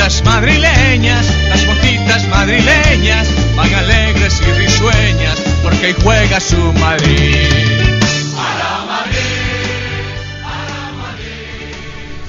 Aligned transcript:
mocitas 0.00 0.24
madrileñas, 0.24 1.26
las 1.50 1.66
mocitas 1.66 2.28
madrileñas 2.28 3.28
van 3.54 3.74
alegres 3.74 4.40
y 4.40 4.52
risueñas 4.52 5.38
porque 5.62 5.86
ahí 5.86 5.94
juega 6.02 6.40
su 6.40 6.56
Madrid. 6.74 7.36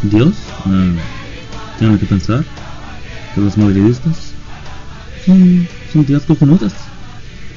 Dios 0.03 0.33
mm, 0.65 0.97
tiene 1.79 1.97
que 1.97 2.05
pensar 2.07 2.43
que 3.33 3.41
los 3.41 3.57
madridistas 3.57 4.33
son, 5.25 5.65
son 5.93 6.03
tías 6.03 6.23
cojonudas. 6.23 6.73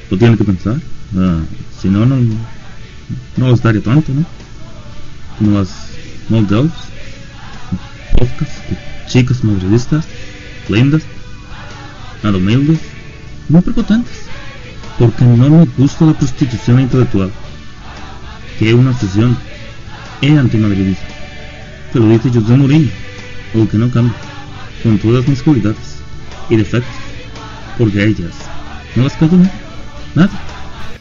Lo 0.09 0.17
tiene 0.17 0.37
que 0.37 0.45
pensar. 0.45 0.77
Ah, 1.17 1.41
si 1.77 1.89
no, 1.89 2.05
no, 2.05 2.15
no 3.35 3.47
los 3.49 3.61
daría 3.61 3.81
tanto, 3.81 4.13
¿no? 4.13 4.25
Como 5.37 5.59
las 5.59 5.89
Moldovs, 6.29 6.71
podcast 8.17 8.94
de 9.05 9.11
chicas 9.11 9.43
madridistas, 9.43 10.05
lindas, 10.69 11.03
nada 12.23 12.37
humildes, 12.37 12.79
muy 13.49 13.61
prepotentes. 13.61 14.25
Porque 14.97 15.25
no 15.25 15.49
me 15.49 15.65
gusta 15.77 16.05
la 16.05 16.13
prostitución 16.13 16.79
intelectual, 16.79 17.31
que 18.57 18.69
es 18.69 18.75
una 18.75 18.91
obsesión, 18.91 19.37
es 20.21 20.37
antimadridista. 20.37 21.05
Que 21.91 21.99
lo 21.99 22.07
dice 22.07 22.29
José 22.29 22.55
Mourinho, 22.55 22.89
o 23.53 23.67
que 23.67 23.77
no 23.77 23.91
cambia, 23.91 24.15
con 24.83 24.97
todas 24.99 25.27
mis 25.27 25.43
cualidades 25.43 25.97
y 26.49 26.55
defectos, 26.55 26.95
porque 27.77 28.05
ellas 28.05 28.33
no 28.95 29.03
las 29.03 29.21
nada, 29.21 29.51
nada. 30.15 30.41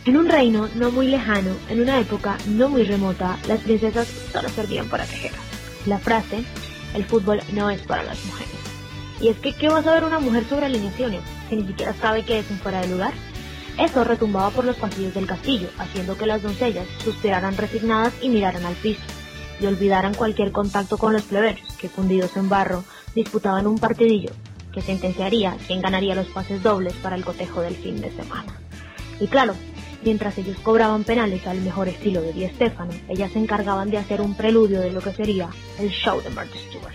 En 0.04 0.16
un 0.16 0.28
reino 0.28 0.68
no 0.74 0.90
muy 0.90 1.06
lejano, 1.06 1.52
en 1.68 1.80
una 1.80 1.98
época 2.00 2.36
no 2.48 2.68
muy 2.68 2.82
remota, 2.82 3.38
las 3.48 3.60
princesas 3.60 4.08
solo 4.32 4.48
servían 4.48 4.88
para 4.88 5.04
tejer. 5.04 5.32
La 5.86 5.98
frase, 5.98 6.44
el 6.94 7.04
fútbol 7.04 7.40
no 7.52 7.70
es 7.70 7.82
para 7.82 8.02
las 8.02 8.24
mujeres. 8.24 8.54
Y 9.20 9.28
es 9.28 9.36
que, 9.38 9.52
¿qué 9.52 9.68
va 9.68 9.78
a 9.78 9.82
saber 9.82 10.04
una 10.04 10.18
mujer 10.18 10.44
sobre 10.48 10.66
alineaciones 10.66 11.20
si 11.48 11.56
ni 11.56 11.66
siquiera 11.66 11.94
sabe 11.94 12.24
que 12.24 12.38
es 12.38 12.50
un 12.50 12.58
fuera 12.58 12.80
de 12.80 12.88
lugar? 12.88 13.12
Eso 13.78 14.04
retumbaba 14.04 14.50
por 14.50 14.64
los 14.64 14.76
pasillos 14.76 15.14
del 15.14 15.26
castillo, 15.26 15.68
haciendo 15.78 16.16
que 16.16 16.26
las 16.26 16.42
doncellas 16.42 16.86
suspiraran 17.02 17.56
resignadas 17.56 18.12
y 18.22 18.28
miraran 18.28 18.64
al 18.64 18.74
piso, 18.74 19.02
y 19.60 19.66
olvidaran 19.66 20.14
cualquier 20.14 20.52
contacto 20.52 20.96
con 20.96 21.12
los 21.12 21.22
plebeyos, 21.22 21.72
que 21.76 21.88
fundidos 21.88 22.36
en 22.36 22.48
barro, 22.48 22.84
disputaban 23.14 23.66
un 23.66 23.78
partidillo, 23.78 24.30
que 24.72 24.80
sentenciaría 24.80 25.56
quién 25.66 25.80
ganaría 25.80 26.14
los 26.14 26.28
pases 26.28 26.62
dobles 26.62 26.94
para 26.94 27.16
el 27.16 27.24
cotejo 27.24 27.62
del 27.62 27.74
fin 27.74 28.00
de 28.00 28.12
semana. 28.12 28.58
Y 29.18 29.26
claro, 29.26 29.54
mientras 30.04 30.36
ellos 30.36 30.58
cobraban 30.62 31.02
penales 31.04 31.46
al 31.46 31.60
mejor 31.62 31.88
estilo 31.88 32.20
de 32.20 32.32
Di 32.32 32.46
Stefano, 32.48 32.92
ellas 33.08 33.32
se 33.32 33.38
encargaban 33.38 33.90
de 33.90 33.98
hacer 33.98 34.20
un 34.20 34.34
preludio 34.36 34.80
de 34.80 34.92
lo 34.92 35.00
que 35.00 35.12
sería 35.12 35.48
el 35.78 35.88
show 35.90 36.20
de 36.20 36.30
Martha 36.30 36.56
Stewart. 36.68 36.94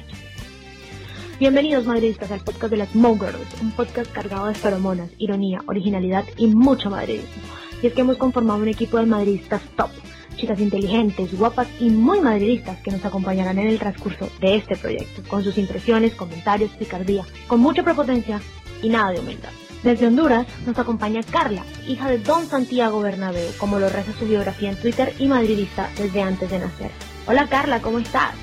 Bienvenidos 1.39 1.85
madridistas 1.85 2.31
al 2.31 2.41
podcast 2.41 2.69
de 2.71 2.77
las 2.77 2.91
Girls, 2.91 3.61
un 3.61 3.71
podcast 3.71 4.11
cargado 4.11 4.47
de 4.47 4.53
feromonas, 4.53 5.09
ironía, 5.17 5.61
originalidad 5.65 6.25
y 6.37 6.47
mucho 6.47 6.89
madridismo. 6.89 7.41
Y 7.81 7.87
es 7.87 7.93
que 7.93 8.01
hemos 8.01 8.17
conformado 8.17 8.61
un 8.61 8.67
equipo 8.67 8.97
de 8.97 9.05
madridistas 9.05 9.61
top, 9.75 9.89
chicas 10.35 10.59
inteligentes, 10.59 11.35
guapas 11.35 11.67
y 11.79 11.89
muy 11.89 12.19
madridistas 12.19 12.77
que 12.79 12.91
nos 12.91 13.03
acompañarán 13.05 13.57
en 13.57 13.67
el 13.69 13.79
transcurso 13.79 14.29
de 14.39 14.55
este 14.57 14.75
proyecto, 14.75 15.23
con 15.27 15.43
sus 15.43 15.57
impresiones, 15.57 16.13
comentarios, 16.13 16.71
picardía, 16.71 17.25
con 17.47 17.59
mucha 17.59 17.83
prepotencia 17.83 18.39
y 18.83 18.89
nada 18.89 19.11
de 19.11 19.19
humildad. 19.19 19.51
Desde 19.83 20.07
Honduras 20.07 20.45
nos 20.65 20.77
acompaña 20.77 21.23
Carla, 21.23 21.63
hija 21.87 22.09
de 22.09 22.19
Don 22.19 22.45
Santiago 22.47 22.99
Bernabéu, 22.99 23.49
como 23.57 23.79
lo 23.79 23.87
reza 23.87 24.11
su 24.19 24.25
biografía 24.25 24.71
en 24.71 24.75
Twitter 24.75 25.13
y 25.19 25.27
madridista 25.27 25.89
desde 25.97 26.21
antes 26.21 26.49
de 26.49 26.59
nacer. 26.59 26.91
Hola 27.27 27.47
Carla, 27.47 27.81
¿cómo 27.81 27.99
estás? 27.99 28.33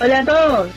Hola 0.00 0.20
a 0.20 0.24
todos. 0.24 0.70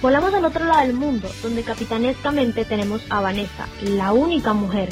Volamos 0.00 0.32
al 0.34 0.44
otro 0.44 0.64
lado 0.66 0.86
del 0.86 0.94
mundo, 0.94 1.28
donde 1.42 1.62
capitanescamente 1.62 2.64
tenemos 2.64 3.02
a 3.10 3.20
Vanessa, 3.20 3.66
la 3.82 4.12
única 4.12 4.52
mujer 4.52 4.88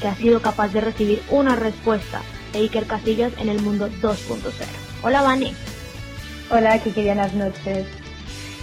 que 0.00 0.08
ha 0.08 0.14
sido 0.14 0.40
capaz 0.40 0.68
de 0.68 0.80
recibir 0.80 1.22
una 1.28 1.54
respuesta 1.54 2.22
de 2.52 2.60
Iker 2.60 2.86
Casillas 2.86 3.32
en 3.38 3.50
el 3.50 3.60
mundo 3.60 3.90
2.0. 4.00 4.40
Hola 5.02 5.22
Vane. 5.22 5.52
Hola, 6.50 6.78
Kiki, 6.78 7.04
buenas 7.04 7.34
noches. 7.34 7.86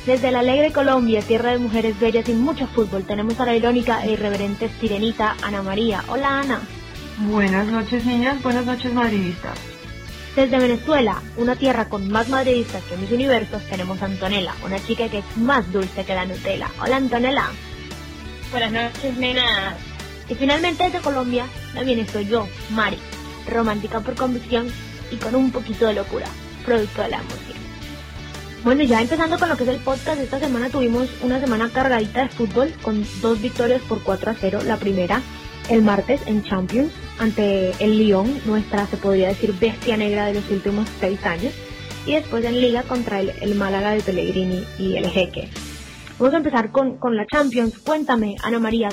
Desde 0.06 0.32
la 0.32 0.40
alegre 0.40 0.72
Colombia, 0.72 1.22
tierra 1.22 1.52
de 1.52 1.60
mujeres 1.60 2.00
bellas 2.00 2.28
y 2.28 2.34
mucho 2.34 2.66
fútbol, 2.66 3.04
tenemos 3.04 3.40
a 3.40 3.46
la 3.46 3.56
irónica 3.56 4.04
e 4.04 4.14
irreverente 4.14 4.68
sirenita 4.80 5.36
Ana 5.44 5.62
María. 5.62 6.04
Hola 6.08 6.40
Ana. 6.40 6.62
Buenas 7.20 7.68
noches 7.68 8.04
niñas, 8.04 8.42
buenas 8.42 8.66
noches 8.66 8.92
madridistas. 8.92 9.60
Desde 10.36 10.58
Venezuela, 10.58 11.22
una 11.38 11.56
tierra 11.56 11.88
con 11.88 12.10
más 12.10 12.30
madridistas 12.30 12.84
que 12.86 12.98
mis 12.98 13.12
universos, 13.12 13.62
tenemos 13.70 14.02
a 14.02 14.06
Antonella, 14.06 14.56
una 14.66 14.80
chica 14.80 15.08
que 15.08 15.20
es 15.20 15.38
más 15.38 15.72
dulce 15.72 16.04
que 16.04 16.16
la 16.16 16.26
Nutella. 16.26 16.72
Hola 16.82 16.96
Antonella. 16.96 17.52
Buenas 18.50 18.72
noches, 18.72 19.18
nenas. 19.18 19.76
Y 20.28 20.34
finalmente 20.34 20.84
desde 20.84 21.00
Colombia, 21.00 21.46
también 21.76 22.00
estoy 22.00 22.26
yo, 22.26 22.48
Mari, 22.72 22.98
romántica 23.48 24.00
por 24.00 24.16
convicción 24.16 24.68
y 25.12 25.18
con 25.18 25.36
un 25.36 25.52
poquito 25.52 25.86
de 25.86 25.94
locura, 25.94 26.26
producto 26.66 27.04
de 27.04 27.10
la 27.10 27.18
emoción. 27.18 27.61
Bueno, 28.64 28.84
ya 28.84 29.02
empezando 29.02 29.40
con 29.40 29.50
lo 29.50 29.58
que 29.58 29.64
es 29.64 29.70
el 29.70 29.80
podcast, 29.80 30.22
esta 30.22 30.40
semana 30.40 30.70
tuvimos 30.70 31.10
una 31.24 31.40
semana 31.40 31.70
cargadita 31.74 32.24
de 32.24 32.30
fútbol 32.30 32.72
con 32.84 33.04
dos 33.20 33.42
victorias 33.42 33.82
por 33.82 34.04
4 34.04 34.32
a 34.32 34.36
0. 34.36 34.60
La 34.66 34.78
primera 34.78 35.22
el 35.70 35.82
martes 35.82 36.22
en 36.28 36.44
Champions 36.44 36.92
ante 37.18 37.72
el 37.84 37.98
Lyon, 37.98 38.42
nuestra 38.46 38.86
se 38.86 38.98
podría 38.98 39.30
decir 39.30 39.54
bestia 39.60 39.98
negra 39.98 40.28
de 40.28 40.36
los 40.36 40.50
últimos 40.52 40.88
seis 41.00 41.24
años. 41.26 41.54
Y 42.06 42.14
después 42.14 42.46
en 42.46 42.62
Liga 42.62 42.84
contra 42.84 43.20
el, 43.20 43.30
el 43.42 43.56
Málaga 43.56 43.92
de 43.92 44.02
Pellegrini 44.02 44.64
y 44.78 44.96
el 44.96 45.08
Jeque. 45.08 45.50
Vamos 46.20 46.36
a 46.36 46.38
empezar 46.38 46.72
con, 46.72 46.98
con 46.98 47.16
la 47.16 47.26
Champions. 47.26 47.80
Cuéntame, 47.80 48.36
Ana 48.44 48.60
María, 48.60 48.90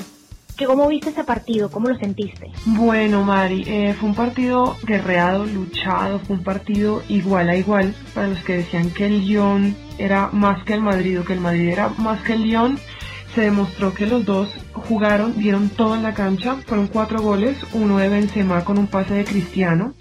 ¿cómo 0.65 0.87
viste 0.87 1.09
ese 1.09 1.23
partido? 1.23 1.69
¿Cómo 1.71 1.89
lo 1.89 1.95
sentiste? 1.97 2.47
Bueno, 2.65 3.23
Mari, 3.23 3.63
eh, 3.67 3.95
fue 3.99 4.09
un 4.09 4.15
partido 4.15 4.77
guerreado, 4.83 5.45
luchado, 5.45 6.19
fue 6.19 6.35
un 6.37 6.43
partido 6.43 7.01
igual 7.09 7.49
a 7.49 7.55
igual. 7.55 7.93
Para 8.13 8.27
los 8.27 8.39
que 8.43 8.57
decían 8.57 8.91
que 8.91 9.05
el 9.07 9.25
Lyon 9.25 9.75
era 9.97 10.29
más 10.31 10.63
que 10.63 10.73
el 10.73 10.81
Madrid 10.81 11.19
o 11.19 11.23
que 11.25 11.33
el 11.33 11.41
Madrid 11.41 11.69
era 11.69 11.89
más 11.97 12.21
que 12.21 12.33
el 12.33 12.43
Lyon, 12.43 12.77
se 13.35 13.41
demostró 13.41 13.93
que 13.93 14.07
los 14.07 14.25
dos 14.25 14.49
jugaron, 14.73 15.37
dieron 15.37 15.69
todo 15.69 15.93
en 15.95 16.01
la 16.03 16.13
cancha, 16.15 16.55
fueron 16.65 16.87
cuatro 16.87 17.21
goles, 17.21 17.57
uno 17.73 17.97
de 17.99 18.09
Benzema 18.09 18.63
con 18.65 18.77
un 18.79 18.87
pase 18.87 19.13
de 19.13 19.23
Cristiano, 19.23 19.93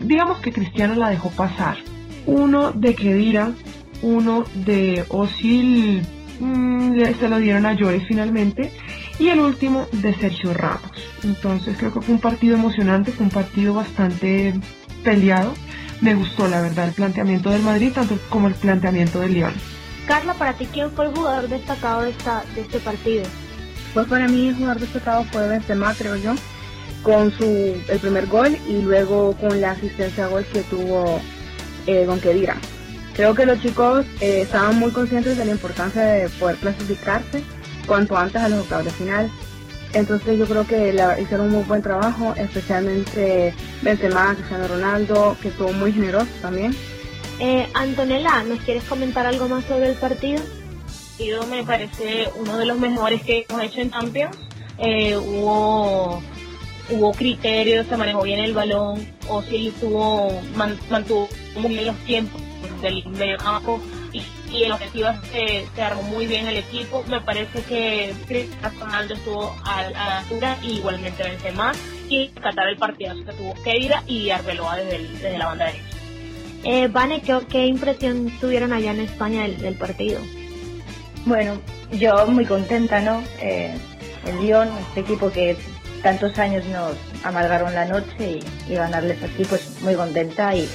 digamos 0.00 0.38
que 0.40 0.52
Cristiano 0.52 0.94
la 0.94 1.10
dejó 1.10 1.28
pasar, 1.30 1.76
uno 2.24 2.72
de 2.72 2.94
Kedira, 2.94 3.52
uno 4.00 4.44
de 4.54 5.04
Osil, 5.10 6.02
mm, 6.40 6.92
le- 6.92 7.14
se 7.14 7.28
lo 7.28 7.38
dieron 7.38 7.66
a 7.66 7.74
Lloris 7.74 8.04
finalmente, 8.08 8.72
y 9.18 9.28
el 9.28 9.40
último 9.40 9.86
de 9.92 10.14
Sergio 10.14 10.54
Ramos. 10.54 10.90
Entonces 11.22 11.76
creo 11.78 11.92
que 11.92 12.00
fue 12.00 12.14
un 12.14 12.20
partido 12.20 12.54
emocionante, 12.54 13.12
fue 13.12 13.26
un 13.26 13.30
partido 13.30 13.74
bastante 13.74 14.54
peleado. 15.04 15.54
Me 16.00 16.14
gustó 16.14 16.48
la 16.48 16.60
verdad 16.60 16.88
el 16.88 16.94
planteamiento 16.94 17.50
del 17.50 17.62
Madrid, 17.62 17.92
tanto 17.92 18.18
como 18.28 18.48
el 18.48 18.54
planteamiento 18.54 19.20
del 19.20 19.34
Lyon. 19.34 19.52
Carla, 20.06 20.34
para 20.34 20.54
ti, 20.54 20.66
¿quién 20.72 20.90
fue 20.90 21.06
el 21.06 21.14
jugador 21.14 21.48
destacado 21.48 22.02
de, 22.02 22.10
esta, 22.10 22.42
de 22.54 22.62
este 22.62 22.80
partido? 22.80 23.24
Pues 23.94 24.06
para 24.08 24.26
mí 24.26 24.48
el 24.48 24.56
jugador 24.56 24.80
destacado 24.80 25.24
fue 25.24 25.46
Benzema, 25.48 25.94
creo 25.94 26.16
yo, 26.16 26.34
con 27.02 27.30
su 27.32 27.44
el 27.88 27.98
primer 28.00 28.26
gol 28.26 28.56
y 28.68 28.82
luego 28.82 29.36
con 29.36 29.60
la 29.60 29.72
asistencia 29.72 30.24
a 30.24 30.28
gol 30.28 30.44
que 30.52 30.62
tuvo 30.62 31.20
eh, 31.86 32.04
Don 32.04 32.18
Kedira. 32.18 32.56
Creo 33.14 33.34
que 33.34 33.44
los 33.44 33.60
chicos 33.60 34.06
eh, 34.20 34.40
estaban 34.42 34.78
muy 34.78 34.90
conscientes 34.90 35.36
de 35.36 35.44
la 35.44 35.52
importancia 35.52 36.02
de 36.02 36.28
poder 36.30 36.56
clasificarse 36.56 37.44
cuanto 37.86 38.16
antes 38.16 38.40
a 38.40 38.48
los 38.48 38.60
octavos 38.60 38.84
de 38.86 38.90
final. 38.92 39.30
Entonces 39.94 40.38
yo 40.38 40.46
creo 40.46 40.66
que 40.66 40.92
la- 40.92 41.20
hicieron 41.20 41.46
un 41.48 41.52
muy 41.52 41.62
buen 41.64 41.82
trabajo, 41.82 42.34
especialmente 42.36 43.54
Benzema, 43.82 44.34
Cristiano 44.34 44.68
Ronaldo, 44.68 45.36
que 45.42 45.48
estuvo 45.48 45.72
muy 45.72 45.92
generoso 45.92 46.28
también. 46.40 46.74
Eh, 47.40 47.66
Antonella, 47.74 48.42
¿nos 48.44 48.60
quieres 48.60 48.84
comentar 48.84 49.26
algo 49.26 49.48
más 49.48 49.64
sobre 49.64 49.90
el 49.90 49.94
partido? 49.96 50.40
partido 51.18 51.46
me 51.46 51.62
parece 51.62 52.28
uno 52.36 52.56
de 52.56 52.64
los 52.66 52.78
mejores 52.78 53.22
que 53.22 53.44
hemos 53.48 53.62
hecho 53.62 53.80
en 53.80 53.90
Champions. 53.90 54.36
Eh, 54.78 55.16
hubo 55.16 56.22
hubo 56.90 57.12
criterios, 57.12 57.86
se 57.86 57.96
manejó 57.96 58.22
bien 58.22 58.40
el 58.40 58.54
balón, 58.54 59.06
Ozil 59.28 59.72
tuvo, 59.80 60.40
man- 60.56 60.78
mantuvo 60.90 61.28
muy 61.56 61.68
bien 61.74 61.86
los 61.86 61.96
tiempos 61.98 62.40
del 62.82 63.06
medio 63.08 63.38
campo 63.38 63.80
y, 64.52 64.64
en 64.64 64.72
ofensiva 64.72 65.20
se, 65.32 65.66
se 65.74 65.82
armó 65.82 66.02
muy 66.02 66.26
bien 66.26 66.46
el 66.46 66.56
equipo. 66.58 67.04
Me 67.08 67.20
parece 67.20 67.62
que 67.62 68.14
Cristiano 68.26 68.70
Ronaldo 68.80 69.14
estuvo 69.14 69.56
a, 69.64 69.80
a 69.80 69.90
la 69.90 70.18
altura 70.20 70.58
y 70.62 70.72
igualmente 70.78 71.22
Benzema 71.22 71.72
y 72.08 72.28
catar 72.28 72.68
el 72.68 72.76
partidazo 72.76 73.24
que 73.24 73.32
tuvo 73.32 73.54
Keira 73.62 74.02
y 74.06 74.30
Arbeloa 74.30 74.76
desde, 74.76 74.96
el- 74.96 75.12
desde 75.20 75.38
la 75.38 75.46
banda 75.46 75.66
derecha. 75.66 75.84
Eh, 76.64 76.88
Vane, 76.88 77.22
¿qué, 77.22 77.38
qué 77.50 77.66
impresión 77.66 78.30
tuvieron 78.40 78.72
allá 78.72 78.92
en 78.92 79.00
España 79.00 79.42
del, 79.42 79.58
del 79.58 79.74
partido? 79.74 80.20
Bueno, 81.24 81.60
yo 81.92 82.26
muy 82.26 82.44
contenta, 82.46 83.00
¿no? 83.00 83.22
Eh, 83.40 83.74
el 84.26 84.40
Lyon, 84.46 84.68
este 84.88 85.00
equipo 85.00 85.30
que 85.30 85.56
tantos 86.02 86.38
años 86.38 86.64
nos 86.66 86.96
amargaron 87.24 87.74
la 87.74 87.84
noche 87.84 88.40
y, 88.68 88.72
y 88.72 88.74
ganarles 88.74 89.22
aquí, 89.22 89.44
pues 89.44 89.80
muy 89.82 89.94
contenta. 89.94 90.54
Y 90.54 90.68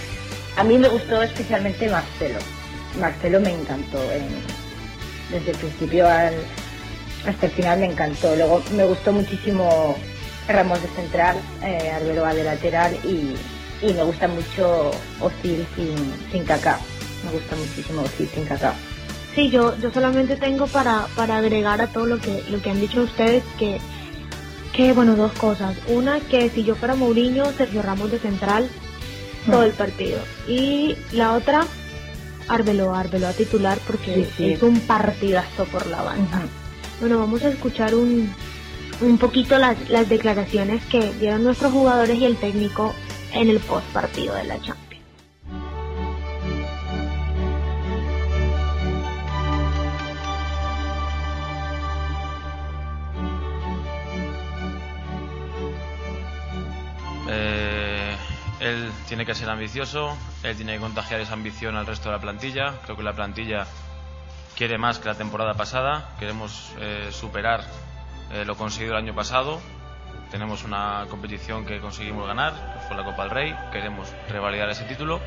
a 0.58 0.64
mí 0.64 0.78
me 0.78 0.88
gustó 0.90 1.22
especialmente 1.22 1.90
Marcelo. 1.90 2.40
Marcelo 3.00 3.40
me 3.40 3.52
encantó 3.54 4.02
en- 4.12 4.42
desde 5.32 5.52
el 5.52 5.58
principio 5.58 6.08
al, 6.08 6.34
hasta 7.26 7.46
el 7.48 7.52
final 7.52 7.80
me 7.80 7.88
encantó. 7.88 8.36
Luego 8.36 8.64
me 8.76 8.86
gustó 8.86 9.12
muchísimo 9.12 9.96
Ramos 10.48 10.82
de 10.82 10.88
central, 10.90 11.38
eh, 11.64 11.92
Arbeloa 11.92 12.34
de 12.34 12.44
lateral 12.46 12.98
y, 13.04 13.36
y 13.86 13.94
me 13.94 14.04
gusta 14.04 14.28
mucho 14.30 14.92
Ozil 15.20 15.68
sin, 15.76 16.14
sin 16.32 16.46
Kaká. 16.46 16.80
Me 17.26 17.32
gusta 17.32 17.56
muchísimo 17.58 18.02
Ozil 18.04 18.30
sin 18.34 18.46
Kaká. 18.46 18.74
Sí, 19.36 19.50
yo, 19.50 19.78
yo 19.80 19.92
solamente 19.92 20.36
tengo 20.38 20.66
para, 20.68 21.08
para 21.16 21.38
agregar 21.38 21.82
a 21.82 21.88
todo 21.88 22.06
lo 22.06 22.20
que, 22.20 22.44
lo 22.50 22.62
que 22.62 22.70
han 22.72 22.80
dicho 22.80 23.02
ustedes 23.02 23.44
que, 23.60 23.78
que, 24.74 24.94
bueno, 24.94 25.16
dos 25.18 25.34
cosas. 25.34 25.76
Una, 25.90 26.20
que 26.22 26.50
si 26.50 26.64
yo 26.64 26.76
fuera 26.76 26.96
Mourinho, 26.96 27.52
Sergio 27.58 27.82
Ramos 27.82 28.10
de 28.12 28.20
central 28.20 28.70
todo 29.46 29.64
el 29.64 29.74
partido. 29.74 30.20
Y 30.48 30.98
la 31.12 31.34
otra, 31.34 31.66
Arbeloa, 32.48 33.00
Arbeloa 33.00 33.34
titular 33.34 33.78
porque 33.86 34.14
Sí, 34.16 34.28
sí. 34.38 34.52
es 34.54 34.62
un 34.64 34.80
partidazo 34.82 35.66
por 35.66 35.86
la 35.88 36.02
banda. 36.02 36.42
Bueno, 37.00 37.20
vamos 37.20 37.44
a 37.44 37.50
escuchar 37.50 37.94
un, 37.96 38.34
un 39.02 39.18
poquito 39.18 39.58
las, 39.58 39.90
las 39.90 40.08
declaraciones 40.10 40.84
que 40.86 41.14
dieron 41.20 41.44
nuestros 41.44 41.72
jugadores 41.72 42.18
y 42.18 42.26
el 42.26 42.38
técnico 42.38 42.94
en 43.34 43.50
el 43.50 43.60
post 43.60 43.86
partido 43.88 44.34
de 44.36 44.46
la 44.46 44.56
Champions. 44.56 44.87
Él 58.78 58.92
tiene 59.08 59.26
que 59.26 59.34
ser 59.34 59.50
ambicioso, 59.50 60.16
él 60.44 60.56
tiene 60.56 60.76
que 60.76 60.80
contagiar 60.80 61.20
esa 61.22 61.34
ambición 61.34 61.76
al 61.76 61.86
resto 61.86 62.10
de 62.10 62.16
la 62.16 62.22
plantilla. 62.22 62.74
Creo 62.84 62.96
que 62.96 63.04
la 63.04 63.14
plantilla 63.14 63.66
quiere 64.56 64.78
más 64.78 65.00
que 65.00 65.08
la 65.08 65.16
temporada 65.16 65.54
pasada. 65.56 66.16
Queremos 66.20 66.74
eh, 66.80 67.10
superar 67.12 67.64
eh, 68.32 68.46
lo 68.46 68.56
conseguido 68.56 68.94
el 68.94 69.04
año 69.04 69.16
pasado. 69.16 69.60
Tenemos 70.32 70.64
una 70.64 71.06
competición 71.10 71.66
que 71.66 71.80
conseguimos 71.80 72.28
ganar, 72.28 72.74
que 72.74 72.88
fue 72.88 72.98
la 72.98 73.04
Copa 73.04 73.24
del 73.24 73.32
Rey. 73.32 73.56
Queremos 73.72 74.10
revalidar 74.30 74.70
ese 74.70 74.84
título, 74.84 75.22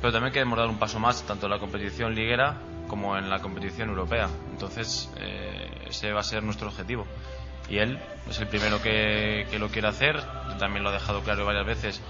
pero 0.00 0.12
también 0.12 0.32
queremos 0.32 0.58
dar 0.58 0.68
un 0.68 0.78
paso 0.78 0.98
más 0.98 1.22
tanto 1.24 1.46
en 1.46 1.52
la 1.52 1.58
competición 1.58 2.14
liguera 2.14 2.54
como 2.86 3.16
en 3.16 3.28
la 3.28 3.40
competición 3.40 3.88
europea. 3.88 4.28
Entonces, 4.52 5.12
eh, 5.16 5.86
ese 5.88 6.12
va 6.12 6.20
a 6.20 6.24
ser 6.24 6.42
nuestro 6.42 6.68
objetivo 6.68 7.06
y 7.68 7.78
él 7.78 7.98
es 8.28 8.38
el 8.38 8.46
primero 8.46 8.80
que, 8.80 9.46
que 9.50 9.58
lo 9.58 9.68
quiere 9.68 9.88
hacer. 9.88 10.22
También 10.58 10.84
lo 10.84 10.90
ha 10.90 10.92
dejado 10.92 11.22
claro 11.22 11.44
varias 11.44 11.66
veces 11.66 12.02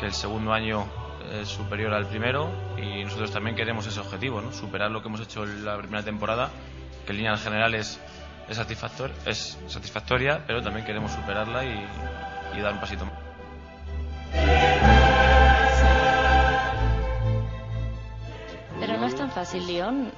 que 0.00 0.06
el 0.06 0.14
segundo 0.14 0.52
año 0.54 0.86
es 1.30 1.48
superior 1.48 1.92
al 1.92 2.06
primero 2.06 2.50
y 2.78 3.04
nosotros 3.04 3.30
también 3.30 3.54
queremos 3.54 3.86
ese 3.86 4.00
objetivo, 4.00 4.40
¿no? 4.40 4.50
superar 4.52 4.90
lo 4.90 5.02
que 5.02 5.08
hemos 5.08 5.20
hecho 5.20 5.44
en 5.44 5.64
la 5.64 5.76
primera 5.76 6.02
temporada, 6.02 6.50
que 7.04 7.12
en 7.12 7.18
líneas 7.18 7.42
generales 7.42 8.00
es, 8.48 8.56
satisfactor, 8.56 9.12
es 9.26 9.58
satisfactoria, 9.68 10.42
pero 10.46 10.62
también 10.62 10.86
queremos 10.86 11.12
superarla 11.12 11.64
y 11.64 12.60
dar 12.60 12.72
un 12.72 12.80
pasito 12.80 13.04
más. 13.04 14.69
Tan 19.30 19.44
fácil, 19.44 19.66
Lyon. 19.66 20.12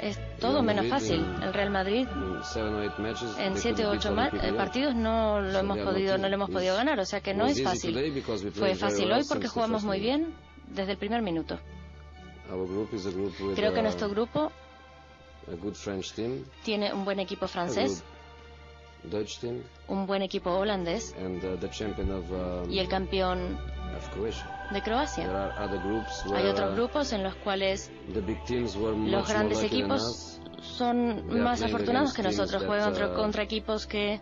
Es 0.00 0.18
todo 0.38 0.62
menos 0.62 0.86
fácil. 0.86 1.24
El 1.42 1.52
Real 1.52 1.70
Madrid 1.70 2.06
en 3.38 3.56
7 3.56 3.86
u 3.86 3.90
8 3.90 4.14
partidos 4.56 4.94
no 4.94 5.40
lo 5.40 5.58
hemos 5.58 5.78
podido 5.78 6.18
no 6.18 6.28
lo 6.28 6.34
hemos 6.34 6.50
podido 6.50 6.76
ganar, 6.76 6.98
o 7.00 7.04
sea 7.04 7.20
que 7.20 7.34
no 7.34 7.46
es 7.46 7.62
fácil. 7.62 7.94
Fue 8.54 8.74
fácil 8.74 9.12
hoy 9.12 9.22
porque 9.28 9.48
jugamos 9.48 9.84
muy 9.84 10.00
bien 10.00 10.34
desde 10.68 10.92
el 10.92 10.98
primer 10.98 11.22
minuto. 11.22 11.58
Creo 13.54 13.72
que 13.72 13.82
nuestro 13.82 14.08
grupo 14.08 14.52
tiene 16.64 16.92
un 16.92 17.04
buen 17.04 17.18
equipo 17.18 17.48
francés, 17.48 18.04
un 19.88 20.06
buen 20.06 20.22
equipo 20.22 20.50
holandés. 20.50 21.14
Y 22.68 22.78
el 22.78 22.88
campeón 22.88 23.58
de 24.72 24.82
Croacia. 24.82 25.54
Hay 26.34 26.46
otros 26.46 26.74
grupos 26.74 27.12
en 27.12 27.22
los 27.22 27.34
cuales 27.36 27.90
los 28.14 29.28
grandes 29.28 29.62
equipos 29.62 30.40
son 30.60 31.42
más 31.42 31.62
afortunados 31.62 32.14
que 32.14 32.22
nosotros, 32.22 32.64
juegan 32.64 32.90
contra, 32.90 33.14
contra 33.14 33.42
equipos 33.42 33.86
que 33.86 34.20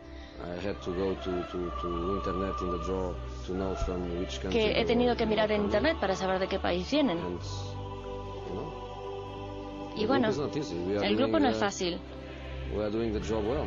que 4.51 4.81
he 4.81 4.85
tenido 4.87 5.15
que 5.17 5.27
mirar 5.27 5.53
en 5.53 5.65
internet 5.65 5.99
para 6.01 6.17
saber 6.17 6.39
de 6.39 6.49
qué 6.49 6.59
país 6.59 6.91
vienen. 6.91 7.19
Y 9.97 10.07
bueno, 10.07 10.31
el 11.03 11.17
grupo 11.17 11.39
no 11.39 11.49
es 11.49 11.59
fácil. 11.59 11.99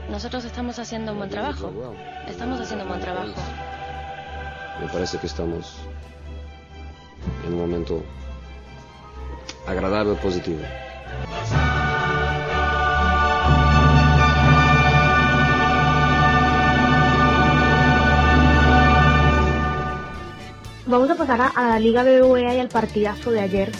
Nosotros 0.09 0.45
estamos 0.45 0.79
haciendo 0.79 1.11
un 1.11 1.17
buen 1.17 1.29
trabajo. 1.29 1.71
Estamos 2.27 2.59
haciendo 2.61 2.85
un 2.85 2.89
buen 2.89 3.01
trabajo. 3.01 3.33
Me 4.81 4.87
parece 4.87 5.17
que 5.17 5.27
estamos 5.27 5.77
en 7.45 7.53
un 7.53 7.59
momento 7.59 8.03
agradable, 9.67 10.15
positivo. 10.15 10.61
Vamos 20.85 21.09
a 21.09 21.15
pasar 21.15 21.41
a, 21.41 21.47
a 21.47 21.69
la 21.69 21.79
Liga 21.79 22.03
BBVA 22.03 22.55
y 22.55 22.59
al 22.59 22.69
partidazo 22.69 23.31
de 23.31 23.41
ayer 23.41 23.71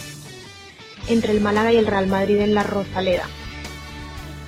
entre 1.07 1.31
el 1.31 1.41
Málaga 1.41 1.71
y 1.71 1.77
el 1.77 1.85
Real 1.85 2.07
Madrid 2.07 2.39
en 2.39 2.55
la 2.55 2.63
Rosaleda. 2.63 3.27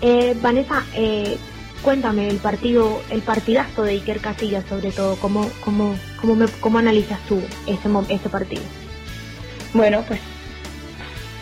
Eh, 0.01 0.35
Vanessa, 0.41 0.83
eh, 0.93 1.37
cuéntame 1.81 2.29
el 2.29 2.37
partido, 2.37 3.01
el 3.09 3.21
partidazo 3.21 3.83
de 3.83 3.93
Iker 3.93 4.19
Casillas, 4.19 4.65
sobre 4.67 4.91
todo, 4.91 5.15
¿cómo, 5.17 5.49
cómo, 5.63 5.95
cómo, 6.19 6.45
cómo 6.59 6.77
analizas 6.79 7.19
tú 7.27 7.41
ese, 7.67 7.89
ese 8.13 8.29
partido? 8.29 8.63
Bueno, 9.73 10.03
pues 10.07 10.19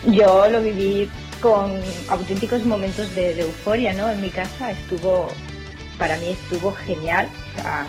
yo 0.06 0.48
lo 0.48 0.62
viví 0.62 1.08
con 1.40 1.72
auténticos 2.08 2.64
momentos 2.64 3.14
de, 3.14 3.34
de 3.34 3.42
euforia, 3.42 3.92
¿no? 3.92 4.10
En 4.10 4.20
mi 4.20 4.30
casa 4.30 4.70
estuvo, 4.70 5.28
para 5.98 6.16
mí 6.18 6.28
estuvo 6.30 6.72
genial, 6.72 7.28
o 7.52 7.62
sea, 7.62 7.86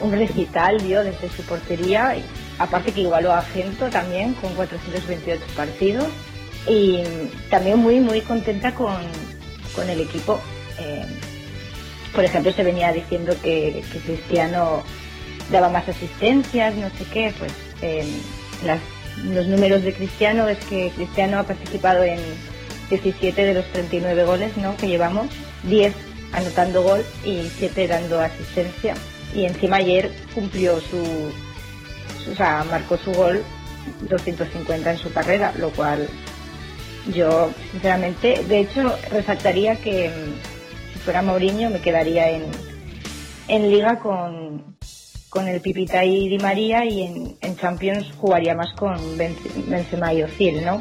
un 0.00 0.12
recital 0.12 0.80
dio 0.82 1.02
desde 1.02 1.28
su 1.30 1.42
portería, 1.42 2.16
y 2.16 2.24
aparte 2.58 2.92
que 2.92 3.02
igualó 3.02 3.32
a 3.32 3.42
Gento 3.42 3.88
también 3.88 4.34
con 4.34 4.54
428 4.54 5.42
partidos 5.54 6.08
y 6.68 7.02
también 7.50 7.78
muy 7.78 8.00
muy 8.00 8.20
contenta 8.22 8.74
con, 8.74 8.96
con 9.76 9.88
el 9.88 10.00
equipo. 10.00 10.40
Eh, 10.80 11.04
por 12.14 12.24
ejemplo, 12.24 12.50
se 12.52 12.64
venía 12.64 12.92
diciendo 12.92 13.34
que, 13.42 13.84
Cristiano 14.04 14.82
daba 15.52 15.68
más 15.68 15.88
asistencias, 15.88 16.74
no 16.74 16.88
sé 16.90 17.04
qué, 17.12 17.32
pues 17.38 17.52
eh, 17.82 18.04
las 18.64 18.80
los 19.32 19.46
números 19.46 19.82
de 19.82 19.94
Cristiano 19.94 20.46
es 20.46 20.58
que 20.66 20.90
Cristiano 20.94 21.38
ha 21.38 21.42
participado 21.44 22.02
en 22.04 22.18
17 22.90 23.44
de 23.46 23.54
los 23.54 23.64
39 23.72 24.24
goles 24.24 24.56
¿no? 24.58 24.76
que 24.76 24.88
llevamos, 24.88 25.28
10 25.62 25.94
anotando 26.32 26.82
gol 26.82 27.02
y 27.24 27.48
7 27.58 27.88
dando 27.88 28.20
asistencia. 28.20 28.94
Y 29.34 29.44
encima 29.46 29.76
ayer 29.78 30.12
cumplió 30.34 30.80
su- 30.80 31.32
o 32.30 32.34
sea, 32.36 32.64
marcó 32.70 32.98
su 32.98 33.10
gol 33.12 33.42
250 34.02 34.90
en 34.92 34.98
su 34.98 35.10
carrera, 35.12 35.54
lo 35.58 35.70
cual 35.70 36.06
yo, 37.14 37.50
sinceramente, 37.70 38.42
de 38.44 38.60
hecho, 38.60 38.96
resaltaría 39.10 39.76
que 39.76 40.08
mm, 40.08 40.92
si 40.92 40.98
fuera 41.00 41.22
Mourinho 41.22 41.70
me 41.70 41.80
quedaría 41.80 42.30
en, 42.30 42.44
en 43.48 43.70
liga 43.70 43.98
con, 44.00 44.76
con 45.28 45.48
el 45.48 45.60
Pipita 45.60 46.04
y 46.04 46.28
Di 46.28 46.38
María 46.38 46.84
y 46.84 47.02
en, 47.02 47.36
en 47.40 47.56
Champions 47.56 48.12
jugaría 48.18 48.54
más 48.54 48.72
con 48.74 48.96
Benz- 49.18 49.68
Benzema 49.68 50.12
y 50.12 50.22
Ozil, 50.22 50.64
¿no? 50.64 50.80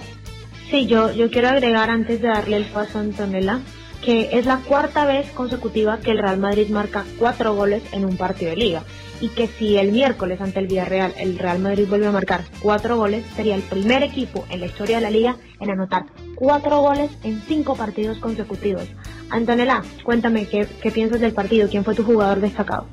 Sí, 0.72 0.88
yo, 0.88 1.12
yo 1.12 1.30
quiero 1.30 1.50
agregar 1.50 1.90
antes 1.90 2.22
de 2.22 2.28
darle 2.28 2.58
el 2.58 2.66
paso 2.66 2.98
a 2.98 3.02
Antonella 3.02 3.60
que 4.06 4.30
es 4.34 4.46
la 4.46 4.58
cuarta 4.60 5.06
vez 5.06 5.32
consecutiva 5.32 5.98
que 5.98 6.12
el 6.12 6.20
Real 6.20 6.38
Madrid 6.38 6.70
marca 6.70 7.04
cuatro 7.18 7.56
goles 7.56 7.82
en 7.92 8.06
un 8.06 8.18
partido 8.18 8.52
de 8.52 8.58
liga 8.58 8.84
y 9.20 9.30
que 9.30 9.48
si 9.48 9.78
el 9.78 9.92
miércoles 9.92 10.40
ante 10.42 10.60
el 10.60 10.68
Villarreal 10.68 11.14
el 11.18 11.40
Real 11.40 11.58
Madrid 11.58 11.88
vuelve 11.90 12.06
a 12.06 12.12
marcar 12.12 12.44
cuatro 12.60 12.98
goles 12.98 13.26
sería 13.36 13.56
el 13.56 13.64
primer 13.64 14.04
equipo 14.04 14.46
en 14.52 14.60
la 14.60 14.68
historia 14.68 14.98
de 14.98 15.02
la 15.02 15.10
liga 15.10 15.38
en 15.60 15.72
anotar 15.72 16.04
cuatro 16.36 16.80
goles 16.82 17.10
en 17.24 17.42
cinco 17.48 17.76
partidos 17.76 18.20
consecutivos. 18.20 18.84
Antonella, 19.32 19.82
cuéntame 20.04 20.48
qué, 20.48 20.68
qué 20.84 20.92
piensas 20.92 21.20
del 21.20 21.34
partido, 21.34 21.68
quién 21.68 21.84
fue 21.84 21.96
tu 21.96 22.04
jugador 22.04 22.42
destacado. 22.42 22.86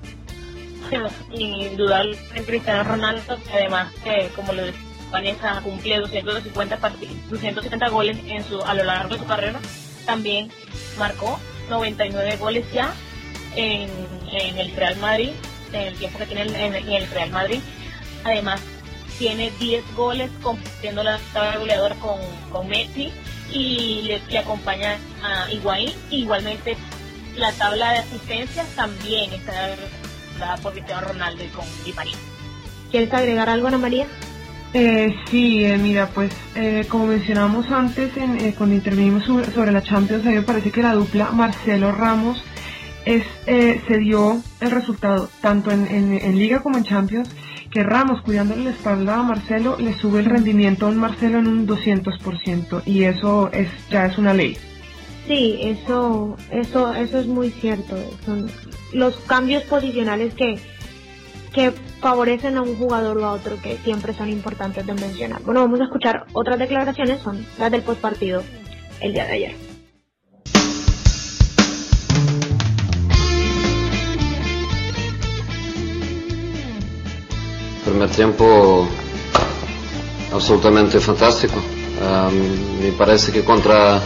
Indudablemente 1.30 2.42
Cristiano 2.44 2.84
Ronaldo, 2.84 3.36
además, 3.52 3.92
que 4.04 4.28
como 4.34 4.52
lo 4.54 4.62
decía 4.64 4.80
Vanessa, 5.10 5.60
cumple 5.62 5.98
250, 5.98 6.78
parti- 6.78 7.08
270 7.28 7.88
goles 7.90 8.16
en 8.28 8.42
su, 8.44 8.62
a 8.62 8.72
lo 8.74 8.84
largo 8.84 9.12
de 9.14 9.20
su 9.20 9.26
carrera. 9.26 9.60
También 10.04 10.50
marcó 10.98 11.38
99 11.68 12.36
goles 12.36 12.64
ya 12.72 12.94
en, 13.56 13.88
en 14.32 14.58
el 14.58 14.74
Real 14.74 14.96
Madrid, 14.96 15.30
en 15.72 15.80
el 15.80 15.94
tiempo 15.96 16.18
que 16.18 16.26
tiene 16.26 16.42
en, 16.42 16.74
el 16.74 17.08
Real 17.10 17.30
Madrid. 17.30 17.60
Además, 18.24 18.60
tiene 19.18 19.50
10 19.58 19.94
goles 19.94 20.30
compartiendo 20.42 21.02
la 21.02 21.18
tabla 21.32 21.52
de 21.52 21.58
goleador 21.58 21.96
con, 21.96 22.18
con 22.50 22.68
Messi 22.68 23.12
y 23.50 24.02
le, 24.28 24.38
acompaña 24.38 24.98
a 25.22 25.50
Higuaín. 25.50 25.92
Igualmente 26.10 26.76
la 27.36 27.52
tabla 27.52 27.92
de 27.92 27.98
asistencias 27.98 28.66
también 28.74 29.32
está 29.32 29.76
dada 30.38 30.56
por 30.58 30.72
Cristiano 30.72 31.08
Ronaldo 31.08 31.44
y 31.44 31.48
con 31.48 31.64
María. 31.94 32.16
¿Quieres 32.90 33.12
agregar 33.12 33.48
algo, 33.48 33.68
Ana 33.68 33.78
María? 33.78 34.06
Eh, 34.74 35.14
sí, 35.30 35.64
eh, 35.64 35.76
mira, 35.76 36.08
pues 36.08 36.32
eh, 36.54 36.86
como 36.88 37.06
mencionamos 37.06 37.70
antes 37.70 38.16
en, 38.16 38.38
eh, 38.38 38.54
cuando 38.56 38.74
intervinimos 38.74 39.24
sobre, 39.24 39.70
la 39.70 39.82
Champions, 39.82 40.24
a 40.24 40.30
mí 40.30 40.36
me 40.36 40.42
parece 40.42 40.70
que 40.70 40.82
la 40.82 40.94
dupla 40.94 41.30
Marcelo 41.30 41.92
Ramos 41.92 42.42
es, 43.04 43.24
se 43.44 43.98
dio 43.98 44.40
el 44.60 44.70
resultado 44.70 45.28
tanto 45.42 45.70
en, 45.70 45.86
en, 45.88 46.38
Liga 46.38 46.62
como 46.62 46.78
en 46.78 46.84
Champions, 46.84 47.28
que 47.70 47.82
Ramos 47.82 48.22
cuidándole 48.22 48.64
la 48.64 48.70
espalda 48.70 49.18
a 49.18 49.22
Marcelo 49.22 49.76
le 49.78 49.92
sube 49.92 50.20
el 50.20 50.26
rendimiento 50.26 50.86
a 50.86 50.90
un 50.90 50.96
Marcelo 50.96 51.38
en 51.38 51.48
un 51.48 51.66
200% 51.66 52.82
y 52.86 53.02
eso 53.02 53.50
es 53.52 53.68
ya 53.90 54.06
es 54.06 54.16
una 54.16 54.32
ley. 54.32 54.56
Sí, 55.26 55.58
eso, 55.60 56.36
eso, 56.50 56.94
eso 56.94 57.18
es 57.18 57.26
muy 57.26 57.50
cierto. 57.50 57.96
Son 58.24 58.50
los 58.92 59.16
cambios 59.26 59.64
posicionales 59.64 60.32
que, 60.34 60.58
que 61.52 61.72
favorecen 62.02 62.56
a 62.56 62.62
un 62.62 62.76
jugador 62.76 63.16
o 63.18 63.24
a 63.24 63.32
otro 63.32 63.56
que 63.62 63.78
siempre 63.78 64.12
son 64.12 64.28
importantes 64.28 64.84
de 64.84 64.92
mencionar. 64.92 65.40
Bueno, 65.42 65.60
vamos 65.60 65.80
a 65.80 65.84
escuchar 65.84 66.26
otras 66.32 66.58
declaraciones, 66.58 67.22
son 67.22 67.46
las 67.58 67.70
del 67.70 67.82
postpartido 67.82 68.42
el 69.00 69.12
día 69.12 69.24
de 69.24 69.32
ayer. 69.32 69.54
Primer 77.84 78.10
tiempo 78.10 78.88
absolutamente 80.32 80.98
fantástico. 80.98 81.54
me 82.82 82.90
parece 82.92 83.30
que 83.30 83.44
contra 83.44 84.00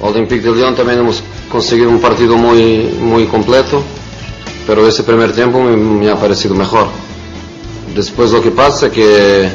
Olympique 0.00 0.42
de 0.42 0.52
Lyon 0.52 0.74
también 0.74 0.98
hemos 0.98 1.22
conseguido 1.48 1.90
un 1.90 2.00
partido 2.00 2.36
muy, 2.36 2.88
muy 3.00 3.26
completo 3.26 3.84
pero 4.66 4.86
ese 4.86 5.04
primer 5.04 5.32
tiempo 5.32 5.60
me, 5.62 6.10
ha 6.10 6.16
parecido 6.16 6.54
mejor. 6.54 6.88
Después 7.94 8.32
lo 8.32 8.42
que 8.42 8.50
pasa 8.50 8.86
es 8.86 8.92
que 8.92 9.48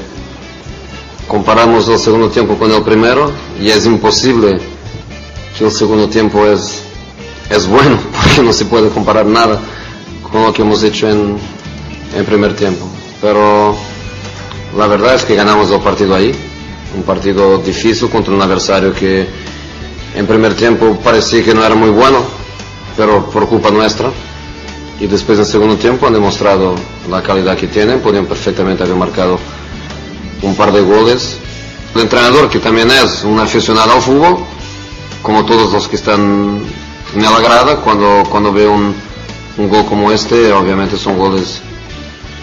comparamos 1.28 1.88
el 1.90 2.00
segundo 2.00 2.30
tiempo 2.30 2.56
con 2.58 2.72
el 2.72 2.82
primero 2.82 3.32
y 3.60 3.70
es 3.70 3.86
imposible 3.86 4.58
que 5.58 5.66
el 5.66 5.72
segundo 5.72 6.08
tiempo 6.08 6.46
es, 6.46 6.82
es 7.50 7.68
bueno, 7.68 7.98
porque 8.14 8.42
no 8.42 8.54
se 8.54 8.66
puede 8.66 8.90
comparar 8.90 9.26
nada 9.26 9.60
con 10.32 10.44
lo 10.44 10.54
que 10.54 10.62
hemos 10.62 10.82
hecho 10.82 11.10
en, 11.10 11.38
en 12.16 12.26
primer 12.26 12.56
tiempo. 12.56 12.86
Pero 13.22 13.76
la 14.78 14.88
verdad 14.88 15.16
es 15.16 15.26
que 15.26 15.36
ganamos 15.36 15.70
el 15.72 15.82
partido 15.82 16.16
ahí, 16.16 16.32
un 16.96 17.04
partido 17.04 17.58
difícil 17.58 18.10
contra 18.10 18.34
un 18.34 18.42
adversario 18.42 18.94
que 18.94 19.28
en 20.16 20.26
primer 20.26 20.56
tiempo 20.56 20.98
parecía 21.04 21.44
que 21.44 21.54
no 21.54 21.64
era 21.66 21.76
muy 21.76 21.90
bueno, 21.90 22.20
pero 22.98 23.26
por 23.30 23.48
culpa 23.48 23.72
nuestra 23.72 24.10
y 25.02 25.08
después 25.08 25.40
en 25.40 25.46
segundo 25.46 25.78
tiempo 25.78 26.06
han 26.06 26.14
demostrado 26.14 26.76
la 27.10 27.24
calidad 27.24 27.58
que 27.58 27.68
tienen, 27.68 28.02
podían 28.02 28.28
perfectamente 28.28 28.84
haber 28.84 28.96
marcado 28.96 29.40
un 30.44 30.56
par 30.56 30.72
de 30.72 30.82
goles. 30.82 31.40
El 31.96 32.02
entrenador, 32.02 32.48
que 32.50 32.60
también 32.60 32.92
es 32.92 33.24
un 33.24 33.40
aficionado 33.40 33.94
al 33.94 34.02
fútbol, 34.02 34.38
como 35.24 35.44
todos 35.44 35.74
los 35.74 35.88
que 35.88 35.96
están 35.96 36.62
en 37.16 37.24
la 37.24 37.40
grada, 37.40 37.78
cuando, 37.78 38.22
cuando 38.30 38.54
ve 38.54 38.68
un, 38.68 38.94
un 39.58 39.70
gol 39.70 39.86
como 39.88 40.12
este, 40.12 40.54
obviamente 40.54 40.96
son 40.98 41.18
goles 41.18 41.62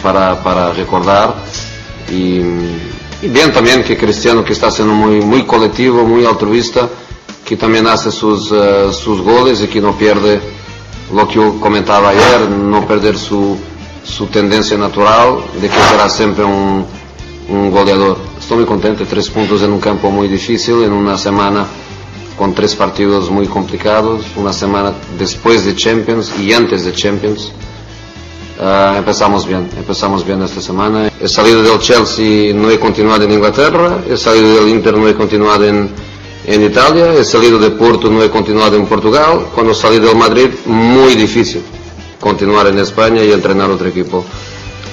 para, 0.02 0.42
para 0.42 0.72
recordar. 0.72 1.36
Y, 2.10 2.40
y, 3.22 3.28
bien 3.28 3.52
también 3.52 3.84
que 3.84 3.96
Cristiano, 3.96 4.44
que 4.44 4.52
está 4.52 4.68
siendo 4.68 4.94
muy, 4.94 5.20
muy 5.20 5.44
colectivo, 5.44 6.02
muy 6.02 6.26
altruista, 6.26 6.88
que 7.44 7.56
también 7.56 7.86
hace 7.86 8.10
sus, 8.10 8.50
uh, 8.50 8.92
sus 8.92 9.20
goles 9.20 9.62
y 9.62 9.68
que 9.68 9.80
no 9.80 9.96
pierde 9.96 10.57
lo 11.14 11.26
que 11.26 11.34
yo 11.34 11.58
comentaba 11.60 12.10
ayer, 12.10 12.48
no 12.50 12.86
perder 12.86 13.16
su, 13.18 13.56
su 14.04 14.26
tendencia 14.26 14.76
natural 14.76 15.38
de 15.60 15.68
que 15.68 15.80
será 15.90 16.08
siempre 16.08 16.44
un, 16.44 16.84
un 17.48 17.70
goleador. 17.70 18.18
Estoy 18.38 18.58
muy 18.58 18.66
contento, 18.66 19.04
tres 19.06 19.28
puntos 19.30 19.62
en 19.62 19.72
un 19.72 19.80
campo 19.80 20.10
muy 20.10 20.28
difícil, 20.28 20.82
en 20.82 20.92
una 20.92 21.16
semana 21.16 21.66
con 22.36 22.54
tres 22.54 22.76
partidos 22.76 23.30
muy 23.30 23.46
complicados, 23.46 24.24
una 24.36 24.52
semana 24.52 24.92
después 25.18 25.64
de 25.64 25.74
Champions 25.74 26.32
y 26.38 26.52
antes 26.52 26.84
de 26.84 26.92
Champions. 26.92 27.52
Uh, 28.60 28.96
empezamos 28.96 29.46
bien, 29.46 29.68
empezamos 29.76 30.24
bien 30.24 30.42
esta 30.42 30.60
semana. 30.60 31.10
He 31.20 31.28
salido 31.28 31.62
del 31.62 31.78
Chelsea, 31.78 32.52
no 32.54 32.70
he 32.70 32.78
continuado 32.78 33.24
en 33.24 33.32
Inglaterra, 33.32 33.98
he 34.08 34.16
salido 34.16 34.56
del 34.56 34.68
Inter, 34.68 34.96
no 34.96 35.08
he 35.08 35.14
continuado 35.14 35.64
en, 35.64 35.90
en 36.50 36.64
Italia, 36.64 37.12
he 37.12 37.24
salido 37.24 37.58
de 37.58 37.72
Porto, 37.72 38.08
no 38.08 38.22
he 38.22 38.30
continuado 38.30 38.74
en 38.74 38.86
Portugal, 38.86 39.48
cuando 39.54 39.74
salí 39.74 39.98
del 39.98 40.16
Madrid, 40.16 40.48
muy 40.64 41.14
difícil 41.14 41.62
continuar 42.18 42.66
en 42.68 42.78
España 42.78 43.22
y 43.22 43.30
entrenar 43.32 43.70
otro 43.70 43.86
equipo, 43.88 44.24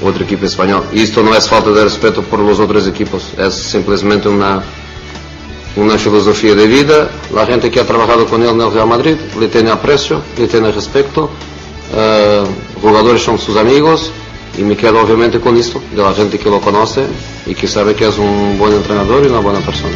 otro 0.03 0.25
equipo 0.25 0.45
español. 0.45 0.83
Y 0.91 1.03
esto 1.03 1.24
no 1.24 1.33
es 1.33 1.47
falta 1.47 1.71
de 1.71 1.85
respeto 1.85 2.24
por 2.24 2.39
los 2.39 2.59
otros 2.59 2.85
equipos, 2.88 3.29
es 3.38 3.53
simplemente 3.53 4.27
una, 4.27 4.62
una 5.77 5.97
filosofía 5.97 6.55
de 6.55 6.67
vida. 6.67 7.09
La 7.33 7.45
gente 7.45 7.71
que 7.71 7.79
ha 7.79 7.88
trabajado 7.88 8.25
con 8.25 8.43
él 8.43 8.50
en 8.50 8.59
el 8.59 8.74
Real 8.74 8.88
Madrid 8.88 9.15
le 9.39 9.47
tiene 9.47 9.71
aprecio, 9.71 10.21
le 10.38 10.47
tiene 10.50 10.74
respeto, 10.74 11.29
uh, 11.93 12.81
jugadores 12.81 13.24
son 13.24 13.39
sus 13.39 13.55
amigos 13.55 14.12
y 14.57 14.62
me 14.63 14.75
quedo 14.75 15.00
obviamente 15.00 15.39
con 15.39 15.55
esto, 15.55 15.81
de 15.95 16.03
la 16.03 16.13
gente 16.13 16.38
que 16.38 16.50
lo 16.50 16.59
conoce 16.59 17.05
y 17.45 17.55
que 17.55 17.65
sabe 17.65 17.95
que 17.95 18.09
es 18.09 18.17
un 18.17 18.57
buen 18.57 18.74
entrenador 18.74 19.24
y 19.24 19.27
una 19.27 19.39
buena 19.39 19.59
persona. 19.59 19.95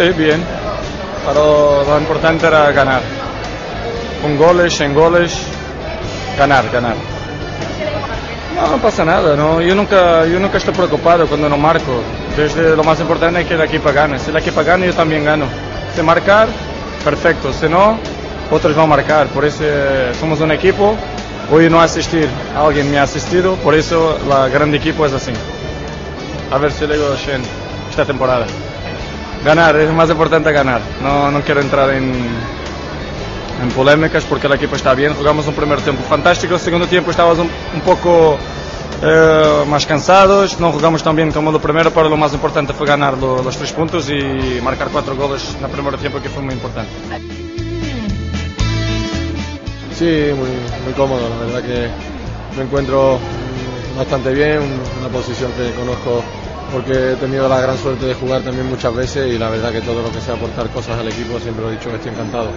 Sí, 0.00 0.08
bien. 0.16 0.42
Pero 1.26 1.84
lo 1.86 1.98
importante 1.98 2.46
era 2.46 2.72
ganar. 2.72 3.02
Con 4.22 4.38
goles, 4.38 4.80
en 4.80 4.94
goles, 4.94 5.42
ganar, 6.38 6.70
ganar. 6.70 6.96
No, 8.56 8.66
no 8.70 8.78
pasa 8.78 9.04
nada, 9.04 9.36
no. 9.36 9.60
Yo 9.60 9.74
nunca, 9.74 10.24
yo 10.24 10.40
nunca 10.40 10.56
estoy 10.56 10.72
preocupado 10.72 11.26
cuando 11.26 11.50
no 11.50 11.58
marco. 11.58 12.00
Desde 12.34 12.74
lo 12.74 12.82
más 12.82 12.98
importante 12.98 13.42
es 13.42 13.46
que 13.46 13.52
el 13.52 13.60
equipo 13.60 13.92
gane. 13.92 14.18
Si 14.18 14.30
el 14.30 14.38
equipo 14.38 14.64
gana, 14.64 14.86
yo 14.86 14.94
también 14.94 15.22
gano. 15.22 15.44
Si 15.94 16.00
marcar, 16.00 16.48
perfecto. 17.04 17.52
Si 17.52 17.68
no, 17.68 17.98
otros 18.50 18.74
van 18.74 18.84
a 18.86 18.96
marcar. 18.96 19.26
Por 19.26 19.44
eso 19.44 19.58
eh, 19.62 20.12
somos 20.18 20.40
un 20.40 20.50
equipo. 20.52 20.96
Hoy 21.52 21.68
no 21.68 21.78
asistir, 21.78 22.26
alguien 22.56 22.90
me 22.90 22.98
ha 22.98 23.02
asistido, 23.02 23.56
por 23.56 23.74
eso 23.74 24.18
la 24.30 24.48
grande 24.48 24.78
equipo 24.78 25.04
es 25.04 25.12
así. 25.12 25.32
A 26.50 26.56
ver 26.56 26.72
si 26.72 26.86
le 26.86 26.94
digo 26.94 27.14
esta 27.90 28.06
temporada. 28.06 28.46
Ganar, 29.44 29.76
es 29.76 29.90
más 29.92 30.10
importante 30.10 30.52
ganar. 30.52 30.80
No, 31.02 31.30
no 31.30 31.40
quiero 31.42 31.60
entrar 31.60 31.90
en, 31.90 32.12
en 33.62 33.68
polémicas 33.74 34.24
porque 34.24 34.46
el 34.46 34.52
equipo 34.54 34.76
está 34.76 34.94
bien. 34.94 35.14
Jugamos 35.14 35.46
un 35.46 35.54
primer 35.54 35.80
tiempo 35.80 36.02
fantástico, 36.08 36.54
el 36.54 36.60
segundo 36.60 36.86
tiempo 36.86 37.10
estábamos 37.10 37.38
un, 37.38 37.50
un 37.74 37.80
poco 37.80 38.36
eh, 39.02 39.64
más 39.66 39.86
cansados, 39.86 40.60
no 40.60 40.72
jugamos 40.72 41.02
tan 41.02 41.16
bien 41.16 41.32
como 41.32 41.50
el 41.50 41.58
primero, 41.60 41.90
pero 41.90 42.08
lo 42.10 42.18
más 42.18 42.34
importante 42.34 42.74
fue 42.74 42.86
ganar 42.86 43.16
lo, 43.16 43.42
los 43.42 43.56
tres 43.56 43.72
puntos 43.72 44.10
y 44.10 44.60
marcar 44.62 44.88
cuatro 44.92 45.16
goles 45.16 45.56
en 45.58 45.64
el 45.64 45.70
primer 45.70 45.96
tiempo 45.96 46.20
que 46.20 46.28
fue 46.28 46.42
muy 46.42 46.52
importante. 46.54 46.90
Sí, 49.98 50.04
muy, 50.34 50.48
muy 50.84 50.92
cómodo, 50.96 51.28
la 51.28 51.46
verdad 51.46 51.62
que 51.62 52.56
me 52.56 52.64
encuentro 52.64 53.18
bastante 53.96 54.32
bien, 54.32 54.60
una 54.98 55.08
posición 55.08 55.50
que 55.52 55.72
conozco 55.72 56.22
porque 56.72 57.12
he 57.12 57.16
tenido 57.16 57.48
la 57.48 57.60
gran 57.60 57.76
suerte 57.76 58.06
de 58.06 58.14
jugar 58.14 58.42
también 58.42 58.68
muchas 58.68 58.94
veces 58.94 59.32
y 59.32 59.38
la 59.38 59.50
verdad 59.50 59.72
que 59.72 59.80
todo 59.80 60.02
lo 60.02 60.10
que 60.10 60.20
sea 60.20 60.34
aportar 60.34 60.68
cosas 60.70 60.98
al 60.98 61.08
equipo 61.08 61.38
siempre 61.38 61.64
lo 61.64 61.70
he 61.70 61.72
dicho 61.72 61.90
que 61.90 61.96
estoy 61.96 62.12
encantado. 62.12 62.50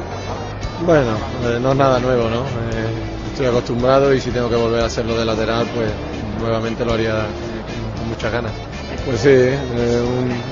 Bueno, 0.86 1.12
eh, 1.46 1.60
no 1.62 1.72
es 1.72 1.78
nada 1.78 2.00
nuevo, 2.00 2.30
¿no? 2.30 2.42
Eh, 2.42 3.32
estoy 3.32 3.48
acostumbrado 3.48 4.14
y 4.14 4.22
si 4.22 4.32
tengo 4.32 4.50
que 4.50 4.56
volver 4.56 4.82
a 4.82 4.86
hacerlo 4.86 5.18
de 5.18 5.26
lateral, 5.26 5.68
pues 5.74 5.90
nuevamente 6.40 6.86
lo 6.86 6.94
haría 6.94 7.26
con 7.98 8.10
muchas 8.10 8.32
ganas. 8.32 8.52
Pues 9.06 9.20
sí, 9.20 9.30
eh, 9.30 10.02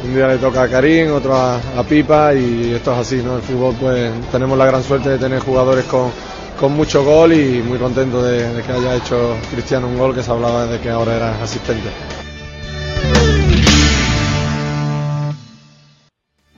un, 0.04 0.14
día 0.14 0.28
le 0.28 0.38
toca 0.38 0.64
a 0.64 0.68
Karim, 0.68 1.14
otro 1.14 1.36
a, 1.36 1.60
Pipa 1.88 2.34
y 2.34 2.74
esto 2.76 2.92
es 2.94 3.00
así, 3.00 3.18
¿no? 3.18 3.38
El 3.38 3.42
fútbol 3.42 3.76
pues 3.80 4.12
tenemos 4.32 4.58
la 4.58 4.66
gran 4.66 4.84
suerte 4.84 5.10
de 5.10 5.18
tener 5.18 5.40
jugadores 5.40 5.86
con, 5.86 6.12
con 6.60 6.74
mucho 6.74 7.04
gol 7.04 7.32
y 7.34 7.62
muy 7.62 7.78
contento 7.78 8.22
de, 8.24 8.54
de 8.54 8.62
que 8.62 8.72
haya 8.72 8.96
hecho 8.96 9.36
Cristiano 9.52 9.88
un 9.88 9.98
gol 9.98 10.14
que 10.14 10.24
se 10.24 10.32
hablaba 10.32 10.66
de 10.66 10.80
que 10.80 10.90
ahora 10.90 11.16
era 11.16 11.44
asistente. 11.44 11.90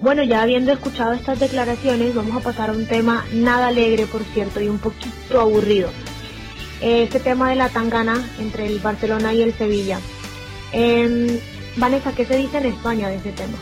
Bueno, 0.03 0.21
ya 0.21 0.41
habiendo 0.41 0.73
escuchado 0.73 1.13
estas 1.13 1.39
declaraciones, 1.39 2.13
vamos 2.13 2.35
a 2.35 2.43
pasar 2.43 2.69
a 2.69 2.73
un 2.73 2.85
tema 2.85 3.25
nada 3.31 3.69
alegre, 3.69 4.05
por 4.05 4.21
cierto, 4.33 4.59
y 4.59 4.67
un 4.67 4.77
poquito 4.77 5.39
aburrido. 5.39 5.91
Este 6.81 7.21
tema 7.21 7.49
de 7.49 7.55
la 7.55 7.69
tangana 7.69 8.21
entre 8.37 8.65
el 8.65 8.79
Barcelona 8.79 9.33
y 9.33 9.43
el 9.43 9.53
Sevilla. 9.53 10.01
Eh, 10.73 11.39
Vanessa, 11.77 12.11
¿qué 12.11 12.25
se 12.25 12.35
dice 12.35 12.57
en 12.57 12.65
España 12.65 13.07
de 13.07 13.15
ese 13.15 13.31
tema? 13.31 13.57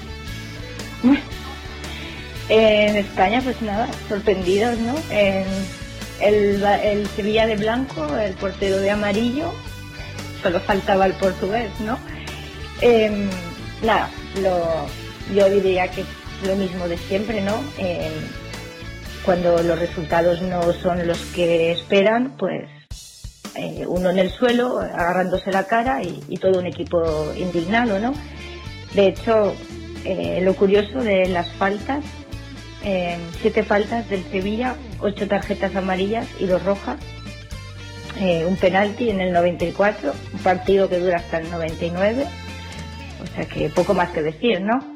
En 2.49 2.97
España, 2.97 3.39
pues 3.43 3.61
nada, 3.61 3.87
sorprendidos, 4.09 4.79
¿no? 4.79 4.95
el, 5.11 6.63
el 6.63 7.07
Sevilla 7.15 7.45
de 7.45 7.55
blanco, 7.55 8.17
el 8.17 8.33
portero 8.33 8.77
de 8.77 8.89
amarillo, 8.89 9.53
solo 10.41 10.59
faltaba 10.59 11.05
el 11.05 11.13
portugués, 11.13 11.69
¿no? 11.79 11.97
Em, 12.81 13.29
nada, 13.83 14.09
lo, 14.41 14.87
yo 15.33 15.49
diría 15.49 15.87
que 15.89 16.03
lo 16.43 16.55
mismo 16.55 16.87
de 16.87 16.97
siempre, 16.97 17.41
¿no? 17.41 17.55
Em, 17.77 18.11
cuando 19.25 19.61
los 19.61 19.79
resultados 19.79 20.41
no 20.41 20.73
son 20.73 21.07
los 21.07 21.19
que 21.35 21.71
esperan, 21.71 22.35
pues 22.37 22.69
eh, 23.55 23.85
uno 23.87 24.09
en 24.09 24.19
el 24.19 24.29
suelo, 24.29 24.79
agarrándose 24.79 25.51
la 25.51 25.65
cara 25.65 26.01
y, 26.03 26.37
todo 26.37 26.59
un 26.59 26.65
equipo 26.65 27.33
indignado, 27.35 27.99
¿no? 27.99 28.13
De 28.93 29.07
hecho, 29.07 29.55
eh, 30.05 30.39
lo 30.41 30.55
curioso 30.55 30.99
de 30.99 31.27
las 31.27 31.51
faltas, 31.53 32.03
siete 33.41 33.63
faltas 33.63 34.09
del 34.09 34.23
Sevilla, 34.31 34.75
ocho 34.99 35.27
tarjetas 35.27 35.75
amarillas 35.75 36.27
y 36.39 36.47
dos 36.47 36.63
rojas, 36.63 36.97
eh, 38.19 38.45
un 38.45 38.55
penalti 38.55 39.09
en 39.09 39.21
el 39.21 39.33
94, 39.33 40.13
un 40.33 40.39
partido 40.39 40.89
que 40.89 40.99
dura 40.99 41.17
hasta 41.17 41.39
el 41.39 41.49
99, 41.49 42.27
o 43.23 43.35
sea 43.35 43.45
que 43.45 43.69
poco 43.69 43.93
más 43.93 44.09
que 44.09 44.21
decir, 44.21 44.61
¿no? 44.61 44.90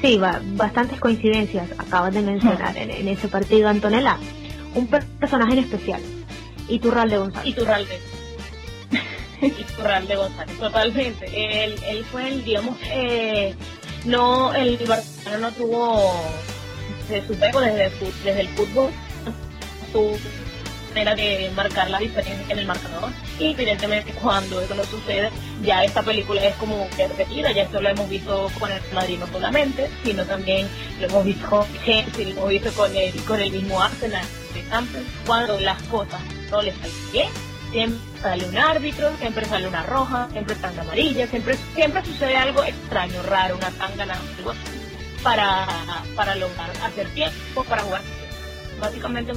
Sí, 0.00 0.16
va, 0.16 0.40
bastantes 0.42 0.98
coincidencias 0.98 1.70
acabas 1.78 2.14
de 2.14 2.22
mencionar 2.22 2.76
en, 2.76 3.08
ese 3.08 3.28
partido, 3.28 3.68
Antonella. 3.68 4.18
Un 4.74 4.86
personaje 4.86 5.52
en 5.52 5.58
especial, 5.58 6.00
Iturralde 6.68 7.18
González. 7.18 7.48
Iturralde. 7.48 8.00
Iturralde 9.42 10.16
González, 10.16 10.58
totalmente. 10.58 11.64
Él, 11.64 11.74
él 11.86 12.04
fue 12.04 12.28
el, 12.28 12.44
digamos, 12.44 12.78
eh, 12.84 13.54
no, 14.04 14.54
el 14.54 14.78
Barcelona 14.86 15.38
no 15.38 15.52
tuvo 15.52 16.14
de 17.08 17.26
su 17.26 17.34
pego 17.34 17.60
desde, 17.60 17.90
desde 18.24 18.40
el 18.40 18.48
fútbol, 18.48 18.90
su 19.92 20.16
manera 20.90 21.14
de 21.14 21.50
marcar 21.54 21.88
la 21.90 21.98
diferencia 21.98 22.44
en 22.48 22.58
el 22.58 22.66
marcador. 22.66 23.10
Y 23.38 23.52
evidentemente 23.52 24.12
cuando 24.12 24.60
eso 24.60 24.74
no 24.74 24.84
sucede, 24.84 25.30
ya 25.62 25.84
esta 25.84 26.02
película 26.02 26.44
es 26.44 26.54
como 26.56 26.88
que 26.90 27.08
repetida, 27.08 27.52
ya 27.52 27.62
esto 27.62 27.80
lo 27.80 27.88
hemos 27.88 28.08
visto 28.08 28.50
con 28.58 28.70
el 28.70 28.80
Madrid 28.92 29.18
no 29.18 29.26
solamente, 29.28 29.90
sino 30.04 30.24
también 30.24 30.68
lo 31.00 31.06
hemos 31.06 31.24
visto 31.24 31.48
con 31.48 31.66
lo 31.70 32.30
hemos 32.30 32.48
visto 32.48 32.72
con 32.72 32.94
el, 32.94 33.14
con 33.24 33.40
el 33.40 33.50
mismo 33.50 33.80
Arsenal 33.80 34.24
de 34.54 34.68
Champions, 34.68 35.06
cuando 35.26 35.58
las 35.60 35.80
cosas 35.84 36.20
no 36.50 36.62
les 36.62 36.74
salen 36.76 37.12
bien, 37.12 37.28
siempre 37.72 38.00
sale 38.20 38.44
un 38.46 38.58
árbitro, 38.58 39.16
siempre 39.18 39.44
sale 39.46 39.68
una 39.68 39.82
roja, 39.84 40.28
siempre 40.32 40.54
tanga 40.56 40.82
amarilla, 40.82 41.26
siempre, 41.28 41.56
siempre 41.74 42.04
sucede 42.04 42.36
algo 42.36 42.64
extraño, 42.64 43.22
raro, 43.22 43.56
una 43.56 43.70
tanga, 43.70 44.04
algo 44.04 44.52
para, 45.22 45.66
para 46.16 46.34
lograr 46.34 46.70
hacer 46.84 47.08
tiempo, 47.10 47.64
para 47.64 47.82
jugar. 47.82 48.02
Básicamente 48.80 49.32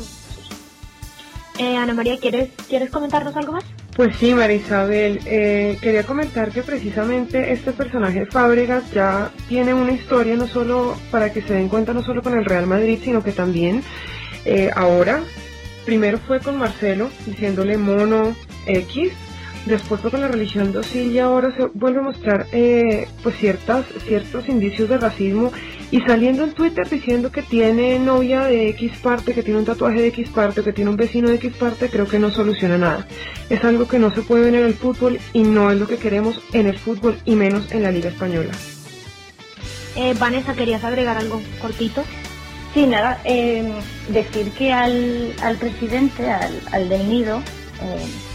eh, 1.57 1.77
Ana 1.77 1.93
María, 1.93 2.17
¿quieres, 2.19 2.49
¿quieres 2.67 2.89
comentarnos 2.89 3.35
algo 3.35 3.53
más? 3.53 3.63
Pues 3.95 4.15
sí, 4.15 4.33
María 4.33 4.55
Isabel, 4.55 5.19
eh, 5.25 5.77
quería 5.79 6.03
comentar 6.03 6.49
que 6.51 6.63
precisamente 6.63 7.53
este 7.53 7.73
personaje 7.73 8.25
Fábregas 8.25 8.91
ya 8.91 9.31
tiene 9.47 9.73
una 9.73 9.91
historia 9.91 10.35
no 10.35 10.47
solo 10.47 10.97
para 11.11 11.31
que 11.31 11.43
se 11.43 11.53
den 11.53 11.69
cuenta 11.69 11.93
no 11.93 12.01
solo 12.01 12.23
con 12.23 12.35
el 12.35 12.45
Real 12.45 12.65
Madrid, 12.65 12.99
sino 13.03 13.23
que 13.23 13.31
también 13.31 13.83
eh, 14.45 14.71
ahora, 14.75 15.21
primero 15.85 16.17
fue 16.17 16.39
con 16.39 16.57
Marcelo 16.57 17.09
diciéndole 17.25 17.77
mono 17.77 18.35
X, 18.65 19.11
después 19.65 20.01
con 20.01 20.19
la 20.19 20.27
religión 20.27 20.71
dócil 20.73 21.11
y 21.11 21.19
ahora 21.19 21.55
se 21.55 21.65
vuelve 21.73 21.99
a 21.99 22.03
mostrar 22.03 22.47
eh, 22.51 23.07
pues 23.21 23.35
ciertas, 23.37 23.85
ciertos 24.05 24.49
indicios 24.49 24.89
de 24.89 24.97
racismo 24.97 25.51
y 25.91 26.01
saliendo 26.01 26.43
en 26.43 26.53
Twitter 26.53 26.89
diciendo 26.89 27.31
que 27.31 27.43
tiene 27.43 27.99
novia 27.99 28.45
de 28.45 28.69
X 28.69 28.93
parte, 29.01 29.33
que 29.33 29.43
tiene 29.43 29.59
un 29.59 29.65
tatuaje 29.65 30.01
de 30.01 30.07
X 30.07 30.29
parte, 30.29 30.63
que 30.63 30.73
tiene 30.73 30.89
un 30.89 30.97
vecino 30.97 31.29
de 31.29 31.35
X 31.35 31.53
parte, 31.55 31.89
creo 31.89 32.07
que 32.07 32.19
no 32.19 32.31
soluciona 32.31 32.77
nada. 32.77 33.07
Es 33.49 33.63
algo 33.63 33.87
que 33.87 33.99
no 33.99 34.13
se 34.13 34.21
puede 34.21 34.45
ver 34.45 34.55
en 34.55 34.65
el 34.65 34.73
fútbol 34.73 35.19
y 35.33 35.43
no 35.43 35.71
es 35.71 35.79
lo 35.79 35.87
que 35.87 35.97
queremos 35.97 36.41
en 36.51 36.67
el 36.67 36.77
fútbol 36.77 37.17
y 37.25 37.35
menos 37.35 37.71
en 37.71 37.83
la 37.83 37.91
Liga 37.91 38.09
Española. 38.09 38.51
Eh, 39.95 40.15
Vanessa, 40.19 40.55
¿querías 40.55 40.83
agregar 40.83 41.17
algo 41.17 41.41
cortito? 41.61 42.03
Sí, 42.73 42.87
nada, 42.87 43.21
eh, 43.23 43.71
decir 44.09 44.49
que 44.51 44.73
al, 44.73 45.31
al 45.43 45.57
presidente, 45.57 46.27
al, 46.31 46.59
al 46.71 46.89
del 46.89 47.07
nido, 47.07 47.37
eh, 47.83 48.32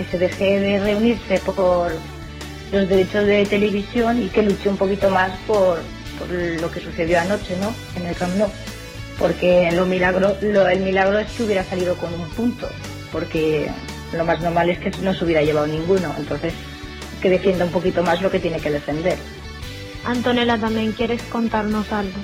que 0.00 0.06
se 0.06 0.18
deje 0.18 0.60
de 0.60 0.80
reunirse 0.80 1.38
por 1.40 1.92
los 2.72 2.88
derechos 2.88 3.26
de 3.26 3.44
televisión 3.44 4.22
y 4.22 4.28
que 4.28 4.42
luche 4.42 4.70
un 4.70 4.78
poquito 4.78 5.10
más 5.10 5.30
por, 5.46 5.78
lo 6.58 6.70
que 6.70 6.80
sucedió 6.80 7.20
anoche, 7.20 7.54
¿no? 7.58 7.74
En 8.00 8.06
el 8.06 8.16
Camp 8.16 8.34
Nou. 8.36 8.50
Porque 9.18 9.70
lo 9.72 9.84
milagro, 9.84 10.34
el 10.40 10.80
milagro 10.80 11.18
es 11.18 11.30
que 11.32 11.42
hubiera 11.42 11.64
salido 11.64 11.96
con 11.96 12.14
un 12.14 12.26
punto, 12.30 12.66
porque 13.12 13.70
lo 14.14 14.24
más 14.24 14.40
normal 14.40 14.70
es 14.70 14.78
que 14.78 14.90
no 15.02 15.12
se 15.12 15.22
hubiera 15.22 15.42
llevado 15.42 15.66
ninguno. 15.66 16.14
Entonces, 16.16 16.54
que 17.20 17.28
defienda 17.28 17.66
un 17.66 17.70
poquito 17.70 18.02
más 18.02 18.22
lo 18.22 18.30
que 18.30 18.40
tiene 18.40 18.58
que 18.58 18.70
defender. 18.70 19.18
Antonella, 20.04 20.56
¿también 20.56 20.92
quieres 20.92 21.20
contarnos 21.24 21.92
algo? 21.92 22.18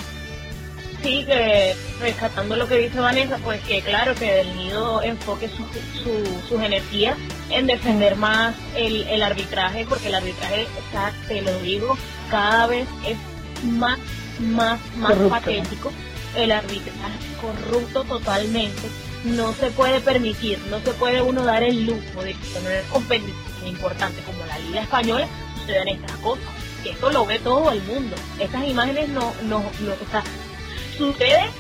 Sí, 1.07 1.25
que 1.25 1.77
rescatando 2.01 2.57
lo 2.57 2.67
que 2.67 2.79
dice 2.79 2.99
Vanessa, 2.99 3.39
pues 3.39 3.63
que 3.63 3.81
claro, 3.81 4.15
que 4.15 4.41
el 4.41 4.57
nido 4.57 5.03
enfoque 5.03 5.49
su, 5.49 5.65
sus 6.49 6.61
energías 6.61 7.17
en 7.51 7.67
defender 7.67 8.17
más 8.17 8.55
el, 8.75 9.23
arbitraje, 9.23 9.87
porque 9.89 10.09
el 10.09 10.17
arbitraje, 10.17 10.65
o 10.65 11.29
te 11.29 11.43
lo 11.43 11.59
digo, 11.61 11.97
cada 12.31 12.67
vez 12.67 12.89
es 13.07 13.17
más, 13.65 13.99
más, 14.41 14.81
más 14.97 15.13
patético. 15.31 15.93
El 16.35 16.53
arbitraje 16.53 17.19
corrupto 17.41 18.05
totalmente. 18.05 18.89
No 19.25 19.53
se 19.55 19.71
puede 19.71 20.01
permitir, 20.01 20.59
no 20.71 20.81
se 20.81 20.93
puede 20.93 21.23
uno 21.23 21.45
dar 21.45 21.63
el 21.63 21.87
lujo 21.87 22.23
de 22.23 22.35
que 22.35 22.59
una 22.61 22.81
competición 22.93 23.67
importante 23.67 24.21
como 24.23 24.45
la 24.45 24.59
Liga 24.59 24.83
Española 24.83 25.27
sucedan 25.59 25.89
estas 25.89 26.17
cosas. 26.19 26.45
Esto 26.85 27.11
lo 27.11 27.25
ve 27.27 27.39
todo 27.39 27.73
el 27.73 27.83
mundo. 27.83 28.15
Estas 28.39 28.69
imágenes 28.69 29.09
no, 29.09 29.33
no, 29.45 29.61
no 29.81 29.93
o 29.93 30.11
sea, 30.11 30.23
sucede 30.97 31.51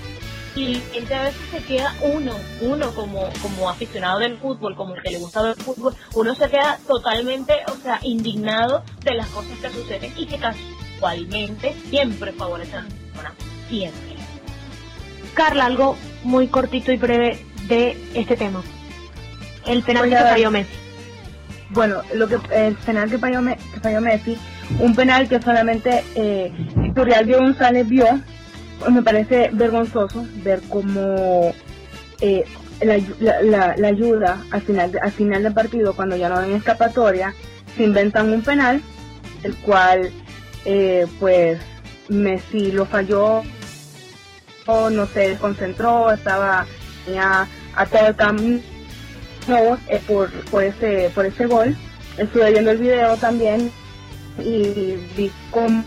y 0.56 0.76
gente 0.92 1.14
a 1.14 1.22
veces 1.24 1.40
se 1.50 1.62
queda 1.62 1.94
uno, 2.00 2.32
uno 2.62 2.90
como, 2.94 3.28
como 3.42 3.68
aficionado 3.68 4.20
del 4.20 4.38
fútbol, 4.38 4.74
como 4.74 4.94
el 4.94 5.02
que 5.02 5.10
le 5.10 5.18
gusta 5.18 5.42
ver 5.42 5.54
fútbol, 5.56 5.94
uno 6.14 6.34
se 6.34 6.48
queda 6.48 6.78
totalmente, 6.86 7.54
o 7.68 7.76
sea, 7.76 8.00
indignado 8.02 8.82
de 9.04 9.14
las 9.14 9.26
cosas 9.28 9.58
que 9.58 9.68
suceden 9.68 10.12
y 10.16 10.26
que 10.26 10.38
casualmente 10.38 11.74
siempre 11.90 12.32
favorecen 12.32 12.78
a 12.80 13.32
siempre. 13.68 14.16
Carla, 15.34 15.66
algo 15.66 15.96
muy 16.24 16.48
cortito 16.48 16.90
y 16.90 16.96
breve 16.96 17.44
de 17.68 18.02
este 18.14 18.36
tema. 18.36 18.62
El 19.66 19.82
penal 19.82 20.08
que 20.08 20.16
falló 20.16 20.50
Messi. 20.50 20.72
Bueno, 21.70 22.00
lo 22.14 22.28
que 22.28 22.38
el 22.52 22.74
penal 22.76 23.10
que 23.10 23.18
falló, 23.18 23.40
que 23.44 23.80
falló 23.80 24.00
Messi, 24.00 24.38
un 24.80 24.94
penal 24.94 25.28
que 25.28 25.42
solamente 25.42 26.02
eh, 26.14 26.50
Turrial 26.94 27.26
González 27.26 27.86
vio 27.86 28.06
me 28.90 29.02
parece 29.02 29.50
vergonzoso 29.52 30.26
ver 30.42 30.60
cómo 30.68 31.54
eh, 32.20 32.44
la, 32.80 33.74
ayuda 33.88 34.42
al 34.50 34.62
final, 34.62 34.92
al 35.00 35.12
final 35.12 35.42
del 35.42 35.54
partido, 35.54 35.94
cuando 35.94 36.16
ya 36.16 36.28
no 36.28 36.38
hay 36.38 36.52
escapatoria, 36.52 37.34
se 37.76 37.84
inventan 37.84 38.32
un 38.32 38.42
penal, 38.42 38.82
el 39.42 39.56
cual 39.56 40.10
eh, 40.64 41.06
pues 41.18 41.58
Messi 42.08 42.72
lo 42.72 42.86
falló, 42.86 43.42
o 44.66 44.90
no 44.90 45.06
se 45.06 45.36
concentró, 45.36 46.10
estaba 46.10 46.66
ya 47.12 47.46
a 47.74 47.86
todo 47.86 48.08
el 48.08 48.16
camino 48.16 48.60
eh, 49.88 50.00
por, 50.06 50.30
por, 50.50 50.64
ese, 50.64 51.10
por 51.14 51.26
ese 51.26 51.46
gol. 51.46 51.76
Estuve 52.18 52.50
viendo 52.50 52.70
el 52.70 52.78
video 52.78 53.16
también 53.16 53.70
y 54.38 54.96
vi 55.16 55.30
cómo 55.50 55.84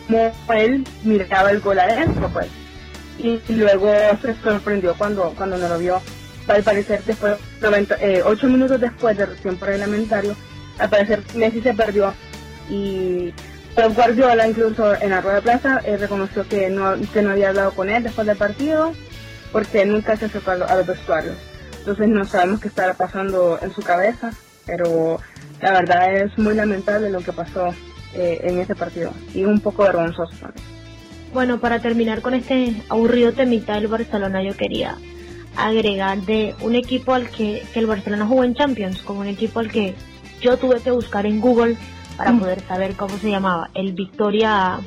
él 0.56 0.86
miraba 1.04 1.52
el 1.52 1.60
gol 1.60 1.80
adentro, 1.80 2.30
pues 2.30 2.47
y 3.20 3.42
luego 3.50 3.92
se 4.22 4.34
sorprendió 4.42 4.96
cuando, 4.98 5.34
cuando 5.36 5.58
no 5.58 5.68
lo 5.68 5.78
vio. 5.78 6.02
Al 6.48 6.64
parecer, 6.64 7.04
después, 7.06 7.38
90, 7.62 7.96
eh, 8.02 8.24
8 8.24 8.48
minutos 8.48 8.82
después 8.82 9.16
del 9.16 9.36
tiempo 9.36 9.66
reglamentario, 9.66 10.36
al 10.80 10.90
parecer 10.90 11.22
Messi 11.36 11.62
se 11.62 11.74
perdió 11.74 12.14
y 12.70 13.34
Pep 13.76 13.94
Guardiola 13.94 14.48
incluso 14.48 14.96
en 14.96 15.12
la 15.12 15.22
rueda 15.22 15.36
de 15.38 15.42
plaza 15.42 15.82
eh, 15.86 15.98
reconoció 15.98 16.48
que 16.48 16.70
no, 16.70 16.96
que 17.14 17.22
no 17.22 17.32
había 17.32 17.50
hablado 17.50 17.72
con 17.72 17.90
él 17.90 18.04
después 18.04 18.26
del 18.26 18.38
partido 18.38 18.94
porque 19.52 19.86
nunca 19.86 20.16
se 20.16 20.26
acercó 20.26 20.52
a 20.52 20.76
los 20.76 20.88
vestuarios. 20.88 21.36
Entonces 21.80 22.08
no 22.08 22.26
sabemos 22.26 22.60
qué 22.60 22.68
estará 22.68 22.94
pasando 22.94 23.60
en 23.62 23.74
su 23.74 23.82
cabeza, 23.82 24.32
pero 24.66 25.20
la 25.62 25.72
verdad 25.72 26.14
es 26.16 26.38
muy 26.38 26.56
lamentable 26.56 27.10
lo 27.10 27.20
que 27.22 27.34
pasó 27.34 27.74
eh, 28.14 28.40
en 28.44 28.60
ese 28.60 28.76
partido 28.76 29.12
y 29.34 29.46
un 29.46 29.60
poco 29.60 29.84
vergonzoso 29.84 30.36
también. 30.40 30.79
Bueno, 31.34 31.60
para 31.60 31.80
terminar 31.80 32.22
con 32.22 32.34
este 32.34 32.82
aburrido 32.89 33.34
temita 33.34 33.76
del 33.76 33.88
Barcelona, 33.88 34.42
yo 34.42 34.56
quería 34.58 34.98
agregar 35.56 36.22
de 36.22 36.56
un 36.62 36.76
equipo 36.76 37.13
al 37.13 37.30
que, 37.30 37.63
el 37.76 37.86
Barcelona 37.86 38.26
jugó 38.26 38.44
en 38.44 38.56
Champions, 38.56 39.02
como 39.02 39.22
un 39.22 39.28
equipo 39.28 39.60
al 39.60 39.72
que 39.72 39.96
yo 40.42 40.58
tuve 40.58 40.82
que 40.82 40.92
buscar 40.92 41.26
en 41.26 41.39
Google 41.39 41.78
para 42.18 42.32
mm. 42.32 42.39
poder 42.39 42.62
saber 42.62 42.96
cómo 42.96 43.18
se 43.18 43.30
llamaba, 43.30 43.70
el 43.74 43.94
Victoria 43.94 44.80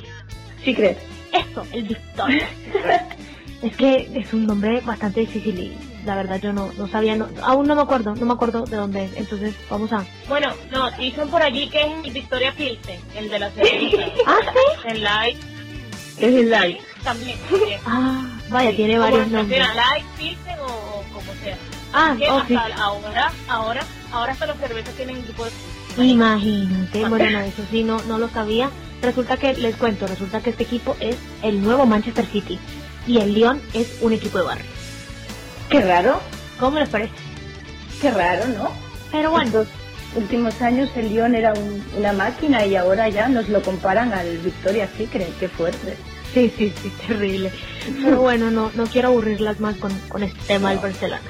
Secret. 0.64 0.98
Eso, 1.32 1.64
el 1.72 1.84
Victoria 1.84 2.48
es 3.62 3.76
que 3.76 4.10
es 4.14 4.32
un 4.32 4.46
nombre 4.46 4.80
bastante 4.80 5.20
difícil 5.20 5.58
y 5.58 5.72
la 6.04 6.16
verdad 6.16 6.40
yo 6.40 6.52
no, 6.52 6.72
no 6.76 6.88
sabía, 6.88 7.16
aún 7.42 7.66
no 7.66 7.76
me 7.76 7.82
acuerdo, 7.82 8.14
no 8.14 8.26
me 8.26 8.32
acuerdo 8.32 8.64
de 8.64 8.76
dónde 8.76 9.04
es. 9.04 9.16
Entonces 9.16 9.54
vamos 9.70 9.92
a... 9.92 10.04
Bueno, 10.28 10.52
no, 10.72 10.90
dicen 10.92 11.28
por 11.28 11.42
allí 11.42 11.68
que 11.68 11.80
es 11.80 12.04
el 12.04 12.12
Victoria 12.12 12.52
Pilsen, 12.52 13.00
el 13.14 13.28
de 13.30 13.38
la 13.38 13.50
serie. 13.52 14.12
¿Ah, 14.26 14.38
sí? 14.52 14.88
El 14.88 15.02
Light. 15.02 15.51
Es 16.22 16.32
el 16.32 16.50
Light. 16.50 16.78
También. 17.04 17.36
Ah, 17.84 18.24
vaya, 18.48 18.74
tiene 18.76 18.96
varios 18.96 19.26
nombres. 19.26 19.58
Light, 19.74 20.06
Pilsen 20.16 20.56
o, 20.60 21.02
como 21.12 21.32
sea. 21.42 21.58
Ah, 21.92 22.14
sí. 22.16 22.24
ahora, 22.24 23.32
ahora, 23.48 23.82
ahora 24.12 24.32
hasta 24.32 24.46
los 24.46 24.56
cervezas 24.58 24.94
tienen 24.94 25.16
un 25.16 25.24
tipo 25.24 25.44
de... 25.44 25.50
Imagínate, 26.04 27.06
bueno, 27.06 27.28
no, 27.28 27.40
eso 27.40 27.64
sí, 27.70 27.82
no, 27.82 28.00
no 28.04 28.18
lo 28.18 28.28
sabía. 28.28 28.70
Resulta 29.02 29.36
que, 29.36 29.52
les 29.54 29.74
cuento, 29.74 30.06
resulta 30.06 30.40
que 30.40 30.50
este 30.50 30.62
equipo 30.62 30.96
es 31.00 31.16
el 31.42 31.60
nuevo 31.60 31.86
Manchester 31.86 32.24
City 32.24 32.56
y 33.06 33.18
el 33.18 33.34
Lyon 33.34 33.60
es 33.74 33.98
un 34.00 34.12
equipo 34.12 34.38
de 34.38 34.44
barrio. 34.44 34.70
Qué 35.68 35.80
raro. 35.80 36.20
¿Cómo 36.60 36.78
les 36.78 36.88
parece? 36.88 37.12
Qué 38.00 38.12
raro, 38.12 38.46
¿no? 38.46 38.70
Pero 39.10 39.32
bueno. 39.32 39.50
Los 39.52 39.66
últimos 40.14 40.62
años 40.62 40.88
el 40.94 41.08
Lyon 41.08 41.34
era 41.34 41.52
una 41.98 42.12
máquina 42.12 42.64
y 42.64 42.76
ahora 42.76 43.08
ya 43.08 43.28
nos 43.28 43.48
lo 43.48 43.60
comparan 43.60 44.12
al 44.12 44.38
Victoria 44.38 44.88
creen 45.10 45.34
qué 45.40 45.48
fuerte. 45.48 45.96
Sí, 46.32 46.52
sí, 46.56 46.72
sí, 46.82 46.92
terrible. 47.06 47.52
Pero 48.02 48.20
bueno, 48.20 48.50
no, 48.50 48.70
no 48.74 48.84
quiero 48.86 49.08
aburrirlas 49.08 49.60
más 49.60 49.76
con, 49.76 49.92
con 50.08 50.22
este 50.22 50.40
tema 50.46 50.70
del 50.70 50.78
Barcelona. 50.78 51.22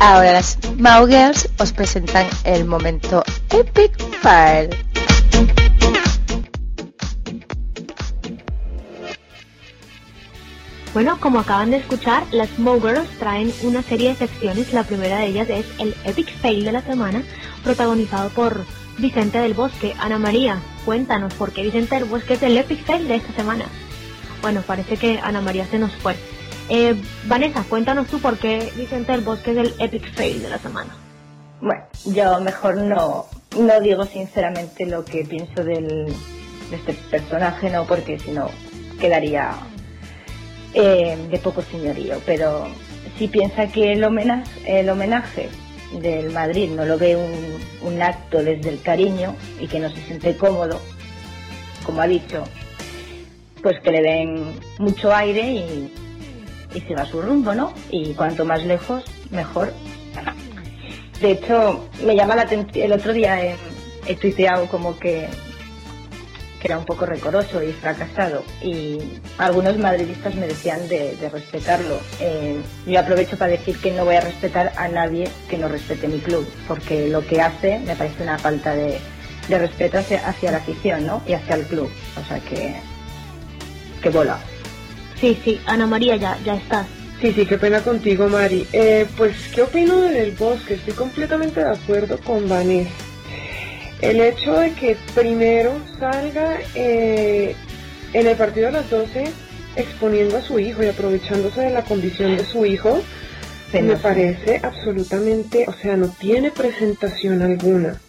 Ahora 0.00 0.32
las 0.32 0.58
Mau 0.76 1.06
Girls 1.06 1.48
os 1.58 1.72
presentan 1.72 2.26
el 2.44 2.64
momento 2.64 3.24
Epic 3.50 3.96
File. 4.20 4.70
Bueno, 10.94 11.18
como 11.20 11.38
acaban 11.38 11.70
de 11.70 11.76
escuchar, 11.78 12.24
las 12.32 12.48
Girls 12.80 13.08
traen 13.18 13.52
una 13.62 13.82
serie 13.82 14.10
de 14.10 14.16
secciones. 14.16 14.72
La 14.72 14.84
primera 14.84 15.18
de 15.18 15.26
ellas 15.26 15.48
es 15.48 15.66
el 15.78 15.94
Epic 16.04 16.28
Fail 16.40 16.64
de 16.64 16.72
la 16.72 16.82
semana, 16.82 17.22
protagonizado 17.62 18.30
por 18.30 18.64
Vicente 18.98 19.38
del 19.38 19.54
Bosque. 19.54 19.94
Ana 20.00 20.18
María, 20.18 20.60
cuéntanos 20.88 21.34
por 21.34 21.52
qué 21.52 21.60
Vicente 21.64 21.96
del 21.96 22.06
Bosque 22.06 22.32
es 22.32 22.42
el 22.42 22.56
Epic 22.56 22.82
Fail 22.86 23.08
de 23.08 23.16
esta 23.16 23.30
semana. 23.34 23.66
Bueno, 24.40 24.62
parece 24.66 24.96
que 24.96 25.20
Ana 25.22 25.42
María 25.42 25.66
se 25.66 25.78
nos 25.78 25.92
fue. 25.96 26.14
Eh, 26.70 26.98
Vanessa, 27.26 27.62
cuéntanos 27.68 28.06
tú 28.06 28.18
por 28.20 28.38
qué 28.38 28.72
Vicente 28.74 29.12
del 29.12 29.20
Bosque 29.20 29.50
es 29.50 29.58
el 29.58 29.74
Epic 29.80 30.10
Fail 30.14 30.40
de 30.40 30.48
la 30.48 30.56
semana. 30.56 30.96
Bueno, 31.60 31.82
yo 32.06 32.40
mejor 32.40 32.78
no, 32.78 33.26
no 33.60 33.80
digo 33.82 34.06
sinceramente 34.06 34.86
lo 34.86 35.04
que 35.04 35.26
pienso 35.26 35.62
del, 35.62 36.06
de 36.70 36.76
este 36.76 36.94
personaje, 37.10 37.68
no, 37.68 37.84
porque 37.84 38.18
si 38.18 38.30
no 38.30 38.48
quedaría 38.98 39.50
eh, 40.72 41.18
de 41.30 41.38
poco 41.38 41.60
señorío, 41.60 42.18
pero 42.24 42.66
si 43.18 43.28
piensa 43.28 43.66
que 43.66 43.92
el 43.92 44.02
homenaje, 44.04 44.80
el 44.80 44.88
homenaje 44.88 45.50
del 45.92 46.30
Madrid 46.30 46.70
no 46.70 46.84
lo 46.84 46.98
ve 46.98 47.16
un, 47.16 47.58
un 47.82 48.02
acto 48.02 48.42
desde 48.42 48.70
el 48.70 48.80
cariño 48.82 49.34
y 49.60 49.66
que 49.66 49.80
no 49.80 49.88
se 49.90 50.02
siente 50.02 50.36
cómodo, 50.36 50.80
como 51.84 52.02
ha 52.02 52.06
dicho, 52.06 52.44
pues 53.62 53.80
que 53.80 53.90
le 53.90 54.02
den 54.02 54.58
mucho 54.78 55.14
aire 55.14 55.42
y, 55.42 55.92
se 56.86 56.94
va 56.94 57.04
su 57.06 57.20
rumbo, 57.20 57.54
¿no? 57.54 57.72
Y 57.90 58.12
cuanto 58.14 58.44
más 58.44 58.64
lejos, 58.64 59.02
mejor. 59.30 59.72
De 61.20 61.32
hecho, 61.32 61.88
me 62.04 62.14
llama 62.14 62.36
la 62.36 62.42
atención, 62.42 62.84
el 62.84 62.92
otro 62.92 63.12
día 63.12 63.42
he, 63.42 63.56
he 64.06 64.14
tuiteado 64.14 64.66
como 64.66 64.96
que 64.98 65.28
que 66.60 66.66
era 66.66 66.78
un 66.78 66.84
poco 66.84 67.06
recoroso 67.06 67.62
y 67.62 67.72
fracasado 67.72 68.44
y 68.62 68.98
algunos 69.38 69.78
madridistas 69.78 70.34
me 70.34 70.46
decían 70.46 70.88
de, 70.88 71.16
respetarlo. 71.32 72.00
Eh, 72.20 72.60
yo 72.86 73.00
aprovecho 73.00 73.36
para 73.36 73.52
decir 73.52 73.78
que 73.78 73.92
no 73.92 74.04
voy 74.04 74.16
a 74.16 74.20
respetar 74.20 74.72
a 74.76 74.88
nadie 74.88 75.28
que 75.48 75.58
no 75.58 75.68
respete 75.68 76.08
mi 76.08 76.18
club, 76.18 76.46
porque 76.66 77.08
lo 77.08 77.24
que 77.26 77.40
hace 77.40 77.78
me 77.80 77.94
parece 77.94 78.22
una 78.22 78.38
falta 78.38 78.74
de, 78.74 78.98
respeto 79.48 79.98
hacia, 79.98 80.50
la 80.50 80.58
afición 80.58 81.06
¿no? 81.06 81.22
y 81.26 81.32
hacia 81.32 81.54
el 81.54 81.64
club. 81.64 81.90
O 82.20 82.24
sea 82.26 82.40
que, 82.40 82.74
que 84.02 84.10
bola. 84.10 84.38
Sí, 85.20 85.40
sí, 85.44 85.60
Ana 85.66 85.86
María, 85.86 86.16
ya, 86.16 86.38
ya 86.44 86.56
estás. 86.56 86.86
Sí, 87.20 87.32
sí, 87.32 87.46
qué 87.46 87.58
pena 87.58 87.80
contigo, 87.80 88.28
Mari. 88.28 88.66
Eh, 88.72 89.06
pues, 89.16 89.34
¿qué 89.52 89.62
opino 89.62 89.96
del 89.96 90.32
bosque? 90.32 90.74
Estoy 90.74 90.94
completamente 90.94 91.60
de 91.64 91.70
acuerdo 91.70 92.18
con 92.18 92.48
Vanessa 92.48 93.07
el 94.00 94.20
hecho 94.20 94.54
de 94.58 94.72
que 94.72 94.96
primero 95.14 95.72
salga 95.98 96.58
eh, 96.74 97.54
en 98.12 98.26
el 98.26 98.36
partido 98.36 98.68
a 98.68 98.70
las 98.70 98.90
12 98.90 99.24
exponiendo 99.76 100.36
a 100.36 100.42
su 100.42 100.58
hijo 100.58 100.82
y 100.82 100.86
aprovechándose 100.86 101.60
de 101.62 101.70
la 101.70 101.84
condición 101.84 102.36
de 102.36 102.44
su 102.44 102.64
hijo, 102.66 103.00
me 103.72 103.96
parece 103.96 104.60
absolutamente, 104.62 105.66
o 105.68 105.72
sea, 105.72 105.96
no 105.96 106.08
tiene 106.08 106.50
presentación 106.50 107.42
alguna. 107.42 108.00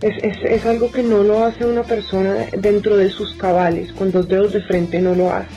Es, 0.00 0.22
es, 0.22 0.36
es, 0.44 0.66
algo 0.66 0.92
que 0.92 1.02
no 1.02 1.24
lo 1.24 1.44
hace 1.44 1.64
una 1.64 1.82
persona 1.82 2.46
dentro 2.56 2.96
de 2.96 3.10
sus 3.10 3.34
cabales, 3.34 3.92
con 3.92 4.12
dos 4.12 4.28
dedos 4.28 4.52
de 4.52 4.62
frente 4.62 5.00
no 5.00 5.14
lo 5.14 5.32
hace. 5.32 5.48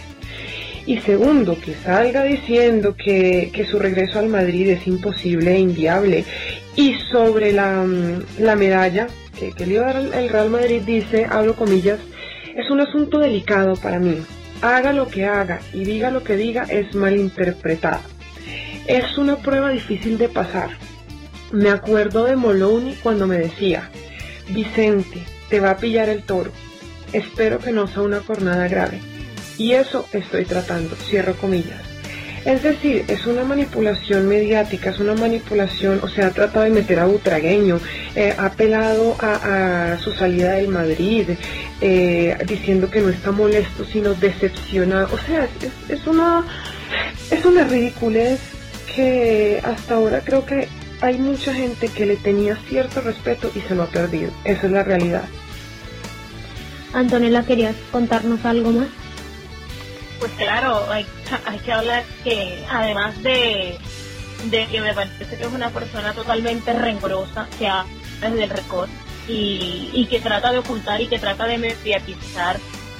Y 0.87 0.99
segundo, 1.01 1.59
que 1.59 1.75
salga 1.75 2.23
diciendo 2.23 2.95
que, 2.95 3.51
que 3.53 3.65
su 3.65 3.77
regreso 3.77 4.17
al 4.17 4.29
Madrid 4.29 4.69
es 4.69 4.87
imposible 4.87 5.53
e 5.53 5.59
inviable. 5.59 6.25
Y 6.75 6.95
sobre 7.11 7.53
la, 7.53 7.85
la 8.39 8.55
medalla, 8.55 9.07
que, 9.49 9.63
el 9.63 10.29
Real 10.29 10.49
Madrid 10.49 10.81
dice, 10.85 11.25
hablo 11.29 11.55
comillas, 11.55 11.99
es 12.55 12.69
un 12.69 12.81
asunto 12.81 13.19
delicado 13.19 13.75
para 13.75 13.99
mí. 13.99 14.17
Haga 14.61 14.93
lo 14.93 15.07
que 15.07 15.25
haga 15.25 15.59
y 15.73 15.83
diga 15.83 16.11
lo 16.11 16.23
que 16.23 16.37
diga 16.37 16.63
es 16.69 16.93
malinterpretada. 16.93 18.01
Es 18.85 19.17
una 19.17 19.37
prueba 19.37 19.69
difícil 19.69 20.17
de 20.17 20.29
pasar. 20.29 20.69
Me 21.51 21.69
acuerdo 21.69 22.25
de 22.25 22.35
Moloney 22.35 22.97
cuando 23.01 23.25
me 23.25 23.37
decía, 23.37 23.89
Vicente, 24.49 25.23
te 25.49 25.59
va 25.59 25.71
a 25.71 25.77
pillar 25.77 26.09
el 26.09 26.23
toro. 26.23 26.51
Espero 27.11 27.59
que 27.59 27.71
no 27.71 27.87
sea 27.87 28.03
una 28.03 28.21
jornada 28.21 28.67
grave. 28.67 28.99
Y 29.57 29.73
eso 29.73 30.07
estoy 30.13 30.45
tratando, 30.45 30.95
cierro 30.95 31.33
comillas. 31.33 31.90
Es 32.45 32.63
decir, 32.63 33.05
es 33.07 33.27
una 33.27 33.43
manipulación 33.43 34.27
mediática, 34.27 34.89
es 34.89 34.99
una 34.99 35.13
manipulación, 35.13 35.99
o 36.01 36.07
sea, 36.07 36.31
trata 36.31 36.63
de 36.63 36.71
meter 36.71 36.99
a 36.99 37.05
Butragueño, 37.05 37.79
eh, 38.15 38.33
ha 38.35 38.47
apelado 38.47 39.15
a, 39.19 39.97
su 39.99 40.11
salida 40.13 40.53
del 40.53 40.69
Madrid, 40.69 41.29
eh, 41.81 42.37
diciendo 42.47 42.89
que 42.89 43.01
no 43.01 43.09
está 43.09 43.31
molesto, 43.31 43.85
sino 43.85 44.15
decepcionado. 44.15 45.13
O 45.13 45.17
sea, 45.19 45.47
es, 45.87 46.07
una, 46.07 46.43
es 47.29 47.45
una 47.45 47.63
ridiculez 47.65 48.39
que 48.95 49.61
hasta 49.63 49.95
ahora 49.95 50.21
creo 50.21 50.43
que 50.43 50.67
hay 51.01 51.19
mucha 51.19 51.53
gente 51.53 51.89
que 51.89 52.07
le 52.07 52.15
tenía 52.15 52.55
cierto 52.67 53.01
respeto 53.01 53.51
y 53.55 53.61
se 53.61 53.75
lo 53.75 53.83
ha 53.83 53.87
perdido. 53.87 54.31
Esa 54.45 54.65
es 54.65 54.71
la 54.71 54.83
realidad. 54.83 55.25
Antonella, 56.93 57.43
¿querías 57.43 57.75
contarnos 57.91 58.43
algo 58.45 58.71
más? 58.71 59.00
Pues 60.21 60.31
claro, 60.33 60.85
hay, 60.91 61.03
que 61.65 61.71
hablar 61.71 62.03
que 62.23 62.63
además 62.69 63.21
de, 63.23 63.79
de 64.51 64.67
que 64.67 64.79
me 64.79 64.93
parece 64.93 65.25
que 65.25 65.43
es 65.43 65.51
una 65.51 65.71
persona 65.71 66.13
totalmente 66.13 66.71
rencorosa, 66.73 67.47
que 67.57 67.67
habla 67.67 67.91
desde 68.21 68.43
el 68.43 68.49
récord 68.51 68.87
y, 69.27 69.89
y 69.91 70.05
que 70.05 70.19
trata 70.19 70.51
de 70.51 70.59
ocultar 70.59 71.01
y 71.01 71.07
que 71.07 71.17
trata 71.17 71.47
de 71.47 71.57
mediatizar 71.57 72.59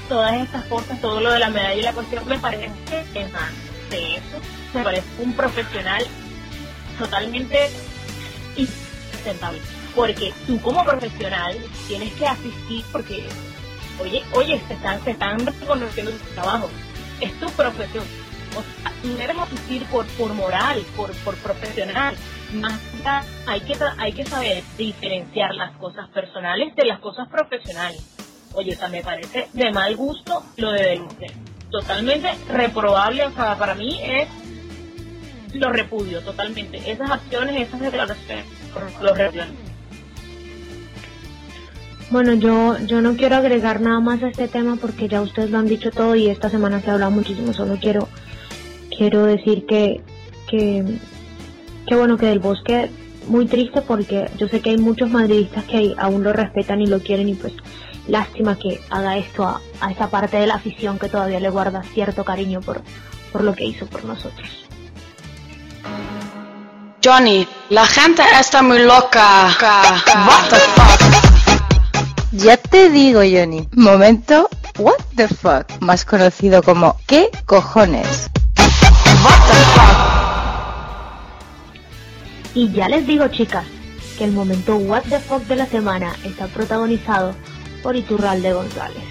todas 0.09 0.33
estas 0.41 0.65
cosas, 0.65 0.99
todo 0.99 1.21
lo 1.21 1.31
de 1.31 1.37
la 1.37 1.51
medalla 1.51 1.75
y 1.75 1.83
la 1.83 1.93
cuestión, 1.93 2.27
me 2.27 2.39
parece 2.39 2.71
que 2.89 3.27
de 3.91 4.15
eso, 4.15 4.41
me 4.73 4.83
parece 4.83 5.07
un 5.19 5.33
profesional 5.33 6.03
totalmente 6.97 7.69
insustentable. 8.57 9.61
Porque 9.95 10.33
tú 10.47 10.59
como 10.59 10.83
profesional 10.83 11.55
tienes 11.87 12.13
que 12.13 12.25
asistir 12.25 12.83
porque, 12.91 13.27
oye, 13.99 14.23
oye, 14.33 14.59
se 14.67 14.73
están, 14.73 15.03
se 15.03 15.11
están 15.11 15.45
reconociendo 15.45 16.11
tu 16.13 16.33
trabajo 16.33 16.67
es 17.21 17.39
tu 17.39 17.49
profesión. 17.51 18.03
O 18.51 18.61
sea, 18.61 18.91
no 19.03 19.13
debemos 19.15 19.47
asistir 19.47 19.85
por, 19.85 20.05
por 20.07 20.33
moral, 20.33 20.83
por, 20.95 21.11
por 21.17 21.35
profesional. 21.37 22.15
Más 22.53 22.79
hay 23.47 23.61
que, 23.61 23.77
hay 23.97 24.13
que 24.13 24.25
saber 24.25 24.63
diferenciar 24.77 25.55
las 25.55 25.71
cosas 25.77 26.09
personales 26.09 26.75
de 26.75 26.85
las 26.85 26.99
cosas 26.99 27.29
profesionales. 27.29 28.01
Oye, 28.53 28.77
o 28.83 28.89
me 28.89 29.01
parece 29.01 29.47
de 29.53 29.71
mal 29.71 29.95
gusto 29.95 30.43
lo 30.57 30.71
de 30.71 30.83
denunciar. 30.83 31.31
Totalmente 31.69 32.29
reprobable, 32.49 33.25
o 33.25 33.31
sea, 33.31 33.57
para 33.57 33.75
mí 33.75 33.97
es 34.03 34.27
lo 35.53 35.71
repudio 35.71 36.21
totalmente. 36.21 36.91
Esas 36.91 37.09
acciones, 37.09 37.67
esas 37.67 37.79
declaraciones, 37.79 38.45
lo 39.01 39.13
repudio. 39.13 39.70
Bueno, 42.11 42.33
yo, 42.33 42.77
yo 42.79 43.01
no 43.01 43.15
quiero 43.15 43.37
agregar 43.37 43.79
nada 43.79 44.01
más 44.01 44.21
a 44.21 44.27
este 44.27 44.49
tema 44.49 44.75
porque 44.75 45.07
ya 45.07 45.21
ustedes 45.21 45.49
lo 45.49 45.57
han 45.57 45.65
dicho 45.65 45.91
todo 45.91 46.13
y 46.15 46.27
esta 46.27 46.49
semana 46.49 46.81
se 46.81 46.89
ha 46.89 46.93
hablado 46.93 47.11
muchísimo. 47.11 47.53
Solo 47.53 47.77
quiero, 47.79 48.09
quiero 48.95 49.23
decir 49.23 49.65
que, 49.65 50.01
que, 50.49 50.99
que 51.87 51.95
bueno, 51.95 52.17
que 52.17 52.25
del 52.25 52.39
bosque 52.39 52.91
muy 53.27 53.45
triste 53.45 53.81
porque 53.81 54.29
yo 54.37 54.49
sé 54.49 54.59
que 54.59 54.71
hay 54.71 54.77
muchos 54.77 55.09
madridistas 55.09 55.63
que 55.63 55.95
aún 55.97 56.23
lo 56.23 56.33
respetan 56.33 56.81
y 56.81 56.87
lo 56.87 56.99
quieren 56.99 57.29
y 57.29 57.35
pues 57.35 57.53
lástima 58.09 58.57
que 58.57 58.81
haga 58.89 59.17
esto 59.17 59.45
a, 59.45 59.61
a 59.79 59.91
esa 59.91 60.09
parte 60.09 60.35
de 60.35 60.47
la 60.47 60.55
afición 60.55 60.99
que 60.99 61.07
todavía 61.07 61.39
le 61.39 61.49
guarda 61.49 61.81
cierto 61.93 62.25
cariño 62.25 62.59
por, 62.59 62.81
por 63.31 63.41
lo 63.41 63.53
que 63.53 63.63
hizo 63.63 63.85
por 63.85 64.03
nosotros. 64.03 64.49
Johnny, 67.03 67.47
la 67.69 67.85
gente 67.85 68.21
está 68.37 68.61
muy 68.61 68.79
loca. 68.79 69.47
What 70.27 70.49
the? 70.49 71.20
Ya 72.31 72.55
te 72.55 72.89
digo, 72.89 73.19
Johnny. 73.19 73.67
Momento, 73.73 74.47
what 74.79 74.95
the 75.17 75.27
fuck, 75.27 75.65
más 75.81 76.05
conocido 76.05 76.63
como 76.63 76.95
¿qué 77.05 77.29
cojones? 77.45 78.29
What 78.57 79.39
the 79.47 79.53
fuck. 79.75 80.11
Y 82.55 82.71
ya 82.71 82.87
les 82.87 83.05
digo, 83.05 83.27
chicas, 83.27 83.65
que 84.17 84.23
el 84.23 84.31
momento 84.31 84.77
what 84.77 85.03
the 85.09 85.19
fuck 85.19 85.43
de 85.43 85.57
la 85.57 85.65
semana 85.65 86.15
está 86.23 86.47
protagonizado 86.47 87.35
por 87.83 87.97
Iturralde 87.97 88.53
González. 88.53 89.03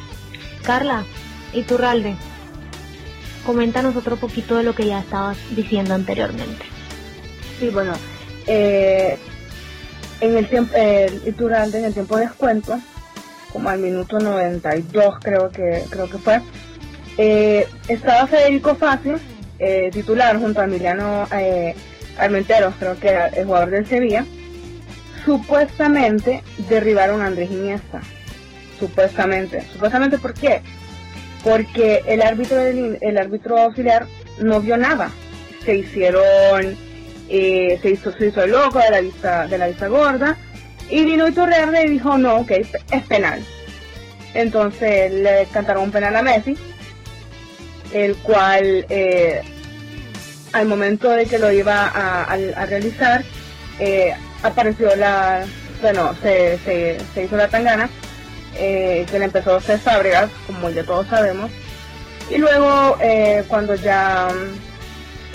Carla, 0.63 1.05
Iturralde, 1.53 2.17
coméntanos 3.45 3.97
otro 3.97 4.17
poquito 4.17 4.57
de 4.57 4.63
lo 4.63 4.75
que 4.75 4.87
ya 4.87 5.01
estabas 5.01 5.37
diciendo 5.55 5.93
anteriormente. 5.93 6.65
Sí, 7.59 7.69
bueno, 7.69 7.93
eh, 8.47 9.19
en 10.23 10.39
el 10.39 10.49
tiempo, 10.49 10.73
eh, 10.75 11.35
durante 11.37 11.79
en 11.79 11.85
el 11.85 11.93
tiempo 11.93 12.17
de 12.17 12.23
descuento, 12.23 12.81
como 13.53 13.69
al 13.69 13.79
minuto 13.79 14.19
92 14.19 15.19
creo 15.21 15.51
que 15.51 15.85
creo 15.91 16.09
que 16.09 16.19
fue, 16.19 16.41
eh, 17.19 17.67
estaba 17.89 18.27
Federico 18.27 18.75
Fácil, 18.75 19.17
eh, 19.59 19.91
titular 19.93 20.39
junto 20.39 20.61
a 20.61 20.65
Emiliano 20.65 21.27
Armenteros, 22.19 22.75
creo 22.79 22.99
que 22.99 23.09
era 23.09 23.29
el 23.29 23.47
jugador 23.47 23.71
del 23.71 23.87
Sevilla, 23.87 24.25
supuestamente 25.25 26.43
derribaron 26.69 27.23
a 27.23 27.27
Andrés 27.27 27.51
Iniesta. 27.51 28.01
Supuestamente. 28.79 29.63
Supuestamente, 29.73 30.17
¿por 30.17 30.33
qué? 30.33 30.63
Porque 31.45 32.03
el 32.07 32.23
árbitro, 32.23 32.59
el 32.61 33.19
árbitro 33.19 33.59
auxiliar 33.59 34.07
no 34.41 34.61
vio 34.61 34.79
nada. 34.79 35.11
Se 35.67 35.77
hicieron 35.77 36.77
eh, 37.33 37.79
se, 37.81 37.91
hizo, 37.91 38.11
se 38.11 38.27
hizo 38.27 38.43
el 38.43 38.51
loco 38.51 38.81
de 38.81 38.91
la 38.91 39.01
vista, 39.01 39.47
de 39.47 39.57
la 39.57 39.69
vista 39.69 39.87
gorda, 39.87 40.37
y 40.91 41.05
vino 41.05 41.29
Iturralde 41.29 41.87
y 41.87 41.91
dijo, 41.91 42.19
no, 42.19 42.39
ok, 42.39 42.51
es 42.51 43.03
penal. 43.09 43.43
Entonces 44.35 45.13
le 45.13 45.47
cantaron 45.53 45.85
un 45.85 45.91
penal 45.91 46.17
a 46.17 46.23
Messi, 46.23 46.57
el 47.93 48.17
cual 48.17 48.87
eh, 48.89 49.43
al 50.53 50.67
momento 50.67 51.11
de 51.11 51.27
que 51.27 51.39
lo 51.39 51.51
iba 51.51 51.87
a, 51.87 52.37
realizar, 52.67 53.25
eh, 53.79 54.15
apareció 54.43 54.95
la, 54.97 55.45
bueno, 55.81 56.15
se, 56.23 56.59
se, 56.65 57.25
hizo 57.25 57.37
la 57.37 57.49
tangana, 57.49 57.89
que 58.55 59.07
le 59.11 59.25
empezó 59.25 59.55
a 59.55 59.59
hacer 59.59 59.79
fábricas, 59.79 60.29
como 60.47 60.71
ya 60.71 60.85
todos 60.85 61.07
sabemos, 61.07 61.51
y 62.31 62.39
luego 62.39 62.99
cuando 63.49 63.75
ya 63.75 64.29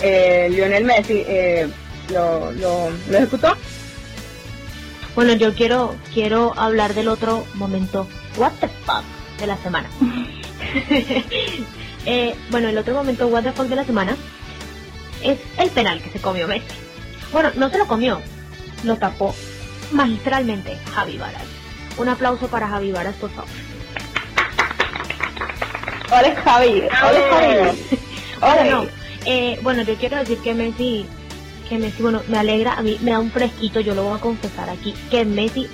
Lionel 0.00 0.84
Messi 0.84 1.24
lo, 2.12 2.52
lo, 2.52 2.90
ejecutó. 3.10 3.56
Bueno, 5.16 5.32
yo 5.32 5.54
quiero 5.54 5.96
quiero 6.12 6.52
hablar 6.58 6.92
del 6.92 7.08
otro 7.08 7.46
momento, 7.54 8.06
what 8.36 8.52
the 8.60 8.68
fuck, 8.68 9.02
de 9.38 9.46
la 9.48 9.56
semana. 9.56 9.88
Eh, 12.08 12.36
bueno, 12.50 12.68
el 12.68 12.78
otro 12.78 12.94
momento, 12.94 13.26
what 13.26 13.42
the 13.42 13.50
fuck 13.50 13.66
de 13.66 13.74
la 13.74 13.84
semana, 13.84 14.16
es 15.24 15.40
el 15.58 15.70
penal 15.70 16.00
que 16.00 16.08
se 16.10 16.20
comió 16.20 16.46
Messi. 16.46 16.68
Bueno, 17.32 17.50
no 17.56 17.68
se 17.68 17.78
lo 17.78 17.88
comió, 17.88 18.20
lo 18.84 18.96
tapó 18.96 19.34
magistralmente 19.90 20.78
Javi 20.94 21.18
Varas. 21.18 21.42
Un 21.98 22.08
aplauso 22.08 22.46
para 22.46 22.68
Javi 22.68 22.92
Varas, 22.92 23.16
por 23.16 23.30
favor. 23.30 23.50
Hola 26.12 26.36
Javi, 26.44 26.82
hola 26.82 27.20
Javi. 27.28 27.98
Hola, 28.40 28.64
no. 28.70 28.86
Eh, 29.24 29.58
bueno, 29.64 29.82
yo 29.82 29.96
quiero 29.96 30.18
decir 30.18 30.38
que 30.38 30.54
Messi 30.54 31.06
que 31.68 31.78
Messi, 31.78 32.02
bueno, 32.02 32.22
me 32.28 32.38
alegra, 32.38 32.74
a 32.74 32.82
mí 32.82 32.98
me 33.02 33.12
da 33.12 33.18
un 33.18 33.30
fresquito, 33.30 33.80
yo 33.80 33.94
lo 33.94 34.04
voy 34.04 34.16
a 34.16 34.20
confesar 34.20 34.70
aquí, 34.70 34.94
que 35.10 35.24
Messi 35.24 35.68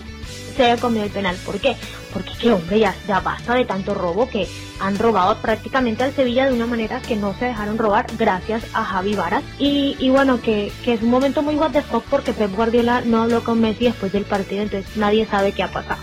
se 0.57 0.65
haya 0.65 0.81
comido 0.81 1.05
el 1.05 1.11
penal. 1.11 1.37
¿Por 1.45 1.59
qué? 1.59 1.77
Porque 2.13 2.33
que 2.35 2.53
hombre, 2.53 2.79
ya, 2.79 2.95
ya 3.07 3.21
basta 3.21 3.55
de 3.55 3.65
tanto 3.65 3.95
robo 3.95 4.29
que 4.29 4.47
han 4.81 4.99
robado 4.99 5.37
prácticamente 5.39 6.03
al 6.03 6.15
Sevilla 6.15 6.47
de 6.47 6.53
una 6.53 6.67
manera 6.67 7.01
que 7.01 7.17
no 7.17 7.35
se 7.35 7.47
dejaron 7.47 7.79
robar 7.79 8.07
gracias 8.19 8.63
a 8.75 8.85
Javi 8.85 9.15
Varas. 9.15 9.43
Y, 9.59 9.97
y 9.99 10.11
bueno, 10.11 10.41
que, 10.41 10.71
que, 10.85 10.95
es 10.95 11.03
un 11.03 11.11
momento 11.11 11.43
muy 11.43 11.55
what 11.57 11.73
the 11.73 11.83
fuck 11.83 12.05
porque 12.05 12.33
Pep 12.33 12.55
Guardiola 12.55 13.03
no 13.03 13.23
habló 13.23 13.43
con 13.43 13.61
Messi 13.61 13.85
después 13.85 14.13
del 14.13 14.25
partido, 14.25 14.63
entonces 14.63 14.97
nadie 14.97 15.27
sabe 15.27 15.53
qué 15.53 15.63
ha 15.63 15.73
pasado. 15.73 16.03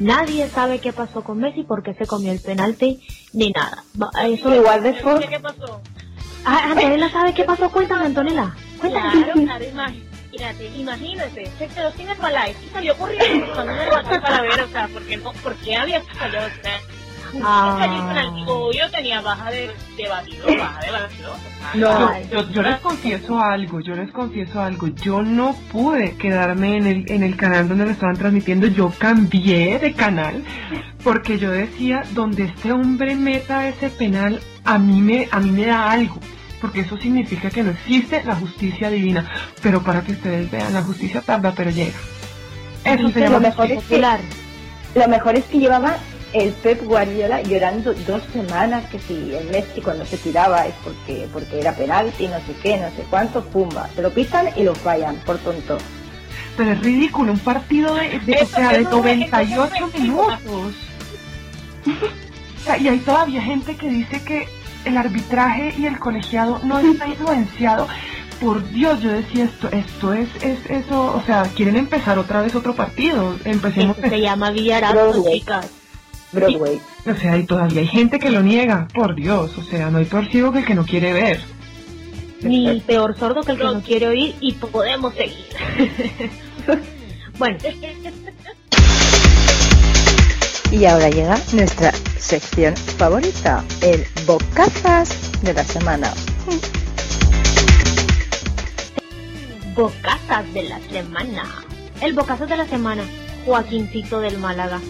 Nadie 0.00 0.48
sabe 0.48 0.80
qué 0.80 0.92
pasó 0.92 1.22
con 1.22 1.38
Messi, 1.38 1.62
por 1.62 1.82
qué 1.82 1.94
se 1.94 2.06
comió 2.06 2.32
el 2.32 2.40
penalti, 2.40 3.00
ni 3.32 3.50
nada. 3.50 3.84
Eso, 4.24 4.50
de 4.50 4.60
¿Qué 5.28 5.40
pasó? 5.40 5.80
Ah, 6.44 6.70
Antonella 6.70 7.08
sabe 7.10 7.34
qué 7.34 7.44
pasó, 7.44 7.70
cuéntame 7.70 8.06
Antonella. 8.06 8.54
Claro, 8.80 9.32
claro, 9.32 9.64
imagínate, 9.64 10.66
imagínate, 10.76 11.50
se 11.58 11.68
quedó 11.68 11.90
sin 11.92 12.06
live 12.06 12.56
y 12.66 12.68
salió 12.70 12.96
corriendo 12.98 13.46
buscando 13.46 13.72
el 13.72 14.20
para 14.20 14.42
ver, 14.42 14.62
o 14.62 14.68
sea, 14.68 14.88
porque 14.92 15.16
no, 15.16 15.32
porque 15.42 15.76
había 15.76 16.02
salido, 16.18 16.42
o 16.42 16.62
sea, 16.62 16.80
Ah. 17.42 17.86
yo 18.46 18.90
tenía 18.90 19.20
baja 19.20 19.50
de, 19.50 19.70
de 19.96 20.08
batido, 20.08 20.46
baja 20.46 20.80
de 20.80 20.90
batido. 20.90 21.36
No, 21.74 22.22
yo, 22.30 22.50
yo, 22.50 22.62
les 22.62 22.78
confieso 22.80 23.40
algo, 23.40 23.80
yo 23.80 23.94
les 23.94 24.10
confieso 24.12 24.60
algo, 24.60 24.88
yo 24.88 25.22
no 25.22 25.54
pude 25.72 26.16
quedarme 26.16 26.76
en 26.76 26.86
el, 26.86 27.10
en 27.10 27.22
el 27.22 27.36
canal 27.36 27.68
donde 27.68 27.86
lo 27.86 27.90
estaban 27.90 28.16
transmitiendo, 28.16 28.66
yo 28.66 28.92
cambié 28.98 29.78
de 29.78 29.92
canal 29.94 30.42
porque 31.02 31.38
yo 31.38 31.50
decía, 31.50 32.02
donde 32.12 32.44
este 32.44 32.72
hombre 32.72 33.14
meta 33.16 33.66
ese 33.68 33.90
penal, 33.90 34.40
a 34.64 34.78
mí 34.78 35.00
me, 35.00 35.28
a 35.30 35.40
mí 35.40 35.50
me 35.50 35.66
da 35.66 35.90
algo 35.90 36.18
porque 36.64 36.80
eso 36.80 36.96
significa 36.96 37.50
que 37.50 37.62
no 37.62 37.72
existe 37.72 38.24
la 38.24 38.36
justicia 38.36 38.88
divina. 38.88 39.28
Pero 39.60 39.82
para 39.82 40.00
que 40.00 40.12
ustedes 40.12 40.50
vean, 40.50 40.72
la 40.72 40.82
justicia 40.82 41.20
tarda, 41.20 41.52
pero 41.54 41.70
llega. 41.70 41.92
Eso 42.84 43.10
se 43.10 43.20
llama 43.20 43.34
lo 43.34 43.40
mejor 43.40 43.70
es 43.70 43.84
que, 43.84 44.02
Lo 44.94 45.08
mejor 45.08 45.36
es 45.36 45.44
que 45.44 45.58
llevaba 45.58 45.98
el 46.34 46.50
Pep 46.52 46.82
Guardiola 46.84 47.42
llorando 47.42 47.94
dos 48.06 48.22
semanas 48.32 48.84
que 48.90 48.98
si 48.98 49.34
el 49.34 49.48
Messi 49.50 49.80
cuando 49.80 50.04
se 50.04 50.18
tiraba 50.18 50.66
es 50.66 50.74
porque 50.82 51.28
porque 51.32 51.60
era 51.60 51.72
penalti, 51.72 52.26
no 52.26 52.38
sé 52.38 52.54
qué, 52.60 52.76
no 52.76 52.88
sé 52.88 53.04
cuánto, 53.08 53.44
pumba, 53.44 53.88
se 53.94 54.02
lo 54.02 54.10
pisan 54.10 54.48
y 54.56 54.64
lo 54.64 54.74
fallan 54.74 55.14
por 55.24 55.38
tonto. 55.38 55.78
Pero 56.56 56.72
es 56.72 56.80
ridículo, 56.80 57.32
un 57.32 57.38
partido 57.38 57.94
de, 57.94 58.18
de, 58.20 58.42
o 58.42 58.46
sea, 58.46 58.72
de 58.72 58.82
98 58.82 59.90
minutos. 59.98 60.74
y 62.80 62.88
hay 62.88 62.98
todavía 62.98 63.40
gente 63.40 63.76
que 63.76 63.88
dice 63.88 64.20
que 64.22 64.48
el 64.84 64.96
arbitraje 64.96 65.74
y 65.78 65.86
el 65.86 65.98
colegiado 66.00 66.60
no 66.64 66.80
está 66.80 67.06
influenciado. 67.06 67.86
Por 68.40 68.68
Dios, 68.70 69.00
yo 69.00 69.10
decía 69.12 69.44
esto, 69.44 69.68
esto 69.70 70.12
es, 70.12 70.28
es 70.42 70.58
eso, 70.68 71.14
o 71.14 71.22
sea, 71.24 71.44
quieren 71.54 71.76
empezar 71.76 72.18
otra 72.18 72.42
vez 72.42 72.54
otro 72.56 72.74
partido. 72.74 73.36
Empecemos. 73.44 73.96
se 73.96 74.20
llama 74.20 74.50
Villarreal, 74.50 75.12
chicas. 75.32 75.70
Broadway. 76.34 76.80
o 77.06 77.14
sea, 77.14 77.36
y 77.38 77.44
todavía 77.44 77.80
hay 77.80 77.86
gente 77.86 78.18
que 78.18 78.30
lo 78.30 78.42
niega, 78.42 78.88
por 78.92 79.14
Dios, 79.14 79.56
o 79.56 79.62
sea, 79.62 79.90
no 79.90 79.98
hay 79.98 80.04
peor 80.04 80.26
ciego 80.26 80.52
que 80.52 80.60
el 80.60 80.64
que 80.64 80.74
no 80.74 80.84
quiere 80.84 81.12
ver. 81.12 81.40
Ni 82.42 82.80
peor 82.80 83.16
sordo 83.16 83.42
que 83.42 83.52
el 83.52 83.58
que 83.58 83.64
no 83.64 83.80
quiere 83.80 84.08
oír 84.08 84.34
y 84.40 84.52
podemos 84.52 85.14
seguir. 85.14 85.46
bueno. 87.38 87.58
Y 90.70 90.84
ahora 90.86 91.08
llega 91.08 91.38
nuestra 91.52 91.92
sección 92.18 92.76
favorita, 92.76 93.64
el 93.80 94.04
bocazas 94.26 95.40
de 95.42 95.54
la 95.54 95.64
semana. 95.64 96.12
Bocazas 99.74 100.52
de 100.52 100.64
la 100.64 100.80
semana. 100.80 101.44
El 102.00 102.12
bocazas 102.12 102.48
de 102.48 102.56
la 102.56 102.66
semana, 102.66 103.04
Joaquincito 103.46 104.20
del 104.20 104.38
Málaga. 104.38 104.80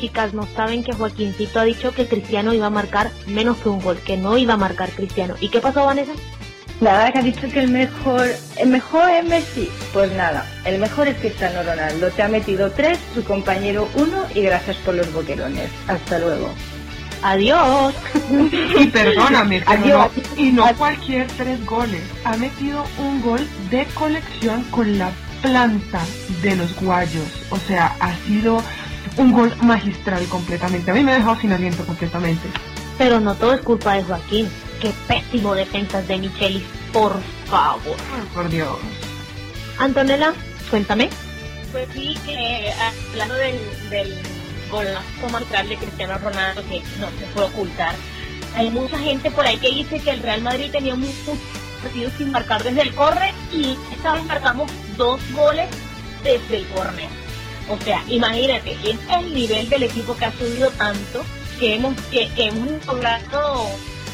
Chicas, 0.00 0.32
no 0.34 0.46
saben 0.54 0.84
que 0.84 0.92
Joaquincito 0.92 1.60
ha 1.60 1.64
dicho 1.64 1.92
que 1.92 2.06
Cristiano 2.06 2.54
iba 2.54 2.66
a 2.66 2.70
marcar 2.70 3.10
menos 3.26 3.56
que 3.58 3.68
un 3.68 3.80
gol, 3.80 3.98
que 3.98 4.16
no 4.16 4.38
iba 4.38 4.54
a 4.54 4.58
marcar 4.58 4.90
Cristiano. 4.90 5.34
¿Y 5.40 5.48
qué 5.48 5.60
pasó, 5.60 5.84
Vanessa? 5.84 6.12
Nada, 6.80 7.10
que 7.10 7.18
ha 7.18 7.22
dicho 7.22 7.48
que 7.48 7.58
el 7.58 7.70
mejor, 7.70 8.28
el 8.56 8.68
mejor 8.68 9.10
es 9.10 9.24
Messi. 9.24 9.68
Pues 9.92 10.12
nada, 10.12 10.46
el 10.64 10.78
mejor 10.78 11.08
es 11.08 11.16
Cristiano 11.18 11.62
Ronaldo. 11.64 12.08
Te 12.10 12.22
ha 12.22 12.28
metido 12.28 12.70
tres, 12.70 12.98
su 13.14 13.24
compañero 13.24 13.88
uno 13.96 14.24
y 14.34 14.42
gracias 14.42 14.76
por 14.78 14.94
los 14.94 15.12
boquerones. 15.12 15.70
Hasta 15.88 16.20
luego. 16.20 16.50
Adiós. 17.22 17.94
y 18.78 18.86
perdóname, 18.86 19.62
Adiós. 19.66 20.08
y 20.36 20.52
no 20.52 20.72
cualquier 20.76 21.26
tres 21.36 21.64
goles. 21.66 22.02
Ha 22.24 22.36
metido 22.36 22.84
un 22.98 23.20
gol 23.22 23.44
de 23.70 23.84
colección 23.94 24.62
con 24.70 24.98
la 24.98 25.10
planta 25.42 26.00
de 26.42 26.54
los 26.54 26.80
guayos. 26.80 27.26
O 27.50 27.56
sea, 27.56 27.96
ha 27.98 28.14
sido 28.26 28.62
un 29.18 29.32
gol 29.32 29.54
magistral 29.60 30.24
completamente. 30.26 30.90
A 30.90 30.94
mí 30.94 31.02
me 31.02 31.12
ha 31.12 31.16
dejado 31.16 31.38
sin 31.40 31.52
aliento 31.52 31.84
completamente. 31.84 32.48
Pero 32.96 33.20
no 33.20 33.34
todo 33.34 33.54
es 33.54 33.60
culpa 33.60 33.94
de 33.94 34.04
Joaquín. 34.04 34.48
Qué 34.80 34.92
pésimo 35.06 35.54
defensas 35.54 36.06
de 36.08 36.18
Michelis, 36.18 36.64
por 36.92 37.20
favor. 37.46 37.96
por 38.32 38.48
Dios. 38.48 38.78
Antonella, 39.78 40.32
cuéntame. 40.70 41.10
Pues 41.72 41.88
sí, 41.92 42.16
que 42.24 42.72
hablando 43.10 43.34
del, 43.34 43.58
del 43.90 44.18
golazo 44.70 45.28
magistral 45.30 45.68
de 45.68 45.76
Cristiano 45.76 46.18
Ronaldo, 46.18 46.62
que 46.68 46.82
no 47.00 47.08
se 47.18 47.26
puede 47.34 47.46
ocultar, 47.48 47.94
hay 48.54 48.70
mucha 48.70 48.98
gente 48.98 49.30
por 49.30 49.46
ahí 49.46 49.58
que 49.58 49.70
dice 49.70 50.00
que 50.00 50.10
el 50.10 50.20
Real 50.20 50.42
Madrid 50.42 50.70
tenía 50.70 50.96
partido 51.82 52.10
sin 52.16 52.30
marcar 52.32 52.62
desde 52.62 52.82
el 52.82 52.94
corre 52.94 53.32
y 53.52 53.76
esta 53.92 54.14
vez 54.14 54.24
marcamos 54.24 54.70
dos 54.96 55.20
goles 55.32 55.68
desde 56.24 56.56
el 56.56 56.66
corner. 56.68 57.27
O 57.68 57.76
sea, 57.78 58.02
imagínate, 58.08 58.72
es 58.84 58.98
el 59.10 59.34
nivel 59.34 59.68
del 59.68 59.84
equipo 59.84 60.16
que 60.16 60.24
ha 60.24 60.32
subido 60.32 60.70
tanto 60.70 61.24
que 61.58 61.74
hemos 61.74 61.94
que, 62.10 62.30
hemos 62.36 62.86
logrado 62.86 63.66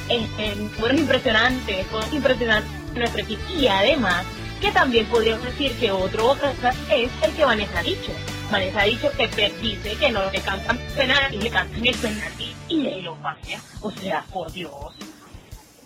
este, 0.08 0.56
números 0.56 0.98
impresionantes, 0.98 1.86
cosas 1.86 2.12
impresionantes 2.12 2.70
nuestro 2.94 3.22
equipo. 3.22 3.42
Y 3.58 3.66
además, 3.68 4.24
que 4.60 4.72
también 4.72 5.06
podríamos 5.06 5.44
decir 5.44 5.72
que 5.72 5.90
otro 5.90 6.30
otro 6.30 6.48
es 6.48 7.10
el 7.22 7.32
que 7.32 7.44
Vanessa 7.44 7.78
ha 7.78 7.82
dicho. 7.82 8.12
Vanessa 8.50 8.80
ha 8.80 8.84
dicho 8.84 9.10
que 9.16 9.52
dice 9.60 9.94
que 9.96 10.10
no 10.10 10.30
le 10.30 10.40
cantan 10.40 10.78
penal 10.96 11.34
y 11.34 11.38
le 11.38 11.50
cantan 11.50 11.86
el 11.86 11.94
penal 11.94 12.32
y 12.68 13.02
lo 13.02 13.16
falla. 13.16 13.60
O 13.80 13.90
sea, 13.90 14.24
por 14.32 14.50
Dios. 14.52 14.94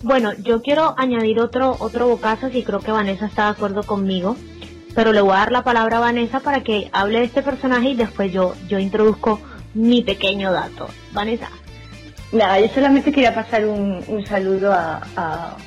Bueno, 0.02 0.32
yo 0.34 0.62
quiero 0.62 0.94
añadir 0.96 1.40
otro 1.40 1.76
otro 1.80 2.06
bocazo 2.06 2.48
y 2.48 2.62
creo 2.62 2.80
que 2.80 2.92
Vanessa 2.92 3.26
está 3.26 3.46
de 3.46 3.50
acuerdo 3.50 3.82
conmigo, 3.82 4.36
pero 4.94 5.12
le 5.12 5.20
voy 5.20 5.32
a 5.32 5.38
dar 5.38 5.52
la 5.52 5.62
palabra 5.62 5.98
a 5.98 6.00
Vanessa 6.00 6.40
para 6.40 6.62
que 6.62 6.88
hable 6.92 7.20
de 7.20 7.24
este 7.26 7.42
personaje 7.42 7.90
y 7.90 7.94
después 7.94 8.32
yo 8.32 8.54
yo 8.68 8.78
introduzco 8.78 9.40
mi 9.74 10.02
pequeño 10.02 10.52
dato. 10.52 10.88
Vanessa. 11.12 11.48
Nada, 12.30 12.60
yo 12.60 12.68
solamente 12.68 13.10
quería 13.10 13.34
pasar 13.34 13.64
un, 13.64 14.26
saludo 14.26 14.70
a, 14.72 15.00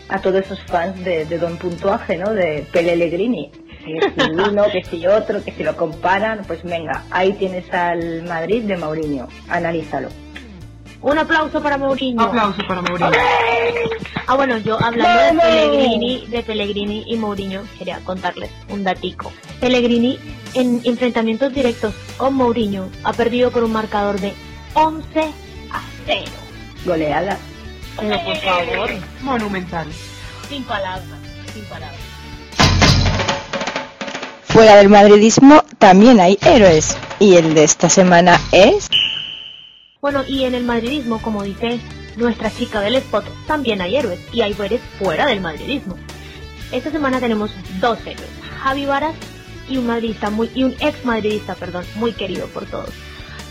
a, 0.09 0.21
todos 0.21 0.41
esos 0.41 0.61
fans 0.65 1.03
de, 1.03 1.25
Don 1.39 1.57
Puntuaje, 1.57 2.17
¿no? 2.17 2.33
De 2.33 2.67
Pellegrini. 2.71 3.49
Que 3.83 3.99
si 4.15 4.31
uno, 4.47 4.65
que 4.71 4.83
si 4.83 5.07
otro, 5.07 5.43
que 5.43 5.51
si 5.51 5.63
lo 5.63 5.75
comparan, 5.75 6.43
pues 6.45 6.61
venga, 6.61 7.03
ahí 7.09 7.33
tienes 7.33 7.71
al 7.73 8.23
Madrid 8.23 8.63
de 8.63 8.77
Mourinho, 8.77 9.27
analízalo. 9.49 10.09
Un 11.01 11.17
aplauso 11.17 11.61
para 11.61 11.77
Mourinho. 11.77 12.21
aplauso 12.21 12.61
para 12.67 12.81
Mourinho. 12.81 13.11
Ah, 14.27 14.35
bueno, 14.35 14.57
yo 14.59 14.81
hablando 14.81 15.41
de 15.41 15.41
Pellegrini, 15.41 16.27
de 16.27 16.43
Pellegrini 16.43 17.03
y 17.07 17.17
Mourinho, 17.17 17.63
quería 17.77 17.99
contarles 18.03 18.51
un 18.69 18.83
datico. 18.83 19.31
Pellegrini 19.59 20.19
en 20.53 20.81
enfrentamientos 20.83 21.53
directos 21.53 21.93
con 22.17 22.35
Mourinho 22.35 22.89
ha 23.03 23.13
perdido 23.13 23.51
por 23.51 23.63
un 23.63 23.73
marcador 23.73 24.19
de 24.19 24.33
11 24.73 25.19
a 25.71 25.81
0 26.05 26.23
goleada. 26.85 27.37
Pero 27.99 28.23
por 28.23 28.37
favor, 28.37 28.89
monumental. 29.21 29.87
Sin 30.47 30.63
palabras, 30.63 31.03
sin 31.53 31.63
palabras. 31.65 31.99
Fuera 34.43 34.75
del 34.77 34.89
madridismo 34.89 35.63
también 35.77 36.19
hay 36.19 36.37
héroes. 36.41 36.97
Y 37.19 37.35
el 37.35 37.53
de 37.53 37.63
esta 37.63 37.89
semana 37.89 38.39
es... 38.51 38.89
Bueno, 40.01 40.23
y 40.27 40.45
en 40.45 40.55
el 40.55 40.63
madridismo, 40.63 41.21
como 41.21 41.43
dice 41.43 41.79
nuestra 42.17 42.49
chica 42.49 42.81
del 42.81 42.95
spot, 42.95 43.23
también 43.45 43.81
hay 43.81 43.97
héroes. 43.97 44.19
Y 44.33 44.41
hay 44.41 44.53
héroes 44.53 44.81
fuera 44.97 45.27
del 45.27 45.41
madridismo. 45.41 45.95
Esta 46.71 46.89
semana 46.89 47.19
tenemos 47.19 47.51
dos 47.79 47.99
héroes. 47.99 48.29
Javi 48.63 48.87
Varas 48.87 49.13
y 49.69 49.77
un 49.77 49.85
madridista 49.85 50.31
muy, 50.31 50.49
y 50.55 50.63
un 50.63 50.73
ex 50.79 51.05
madridista, 51.05 51.53
perdón, 51.53 51.85
muy 51.95 52.13
querido 52.13 52.47
por 52.47 52.65
todos. 52.65 52.89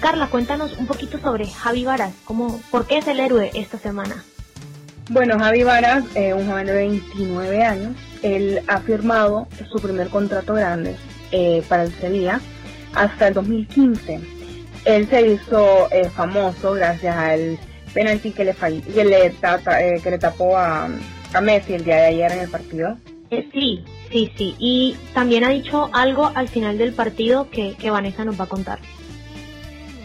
Carla, 0.01 0.27
cuéntanos 0.27 0.77
un 0.77 0.87
poquito 0.87 1.19
sobre 1.21 1.47
Javi 1.47 1.85
Varas, 1.85 2.15
¿cómo, 2.25 2.61
¿por 2.71 2.87
qué 2.87 2.99
es 2.99 3.07
el 3.07 3.21
héroe 3.21 3.51
esta 3.55 3.79
semana? 3.79 4.25
Bueno, 5.09 5.39
Javi 5.39 5.63
Varas, 5.63 6.05
eh, 6.15 6.35
un 6.35 6.49
joven 6.49 6.67
de 6.67 6.73
29 6.73 7.65
años, 7.65 7.97
él 8.23 8.61
ha 8.67 8.79
firmado 8.81 9.47
su 9.71 9.79
primer 9.79 10.09
contrato 10.09 10.55
grande 10.55 10.97
eh, 11.33 11.63
para 11.69 11.85
el 11.85 11.93
Sevilla 11.93 12.41
hasta 12.95 13.29
el 13.29 13.35
2015. 13.35 14.40
Él 14.85 15.09
se 15.09 15.27
hizo 15.27 15.91
eh, 15.91 16.09
famoso 16.09 16.73
gracias 16.73 17.17
al 17.17 17.59
penalti 17.93 18.33
que 18.33 18.45
le, 18.45 18.55
que 18.55 19.05
le, 19.05 19.33
que 20.03 20.11
le 20.11 20.19
tapó 20.19 20.57
a, 20.57 20.89
a, 21.33 21.41
Messi 21.41 21.75
el 21.75 21.85
día 21.85 21.97
de 21.97 22.07
ayer 22.07 22.33
en 22.33 22.41
el 22.41 22.51
partido. 22.51 22.97
sí, 23.31 23.85
sí, 24.11 24.33
sí. 24.37 24.55
Y 24.59 24.97
también 25.13 25.45
ha 25.45 25.51
dicho 25.51 25.91
algo 25.93 26.31
al 26.35 26.49
final 26.49 26.79
del 26.79 26.93
partido 26.93 27.51
que, 27.51 27.75
que 27.75 27.91
Vanessa 27.91 28.25
nos 28.25 28.39
va 28.39 28.45
a 28.45 28.49
contar. 28.49 28.79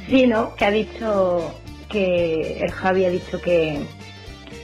Sí, 0.09 0.27
¿no? 0.27 0.55
Que 0.55 0.65
ha 0.65 0.71
dicho 0.71 1.55
que 1.89 2.59
el 2.61 2.71
Javi 2.71 3.05
ha 3.05 3.09
dicho 3.09 3.41
que, 3.41 3.79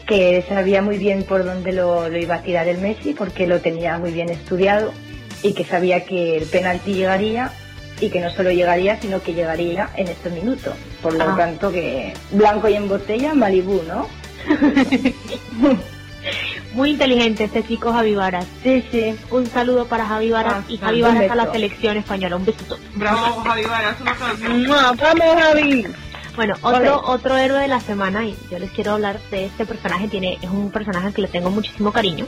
que 0.05 0.43
sabía 0.47 0.81
muy 0.81 0.97
bien 0.97 1.23
por 1.23 1.45
dónde 1.45 1.71
lo, 1.71 2.15
iba 2.15 2.35
a 2.35 2.41
tirar 2.41 2.67
el 2.67 2.79
Messi 2.79 3.13
porque 3.13 3.47
lo 3.47 3.61
tenía 3.61 3.97
muy 3.97 4.11
bien 4.11 4.29
estudiado 4.29 4.91
y 5.41 5.53
que 5.53 5.63
sabía 5.63 6.05
que 6.05 6.37
el 6.37 6.45
penalti 6.45 6.93
llegaría 6.93 7.51
y 8.01 8.09
que 8.09 8.19
no 8.19 8.29
solo 8.31 8.51
llegaría, 8.51 8.99
sino 8.99 9.21
que 9.21 9.33
llegaría 9.33 9.89
en 9.95 10.07
estos 10.07 10.33
minutos. 10.33 10.73
Por 11.01 11.13
lo 11.13 11.23
ah. 11.23 11.35
tanto, 11.37 11.71
que 11.71 12.13
blanco 12.31 12.67
y 12.67 12.73
en 12.73 12.89
botella, 12.89 13.33
Malibú, 13.33 13.81
¿no? 13.87 14.07
Muy 16.73 16.91
inteligente 16.91 17.45
este 17.45 17.63
chico 17.63 17.93
Javi 17.93 18.15
Varas. 18.15 18.45
Sí, 18.63 18.83
sí. 18.91 19.15
Un 19.29 19.45
saludo 19.45 19.85
para 19.87 20.05
Javi 20.05 20.31
Varas 20.31 20.57
ah, 20.59 20.63
y 20.67 20.77
Javi 20.77 21.01
Varas 21.01 21.31
a 21.31 21.35
la 21.35 21.51
selección 21.51 21.97
española. 21.97 22.35
Un 22.37 22.45
besito. 22.45 22.77
Bravo, 22.95 23.43
Javi 23.43 23.63
Varas. 23.65 23.95
¡Vamos, 24.03 25.41
Javi! 25.41 25.85
Bueno, 26.35 26.55
otro, 26.61 27.01
otro 27.05 27.37
héroe 27.37 27.59
de 27.59 27.67
la 27.67 27.81
semana, 27.81 28.25
y 28.25 28.37
yo 28.49 28.57
les 28.57 28.71
quiero 28.71 28.93
hablar 28.93 29.19
de 29.31 29.47
este 29.47 29.65
personaje, 29.65 30.07
tiene, 30.07 30.39
es 30.41 30.49
un 30.49 30.71
personaje 30.71 31.07
al 31.07 31.13
que 31.13 31.23
le 31.23 31.27
tengo 31.27 31.49
muchísimo 31.49 31.91
cariño. 31.91 32.25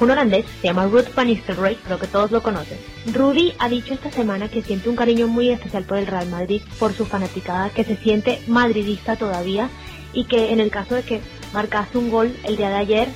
Un 0.00 0.10
holandés, 0.10 0.44
se 0.60 0.66
llama 0.66 0.86
Ruth 0.86 1.14
Van 1.14 1.28
Nistelrooy, 1.28 1.76
creo 1.76 1.98
que 1.98 2.08
todos 2.08 2.30
lo 2.32 2.42
conocen. 2.42 2.78
Rudy 3.12 3.54
ha 3.58 3.68
dicho 3.68 3.94
esta 3.94 4.10
semana 4.10 4.48
que 4.48 4.62
siente 4.62 4.88
un 4.88 4.96
cariño 4.96 5.28
muy 5.28 5.50
especial 5.50 5.84
por 5.84 5.98
el 5.98 6.06
Real 6.06 6.28
Madrid, 6.28 6.62
por 6.78 6.92
su 6.94 7.06
fanaticada, 7.06 7.70
que 7.70 7.84
se 7.84 7.96
siente 7.96 8.42
madridista 8.48 9.16
todavía 9.16 9.68
y 10.12 10.24
que 10.24 10.52
en 10.52 10.60
el 10.60 10.70
caso 10.70 10.96
de 10.96 11.02
que 11.02 11.20
marcase 11.52 11.96
un 11.96 12.10
gol 12.10 12.36
el 12.44 12.56
día 12.56 12.70
de 12.70 12.76
ayer, 12.76 13.08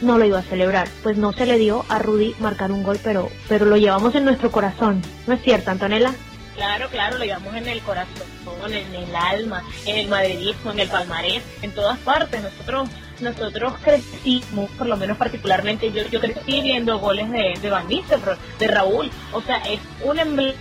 no 0.00 0.18
lo 0.18 0.24
iba 0.24 0.38
a 0.38 0.42
celebrar, 0.42 0.88
pues 1.02 1.16
no 1.16 1.32
se 1.32 1.46
le 1.46 1.58
dio 1.58 1.84
a 1.88 1.98
Rudy 1.98 2.34
marcar 2.40 2.72
un 2.72 2.82
gol, 2.82 2.98
pero, 3.02 3.30
pero 3.48 3.66
lo 3.66 3.76
llevamos 3.76 4.14
en 4.14 4.24
nuestro 4.24 4.50
corazón. 4.50 5.02
¿No 5.26 5.34
es 5.34 5.42
cierto, 5.42 5.70
Antonella? 5.70 6.14
Claro, 6.56 6.88
claro, 6.88 7.18
lo 7.18 7.24
llevamos 7.24 7.54
en 7.54 7.66
el 7.66 7.80
corazón, 7.80 8.26
en 8.72 8.94
el 8.94 9.16
alma, 9.16 9.62
en 9.86 9.96
el 9.96 10.08
madridismo, 10.08 10.70
en 10.70 10.80
el 10.80 10.88
palmarés, 10.88 11.42
en 11.62 11.72
todas 11.72 11.98
partes. 11.98 12.42
Nosotros 12.42 12.88
nosotros 13.24 13.74
crecimos, 13.82 14.70
por 14.78 14.86
lo 14.86 14.96
menos 14.96 15.16
particularmente 15.16 15.90
yo, 15.92 16.06
yo 16.08 16.20
crecí 16.20 16.60
viendo 16.62 16.98
goles 16.98 17.30
de, 17.30 17.58
de 17.60 17.70
Van 17.70 17.88
Nistelrooy, 17.88 18.36
de 18.58 18.68
Raúl. 18.68 19.10
O 19.32 19.42
sea, 19.42 19.56
es 19.58 19.80
un 20.04 20.18
emblema 20.18 20.54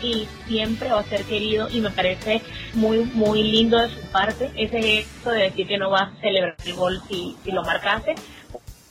y 0.00 0.26
siempre 0.46 0.90
va 0.90 1.00
a 1.00 1.04
ser 1.04 1.24
querido 1.24 1.68
y 1.68 1.80
me 1.80 1.90
parece 1.90 2.40
muy 2.74 2.98
muy 3.00 3.42
lindo 3.42 3.78
de 3.78 3.90
su 3.90 4.00
parte 4.10 4.50
ese 4.56 4.80
gesto 4.80 5.30
de 5.30 5.42
decir 5.42 5.66
que 5.66 5.76
no 5.76 5.90
va 5.90 6.02
a 6.02 6.12
celebrar 6.20 6.56
el 6.64 6.74
gol 6.74 7.02
si, 7.08 7.36
si 7.44 7.50
lo 7.50 7.62
marcase 7.62 8.14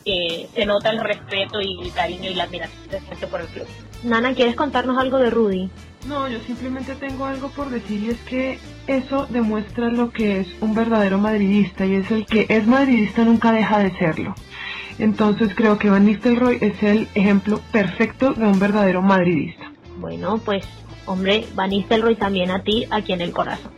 eh, 0.06 0.50
se 0.54 0.66
nota 0.66 0.90
el 0.90 1.00
respeto 1.00 1.62
y 1.62 1.82
el 1.82 1.94
cariño 1.94 2.30
y 2.30 2.36
la 2.36 2.44
admiración 2.44 3.30
por 3.32 3.42
el 3.42 3.48
club. 3.48 3.68
Nana, 4.04 4.34
¿quieres 4.36 4.56
contarnos 4.56 4.98
algo 4.98 5.18
de 5.18 5.30
Rudy? 5.30 5.70
No, 6.08 6.28
yo 6.28 6.40
simplemente 6.42 6.96
tengo 6.96 7.26
algo 7.26 7.50
por 7.50 7.70
decir 7.70 8.04
y 8.04 8.10
es 8.10 8.20
que 8.22 8.60
eso 8.88 9.28
demuestra 9.30 9.90
lo 9.90 10.12
que 10.12 10.42
es 10.42 10.48
un 10.62 10.76
verdadero 10.76 11.18
madridista 11.18 11.86
y 11.86 11.96
es 11.96 12.12
el 12.12 12.26
que 12.26 12.46
es 12.50 12.68
madridista 12.68 13.24
nunca 13.24 13.52
deja 13.52 13.80
de 13.80 13.98
serlo. 13.98 14.36
Entonces 15.00 15.50
creo 15.56 15.78
que 15.78 15.90
Van 15.90 16.06
Nistelrooy 16.06 16.58
es 16.62 16.82
el 16.84 17.08
ejemplo 17.16 17.60
perfecto 17.72 18.34
de 18.34 18.46
un 18.46 18.60
verdadero 18.60 19.02
madridista. 19.02 19.72
Bueno, 19.98 20.38
pues, 20.38 20.66
hombre, 21.06 21.46
Van 21.56 21.70
Nistelrooy 21.70 22.16
también 22.16 22.52
a 22.52 22.62
ti, 22.62 22.86
aquí 22.90 23.14
en 23.14 23.22
el 23.22 23.32
corazón. 23.32 23.72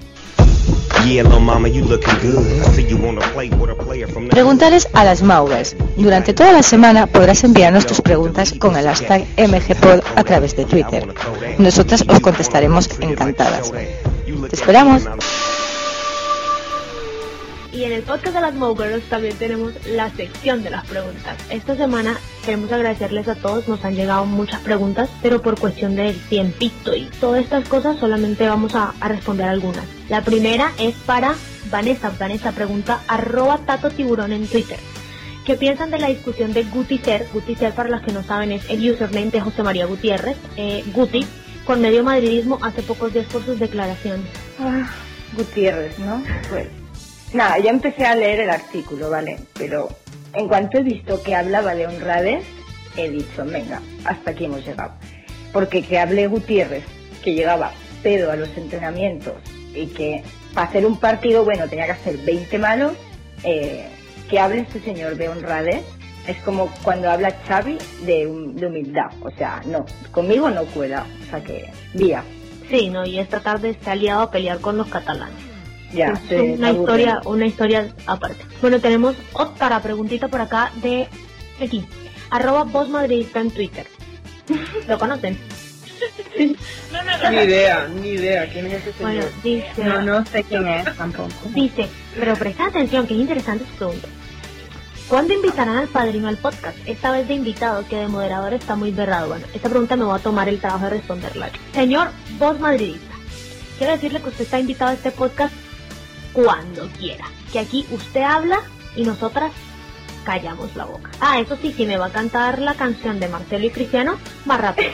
Preguntarles 4.32 4.88
a 4.94 5.04
las 5.04 5.22
Maugas. 5.22 5.76
Durante 5.98 6.34
toda 6.34 6.52
la 6.52 6.64
semana 6.64 7.06
podrás 7.06 7.44
enviarnos 7.44 7.86
tus 7.86 8.02
preguntas 8.02 8.54
con 8.54 8.76
el 8.76 8.86
hashtag 8.86 9.28
MGPod 9.38 10.02
a 10.16 10.24
través 10.24 10.56
de 10.56 10.66
Twitter. 10.66 11.08
Nosotras 11.60 12.04
os 12.08 12.20
contestaremos 12.22 12.90
encantadas. 13.02 13.72
Te 14.50 14.56
esperamos. 14.56 15.04
Y 17.72 17.84
en 17.84 17.92
el 17.92 18.04
podcast 18.04 18.34
de 18.34 18.42
las 18.42 18.54
Mowgirls 18.54 19.04
también 19.10 19.36
tenemos 19.38 19.74
la 19.86 20.10
sección 20.12 20.64
de 20.64 20.70
las 20.70 20.86
preguntas. 20.86 21.38
Esta 21.50 21.76
semana 21.76 22.18
queremos 22.46 22.72
agradecerles 22.72 23.28
a 23.28 23.36
todos, 23.36 23.68
nos 23.68 23.84
han 23.84 23.96
llegado 23.96 24.26
muchas 24.26 24.62
preguntas, 24.62 25.10
pero 25.22 25.42
por 25.42 25.60
cuestión 25.60 25.96
del 25.96 26.18
tiempito 26.30 26.96
y 26.96 27.10
todas 27.20 27.44
estas 27.44 27.68
cosas 27.68 27.98
solamente 28.00 28.48
vamos 28.48 28.76
a, 28.76 28.94
responder 29.02 29.50
algunas. 29.50 29.86
La 30.08 30.22
primera 30.22 30.72
es 30.80 30.96
para 30.96 31.36
Vanessa. 31.70 32.14
Vanessa 32.18 32.54
pregunta 32.54 33.02
arroba 33.10 33.58
tato 33.66 33.90
tiburón 33.90 34.32
en 34.32 34.48
Twitter. 34.48 34.80
¿Qué 35.46 35.56
piensan 35.56 35.92
de 35.92 36.00
la 36.00 36.08
discusión 36.08 36.54
de 36.54 36.64
Guticer? 36.64 37.28
Guticer, 37.34 37.74
para 37.74 37.90
los 37.90 38.02
que 38.02 38.14
no 38.14 38.24
saben, 38.24 38.54
es 38.54 38.70
el 38.70 38.90
username 38.90 39.32
de 39.32 39.42
José 39.42 39.64
María 39.64 39.86
Gutiérrez. 39.86 40.38
Eh, 40.56 40.84
Guti, 40.94 41.26
con 41.66 41.82
medio 41.82 42.04
madridismo, 42.04 42.60
hace 42.62 42.82
pocos 42.84 43.14
días 43.14 43.26
por 43.28 43.44
sus 43.44 43.60
declaraciones. 43.60 44.28
Ah, 44.60 44.90
Gutiérrez, 45.36 45.98
¿no? 46.00 46.24
Pues 46.50 46.68
Nada, 47.36 47.60
ya 47.60 47.70
empecé 47.70 48.06
a 48.06 48.16
leer 48.16 48.40
el 48.40 48.50
artículo, 48.50 49.10
¿vale? 49.10 49.38
Pero 49.56 49.90
en 50.34 50.48
cuanto 50.48 50.78
he 50.78 50.84
visto 50.84 51.22
que 51.22 51.36
hablaba 51.36 51.76
de 51.76 51.86
honradez, 51.86 52.46
he 52.96 53.10
dicho, 53.10 53.44
venga, 53.44 53.82
hasta 54.06 54.32
aquí 54.32 54.46
hemos 54.46 54.66
llegado. 54.66 54.94
Porque 55.52 55.82
que 55.82 56.00
hable 56.00 56.28
Gutiérrez, 56.28 56.86
que 57.22 57.34
llegaba 57.34 57.74
pedo 58.02 58.32
a 58.32 58.38
los 58.38 58.56
entrenamientos 58.56 59.34
y 59.74 59.88
que 59.88 60.24
para 60.54 60.70
hacer 60.70 60.86
un 60.86 60.98
partido 60.98 61.44
bueno 61.44 61.68
tenía 61.68 61.88
que 61.88 61.92
hacer 61.92 62.18
20 62.20 62.58
malos, 62.58 62.94
eh, 63.44 63.88
que 64.30 64.40
hable 64.40 64.62
este 64.62 64.80
señor 64.80 65.18
de 65.18 65.28
honradez, 65.28 65.84
es 66.28 66.38
como 66.38 66.72
cuando 66.84 67.10
habla 67.10 67.32
Xavi 67.48 67.78
de, 68.06 68.28
humildad, 68.28 69.12
o 69.22 69.32
sea, 69.32 69.62
no, 69.66 69.86
conmigo 70.12 70.50
no 70.50 70.66
cuela, 70.66 71.06
o 71.22 71.30
sea 71.30 71.44
que, 71.44 71.72
vía. 71.94 72.24
Sí, 72.70 72.90
no, 72.90 73.06
y 73.06 73.20
esta 73.20 73.42
tarde 73.42 73.78
se 73.82 73.90
ha 73.90 73.96
liado 73.96 74.22
a 74.22 74.32
pelear 74.32 74.60
con 74.60 74.78
los 74.78 74.88
catalanes. 74.88 75.36
Ya, 75.94 76.14
es 76.30 76.58
una 76.58 76.72
historia, 76.72 77.22
una 77.26 77.46
historia 77.46 77.88
aparte. 78.08 78.44
Bueno, 78.60 78.80
tenemos 78.80 79.16
otra 79.34 79.80
preguntita 79.82 80.28
por 80.28 80.42
acá 80.42 80.72
de 80.82 81.08
aquí, 81.62 81.86
arroba 82.32 82.64
voz 82.64 82.90
madridista 82.90 83.40
en 83.40 83.52
Twitter. 83.52 83.86
¿Lo 84.88 84.98
conocen? 84.98 85.38
Ni 86.38 87.38
idea, 87.38 87.88
ni 87.88 88.10
idea. 88.10 88.50
¿Quién 88.52 88.68
es 88.68 88.74
ese 88.74 88.94
señor? 88.94 89.14
Bueno, 89.14 89.26
dice... 89.44 89.84
No, 89.84 90.02
no 90.02 90.26
sé 90.26 90.44
quién 90.44 90.68
es 90.68 90.96
tampoco. 90.98 91.30
Dice, 91.54 91.88
pero 92.20 92.36
presta 92.36 92.68
atención, 92.68 93.08
que 93.08 93.14
es 93.14 93.20
interesante 93.22 93.66
su 93.66 93.78
pregunta. 93.78 94.08
¿Cuándo 95.08 95.36
invitarán 95.36 95.78
al 95.78 95.88
padrino 95.88 96.28
al 96.28 96.38
podcast? 96.38 96.78
Esta 96.88 97.12
vez 97.12 97.28
de 97.28 97.36
invitado, 97.36 97.88
que 97.88 97.96
de 97.96 98.08
moderador 98.08 98.54
está 98.54 98.76
muy 98.76 98.92
berrado. 98.92 99.28
Bueno, 99.28 99.46
esta 99.54 99.70
pregunta 99.70 99.96
me 99.96 100.04
voy 100.04 100.18
a 100.18 100.24
tomar 100.24 100.50
el 100.50 100.60
trabajo 100.60 100.86
de 100.86 100.92
responderla. 100.92 101.52
Señor 101.74 102.10
voz 102.40 102.60
madridista, 102.60 103.14
quiero 103.78 103.94
decirle 103.94 104.20
que 104.22 104.30
usted 104.30 104.46
está 104.46 104.60
invitado 104.60 104.92
a 104.92 104.96
este 104.96 105.12
podcast 105.12 105.54
cuando 106.34 106.88
quiera. 106.98 107.26
Que 107.54 107.60
aquí 107.60 107.86
usted 107.92 108.22
habla 108.22 108.62
y 108.96 109.04
nosotras 109.04 109.52
callamos 110.26 110.76
la 110.76 110.86
boca. 110.86 111.12
Ah, 111.20 111.40
eso 111.40 111.56
sí, 111.62 111.72
si 111.72 111.86
me 111.86 111.98
va 111.98 112.08
a 112.08 112.12
cantar 112.12 112.60
la 112.60 112.74
canción 112.74 113.20
de 113.20 113.28
Marcelo 113.28 113.66
y 113.66 113.70
Cristiano, 113.70 114.18
más 114.46 114.60
rápido. 114.60 114.90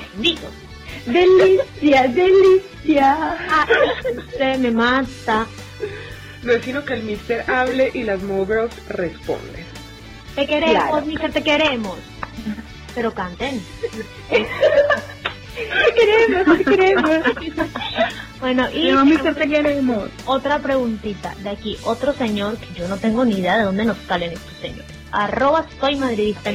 Delicia, 1.06 2.08
delicia. 2.10 3.38
Se 4.38 4.58
me 4.58 4.72
mata. 4.72 5.48
No 6.44 6.52
es 6.52 6.66
sino 6.66 6.84
que 6.84 6.96
el 6.96 7.04
mister 7.04 7.50
hable 7.50 7.92
y 7.94 8.04
las 8.04 8.20
Girls 8.20 8.74
responden. 8.90 9.61
Te 10.36 10.48
queremos, 10.48 11.06
mister, 11.06 11.32
te 11.32 11.44
queremos. 11.44 11.98
Pero 12.96 13.14
canten. 13.14 13.62
te 14.30 14.48
queremos, 15.96 16.58
te 16.58 16.66
queremos. 16.66 17.12
Bueno, 18.40 18.68
y 18.72 18.92
mister, 19.06 19.36
te 19.36 19.48
queremos. 19.48 20.10
otra 20.26 20.60
preguntita 20.60 21.36
de 21.44 21.50
aquí. 21.50 21.78
Otro 21.84 22.14
señor 22.14 22.58
que 22.58 22.74
yo 22.80 22.88
no 22.88 22.98
tengo 22.98 23.24
ni 23.26 23.36
idea 23.40 23.58
de 23.58 23.64
dónde 23.64 23.86
nos 23.86 23.98
salen 24.08 24.32
estos 24.34 24.54
señores. 24.62 24.86
Arroba 25.12 25.66
soy 25.80 25.96
madridista 25.98 26.52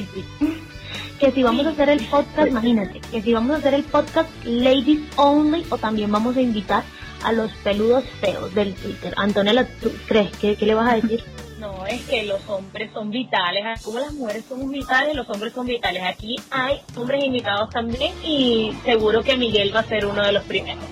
que 1.19 1.33
si 1.33 1.43
vamos 1.43 1.67
a 1.67 1.71
hacer 1.71 1.89
el 1.89 2.05
podcast, 2.07 2.49
imagínate, 2.49 3.01
que 3.01 3.23
si 3.23 3.33
vamos 3.33 3.57
a 3.57 3.59
hacer 3.59 3.75
el 3.75 3.85
podcast 3.85 4.29
Ladies 4.45 5.01
Only 5.17 5.65
o 5.71 5.79
también 5.79 6.13
vamos 6.13 6.37
a 6.37 6.41
invitar 6.41 6.85
a 7.25 7.33
los 7.33 7.51
peludos 7.65 8.05
feos 8.21 8.55
del 8.55 8.75
Twitter. 8.75 9.15
Antonella, 9.17 9.67
¿tú 9.81 9.91
crees? 10.07 10.31
¿Qué, 10.37 10.57
qué 10.57 10.67
le 10.67 10.75
vas 10.75 10.93
a 10.93 10.97
decir? 10.97 11.25
No, 11.67 11.85
es 11.85 12.01
que 12.03 12.23
los 12.23 12.49
hombres 12.49 12.93
son 12.93 13.11
vitales, 13.11 13.83
como 13.83 13.99
las 13.99 14.13
mujeres 14.13 14.45
son 14.49 14.71
vitales, 14.71 15.17
los 15.17 15.29
hombres 15.29 15.53
son 15.53 15.67
vitales. 15.67 16.01
Aquí 16.05 16.37
hay 16.51 16.81
hombres 16.97 17.25
invitados 17.25 17.71
también 17.71 18.13
y 18.25 18.73
seguro 18.85 19.23
que 19.23 19.37
Miguel 19.37 19.75
va 19.75 19.81
a 19.81 19.85
ser 19.85 20.07
uno 20.07 20.25
de 20.25 20.31
los 20.31 20.45
primeros. 20.45 20.85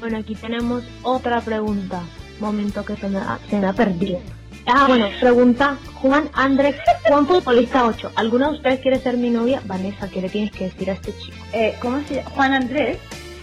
Bueno, 0.00 0.16
aquí 0.16 0.34
tenemos 0.34 0.84
otra 1.02 1.42
pregunta. 1.42 2.02
Momento 2.40 2.82
que 2.82 2.96
se 2.96 3.08
me 3.08 3.18
ha, 3.18 3.38
se 3.50 3.58
me 3.58 3.66
ha 3.66 3.74
perdido. 3.74 4.18
Ah, 4.66 4.86
bueno, 4.88 5.08
pregunta 5.20 5.76
Juan 6.00 6.30
Andrés, 6.32 6.76
Juan 7.06 7.26
Futbolista 7.26 7.84
8. 7.86 8.12
¿Alguno 8.16 8.50
de 8.50 8.56
ustedes 8.56 8.80
quiere 8.80 8.98
ser 8.98 9.18
mi 9.18 9.28
novia? 9.28 9.60
Vanessa, 9.66 10.08
¿qué 10.08 10.22
le 10.22 10.30
tienes 10.30 10.50
que 10.50 10.64
decir 10.64 10.90
a 10.90 10.94
este 10.94 11.12
chico? 11.18 11.36
Eh, 11.52 11.76
¿Cómo 11.80 12.00
se 12.08 12.16
llama? 12.16 12.30
¿Juan 12.30 12.52
Andrés? 12.54 12.98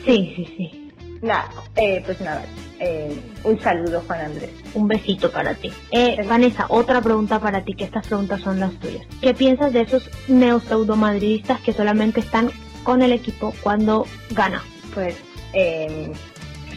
Sí, 0.05 0.33
sí, 0.35 0.53
sí. 0.57 0.82
Nada, 1.23 1.49
eh, 1.77 2.03
pues 2.05 2.19
nada, 2.19 2.43
eh, 2.79 3.17
un 3.45 3.59
saludo 3.59 4.03
Juan 4.05 4.19
Andrés. 4.19 4.51
Un 4.73 4.87
besito 4.87 5.31
para 5.31 5.55
ti. 5.55 5.71
Eh, 5.91 6.21
Vanessa, 6.27 6.65
otra 6.67 7.01
pregunta 7.01 7.39
para 7.39 7.63
ti, 7.63 7.73
que 7.73 7.85
estas 7.85 8.05
preguntas 8.05 8.41
son 8.41 8.59
las 8.59 8.73
tuyas. 8.79 9.07
¿Qué 9.21 9.33
piensas 9.33 9.71
de 9.71 9.81
esos 9.81 10.09
neo-pseudo-madridistas 10.27 11.61
que 11.61 11.71
solamente 11.71 12.19
están 12.19 12.51
con 12.83 13.01
el 13.01 13.13
equipo 13.13 13.53
cuando 13.63 14.05
gana? 14.31 14.61
Pues 14.93 15.15
eh, 15.53 16.11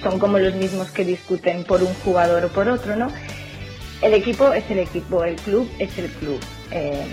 son 0.00 0.18
como 0.20 0.38
los 0.38 0.54
mismos 0.54 0.92
que 0.92 1.04
discuten 1.04 1.64
por 1.64 1.82
un 1.82 1.92
jugador 2.04 2.44
o 2.44 2.48
por 2.48 2.68
otro, 2.68 2.94
¿no? 2.94 3.08
el 4.02 4.14
equipo 4.14 4.52
es 4.52 4.70
el 4.70 4.78
equipo, 4.78 5.24
el 5.24 5.36
club 5.36 5.68
es 5.78 5.96
el 5.98 6.08
club. 6.10 6.38
Eh, 6.70 7.06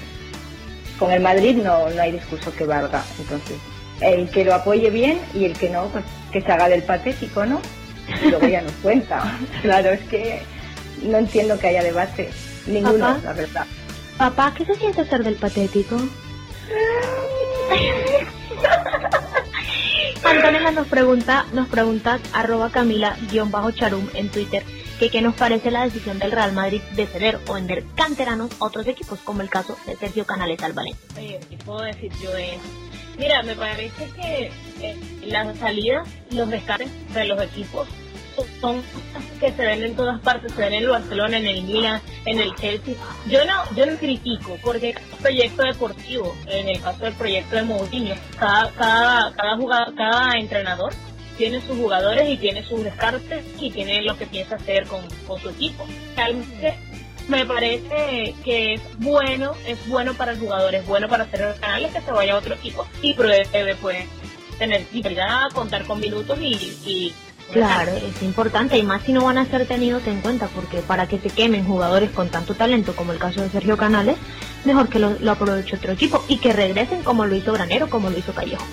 con 0.99 1.11
el 1.11 1.21
Madrid 1.21 1.57
no, 1.57 1.89
no 1.89 2.01
hay 2.01 2.11
discurso 2.11 2.53
que 2.53 2.65
valga. 2.65 3.03
Entonces, 3.19 3.57
el 4.01 4.29
que 4.29 4.45
lo 4.45 4.53
apoye 4.53 4.89
bien 4.89 5.19
y 5.33 5.45
el 5.45 5.53
que 5.53 5.69
no, 5.69 5.87
pues 5.87 6.03
que 6.33 6.41
se 6.41 6.51
haga 6.51 6.67
del 6.67 6.83
patético, 6.83 7.45
¿no? 7.45 7.61
Y 8.21 8.29
luego 8.29 8.45
ya 8.47 8.61
nos 8.61 8.73
cuenta. 8.73 9.37
claro, 9.61 9.91
es 9.91 10.01
que 10.09 10.41
no 11.03 11.19
entiendo 11.19 11.57
que 11.57 11.67
haya 11.67 11.83
debate. 11.83 12.29
Ninguno, 12.67 13.17
la 13.23 13.33
verdad. 13.33 13.65
Papá, 14.17 14.53
¿qué 14.57 14.65
se 14.65 14.75
siente 14.75 15.05
ser 15.05 15.23
del 15.23 15.35
patético? 15.35 15.95
Antonella 20.23 20.71
nos 20.71 20.87
pregunta, 20.87 21.45
nos 21.53 21.67
pregunta 21.67 22.19
arroba 22.33 22.69
Camila-charum 22.69 24.07
en 24.13 24.29
Twitter 24.29 24.63
que 24.99 25.09
qué 25.09 25.21
nos 25.21 25.35
parece 25.35 25.69
la 25.69 25.83
decisión 25.83 26.19
del 26.19 26.31
Real 26.31 26.53
Madrid 26.53 26.81
de 26.95 27.07
ceder 27.07 27.39
o 27.47 27.53
vender 27.53 27.83
canteranos 27.95 28.51
a 28.59 28.65
otros 28.65 28.87
equipos, 28.87 29.19
como 29.19 29.41
el 29.41 29.49
caso 29.49 29.77
de 29.85 29.97
Sergio 29.97 30.25
Canales 30.25 30.61
al 30.63 30.71
Valencia. 30.73 31.03
Oye, 31.17 31.39
¿qué 31.49 31.57
puedo 31.57 31.81
decir 31.81 32.11
yo 32.21 32.31
de 32.31 32.57
Mira, 33.17 33.43
me 33.43 33.55
parece 33.55 34.09
que 34.15 34.51
las 35.25 35.57
salidas, 35.57 36.07
los 36.31 36.49
rescates 36.49 36.89
de 37.13 37.25
los 37.25 37.41
equipos 37.41 37.87
son 38.59 38.81
que 39.39 39.51
se 39.51 39.65
ven 39.65 39.83
en 39.83 39.95
todas 39.95 40.19
partes, 40.21 40.51
se 40.53 40.61
ven 40.61 40.73
en 40.73 40.83
el 40.83 40.89
Barcelona, 40.89 41.37
en 41.37 41.47
el 41.47 41.63
Milan, 41.63 42.01
en 42.25 42.39
el 42.39 42.55
Chelsea. 42.55 42.95
Yo 43.29 43.45
no, 43.45 43.63
yo 43.75 43.85
no 43.85 43.97
critico 43.97 44.57
porque 44.63 44.95
proyecto 45.21 45.63
deportivo, 45.63 46.35
en 46.47 46.69
el 46.69 46.81
caso 46.81 47.03
del 47.03 47.13
proyecto 47.13 47.55
de 47.55 47.63
Mourinho, 47.63 48.15
cada, 48.39 48.71
cada, 48.71 49.33
cada 49.33 49.57
jugador, 49.57 49.95
cada 49.95 50.33
entrenador 50.37 50.93
tiene 51.37 51.61
sus 51.61 51.77
jugadores 51.77 52.29
y 52.29 52.37
tiene 52.37 52.63
sus 52.63 52.83
descartes 52.83 53.43
y 53.59 53.71
tiene 53.71 54.01
lo 54.01 54.17
que 54.17 54.25
piensa 54.27 54.55
hacer 54.55 54.87
con, 54.87 55.01
su 55.39 55.49
equipo. 55.49 55.85
Realmente 56.15 56.75
me 57.27 57.45
parece 57.45 58.35
que 58.43 58.75
es 58.75 58.81
bueno, 58.97 59.53
es 59.65 59.87
bueno 59.87 60.13
para 60.13 60.33
el 60.33 60.39
jugador, 60.39 60.75
es 60.75 60.85
bueno 60.85 61.07
para 61.07 61.23
hacer 61.23 61.41
los 61.41 61.59
canales 61.59 61.93
que 61.93 62.01
se 62.01 62.11
vaya 62.11 62.33
a 62.33 62.37
otro 62.37 62.53
equipo 62.55 62.85
y 63.01 63.13
pruebe 63.13 63.75
pues 63.81 64.05
tener 64.57 64.85
libertad, 64.93 65.51
contar 65.53 65.85
con 65.85 65.99
minutos 65.99 66.37
y, 66.41 67.13
Claro, 67.51 67.91
es 67.91 68.23
importante 68.23 68.77
y 68.77 68.83
más 68.83 69.03
si 69.03 69.11
no 69.11 69.25
van 69.25 69.37
a 69.37 69.45
ser 69.45 69.67
tenidos 69.67 70.07
en 70.07 70.21
cuenta 70.21 70.47
porque 70.47 70.79
para 70.79 71.07
que 71.07 71.19
se 71.19 71.29
quemen 71.29 71.65
jugadores 71.65 72.09
con 72.09 72.29
tanto 72.29 72.55
talento 72.55 72.95
como 72.95 73.11
el 73.11 73.19
caso 73.19 73.41
de 73.41 73.49
Sergio 73.49 73.77
Canales, 73.77 74.15
mejor 74.65 74.89
que 74.89 74.97
lo, 74.97 75.11
lo 75.19 75.31
aproveche 75.31 75.75
otro 75.75 75.91
equipo 75.91 76.23
y 76.27 76.37
que 76.37 76.53
regresen 76.53 77.03
como 77.03 77.25
lo 77.25 77.35
hizo 77.35 77.53
Granero, 77.53 77.89
como 77.89 78.09
lo 78.09 78.17
hizo 78.17 78.33
Callejo. 78.33 78.63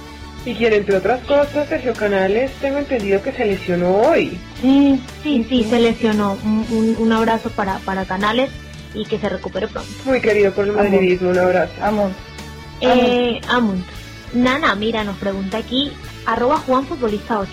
Y 0.44 0.54
quien, 0.54 0.72
entre 0.72 0.96
otras 0.96 1.20
cosas, 1.24 1.68
Sergio 1.68 1.92
Canales, 1.92 2.50
tengo 2.60 2.78
entendido 2.78 3.22
que 3.22 3.32
se 3.32 3.44
lesionó 3.44 3.94
hoy. 3.96 4.38
Sí, 4.62 5.00
sí, 5.22 5.46
sí, 5.48 5.66
se 5.68 5.78
lesionó. 5.78 6.38
Un, 6.42 7.12
abrazo 7.12 7.50
para, 7.50 7.78
para 7.80 8.06
Canales 8.06 8.48
y 8.94 9.04
que 9.04 9.18
se 9.18 9.28
recupere 9.28 9.68
pronto. 9.68 9.90
Muy 10.06 10.20
querido 10.20 10.52
por 10.52 10.66
el 10.66 10.72
madridismo, 10.72 11.30
un 11.30 11.38
abrazo. 11.38 11.72
Amund. 11.82 12.14
Eh, 12.80 13.40
Amund. 13.48 13.84
Nana, 14.32 14.74
mira, 14.74 15.04
nos 15.04 15.16
pregunta 15.16 15.58
aquí, 15.58 15.92
arroba 16.26 16.58
Juan 16.58 16.86
Futbolista 16.86 17.40
8, 17.40 17.50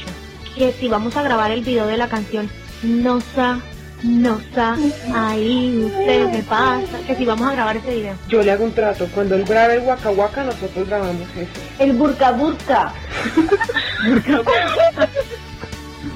que 0.55 0.71
si 0.73 0.87
vamos 0.87 1.17
a 1.17 1.23
grabar 1.23 1.51
el 1.51 1.63
video 1.63 1.87
de 1.87 1.97
la 1.97 2.07
canción 2.07 2.49
Nosa 2.83 3.59
no 4.03 4.39
sabe, 4.53 4.93
ahí 5.15 5.83
usted 5.83 6.29
me 6.29 6.43
pasa, 6.43 6.99
que 7.07 7.15
si 7.15 7.25
vamos 7.25 7.47
a 7.47 7.53
grabar 7.53 7.77
ese 7.77 7.95
video. 7.95 8.13
Yo 8.27 8.43
le 8.43 8.51
hago 8.51 8.63
un 8.63 8.71
trato, 8.71 9.07
cuando 9.13 9.33
él 9.33 9.43
grabe 9.43 9.77
el 9.77 9.81
Waka 9.81 10.11
Waka, 10.11 10.43
nosotros 10.43 10.87
grabamos 10.87 11.27
eso. 11.35 11.49
El 11.79 11.93
Burka 11.93 12.31
Burka. 12.31 12.93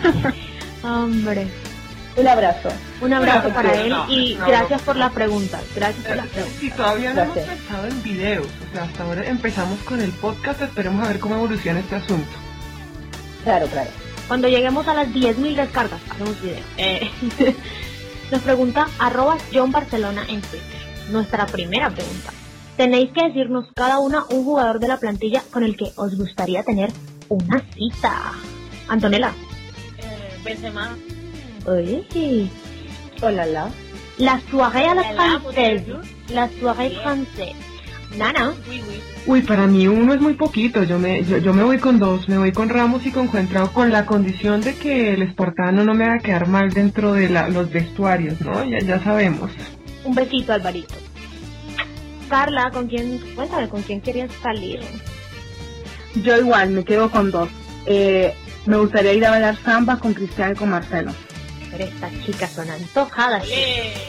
Hombre. 0.84 1.47
Un 2.18 2.28
abrazo. 2.28 2.70
Un 3.01 3.14
abrazo 3.14 3.49
para 3.49 3.74
él 3.74 3.95
y 4.09 4.36
gracias 4.36 4.82
por 4.82 4.95
la 4.95 5.09
pregunta. 5.09 5.59
Gracias 5.76 6.05
por 6.05 6.16
la 6.18 6.24
pregunta. 6.24 6.57
Y 6.62 6.70
todavía 6.72 7.14
no 7.14 7.22
hemos 7.22 7.38
pensado 7.38 7.88
en 7.88 8.03
videos. 8.03 8.47
O 8.47 8.74
sea, 8.74 8.84
hasta 8.84 9.03
ahora 9.03 9.26
empezamos 9.26 9.80
con 9.80 10.01
el 10.01 10.12
podcast. 10.12 10.62
Esperemos 10.62 11.05
a 11.05 11.09
ver 11.09 11.20
cómo 11.20 11.36
evoluciona 11.36 11.80
este 11.80 11.95
asunto. 11.95 12.32
Claro, 13.43 13.68
claro. 13.68 13.89
Cuando 14.28 14.47
lleguemos 14.47 14.88
a 14.88 14.93
las 14.93 15.07
10.000 15.07 15.55
descargas, 15.55 15.99
hacemos 16.09 16.41
video. 16.41 16.59
Eh, 16.78 17.09
nos 18.32 18.41
pregunta 18.41 18.88
arroba 18.99 19.38
John 19.53 19.72
Barcelona 19.72 20.24
en 20.28 20.41
Twitter. 20.41 20.82
Nuestra 21.09 21.45
primera 21.45 21.89
pregunta. 21.89 22.32
Tenéis 22.78 23.12
que 23.12 23.26
decirnos 23.28 23.68
cada 23.76 23.99
una 23.99 24.26
un 24.30 24.43
jugador 24.43 24.80
de 24.80 24.88
la 24.88 24.97
plantilla 24.97 25.43
con 25.51 25.64
el 25.64 25.76
que 25.76 25.91
os 25.95 26.18
gustaría 26.18 26.64
tener 26.64 26.91
una 27.30 27.62
cita. 27.74 28.34
Antonella. 28.88 29.34
Eh, 29.97 30.39
Benzema. 30.43 30.95
Uy. 31.66 32.49
Hola, 33.22 33.45
la. 33.45 33.70
La 34.18 34.39
soirée 34.49 34.86
à 34.86 34.95
la 34.95 35.03
française. 35.03 35.84
La 36.34 36.49
soirée 36.59 36.91
française. 36.91 37.55
Nana. 38.18 38.53
Uy, 39.26 39.41
para 39.41 39.68
mí 39.68 39.88
uno 39.88 40.14
es 40.14 40.22
muy 40.22 40.34
poquito. 40.34 40.84
Yo 40.84 40.99
me, 40.99 41.24
yo, 41.24 41.53
me 41.53 41.64
voy 41.64 41.78
con 41.78 41.99
dos. 41.99 42.28
Me 42.28 42.38
voy 42.38 42.51
con 42.51 42.70
Ramos 42.70 43.05
y 43.05 43.12
con 43.12 43.28
Cuentrao 43.28 43.72
con 43.72 43.91
la 43.91 44.05
condición 44.05 44.62
de 44.62 44.76
que 44.76 45.14
el 45.14 45.22
espartano 45.22 45.84
no 45.84 45.93
me 45.93 46.05
haga 46.05 46.20
quedar 46.20 46.47
mal 46.47 46.72
dentro 46.72 47.14
de 47.14 47.30
la, 47.30 47.47
los 47.47 47.72
vestuarios, 47.72 48.41
¿no? 48.41 48.64
Ya, 48.66 48.80
ya 48.80 49.03
sabemos. 49.03 49.51
Un 50.03 50.16
besito, 50.16 50.53
Alvarito. 50.53 50.95
Carla, 52.30 52.72
¿con 52.72 52.88
quién, 52.88 53.20
cuéntame, 53.36 53.70
con 53.70 53.82
quién 53.82 54.01
querías 54.01 54.32
salir? 54.41 54.82
Yo 56.16 56.38
igual, 56.38 56.72
me 56.72 56.84
quedo 56.84 57.09
con 57.09 57.32
dos. 57.32 57.49
Eh, 57.86 58.34
me 58.66 58.78
gustaría 58.78 59.14
ir 59.14 59.26
a 59.26 59.32
bailar 59.32 59.55
samba 59.64 59.97
con 59.97 60.14
Cristian 60.14 60.51
y 60.51 60.55
con 60.55 60.70
Marcelo. 60.70 61.12
Pero 61.72 61.86
estas 61.86 62.11
chicas 62.26 62.51
son 62.51 62.69
antojadas. 62.69 63.43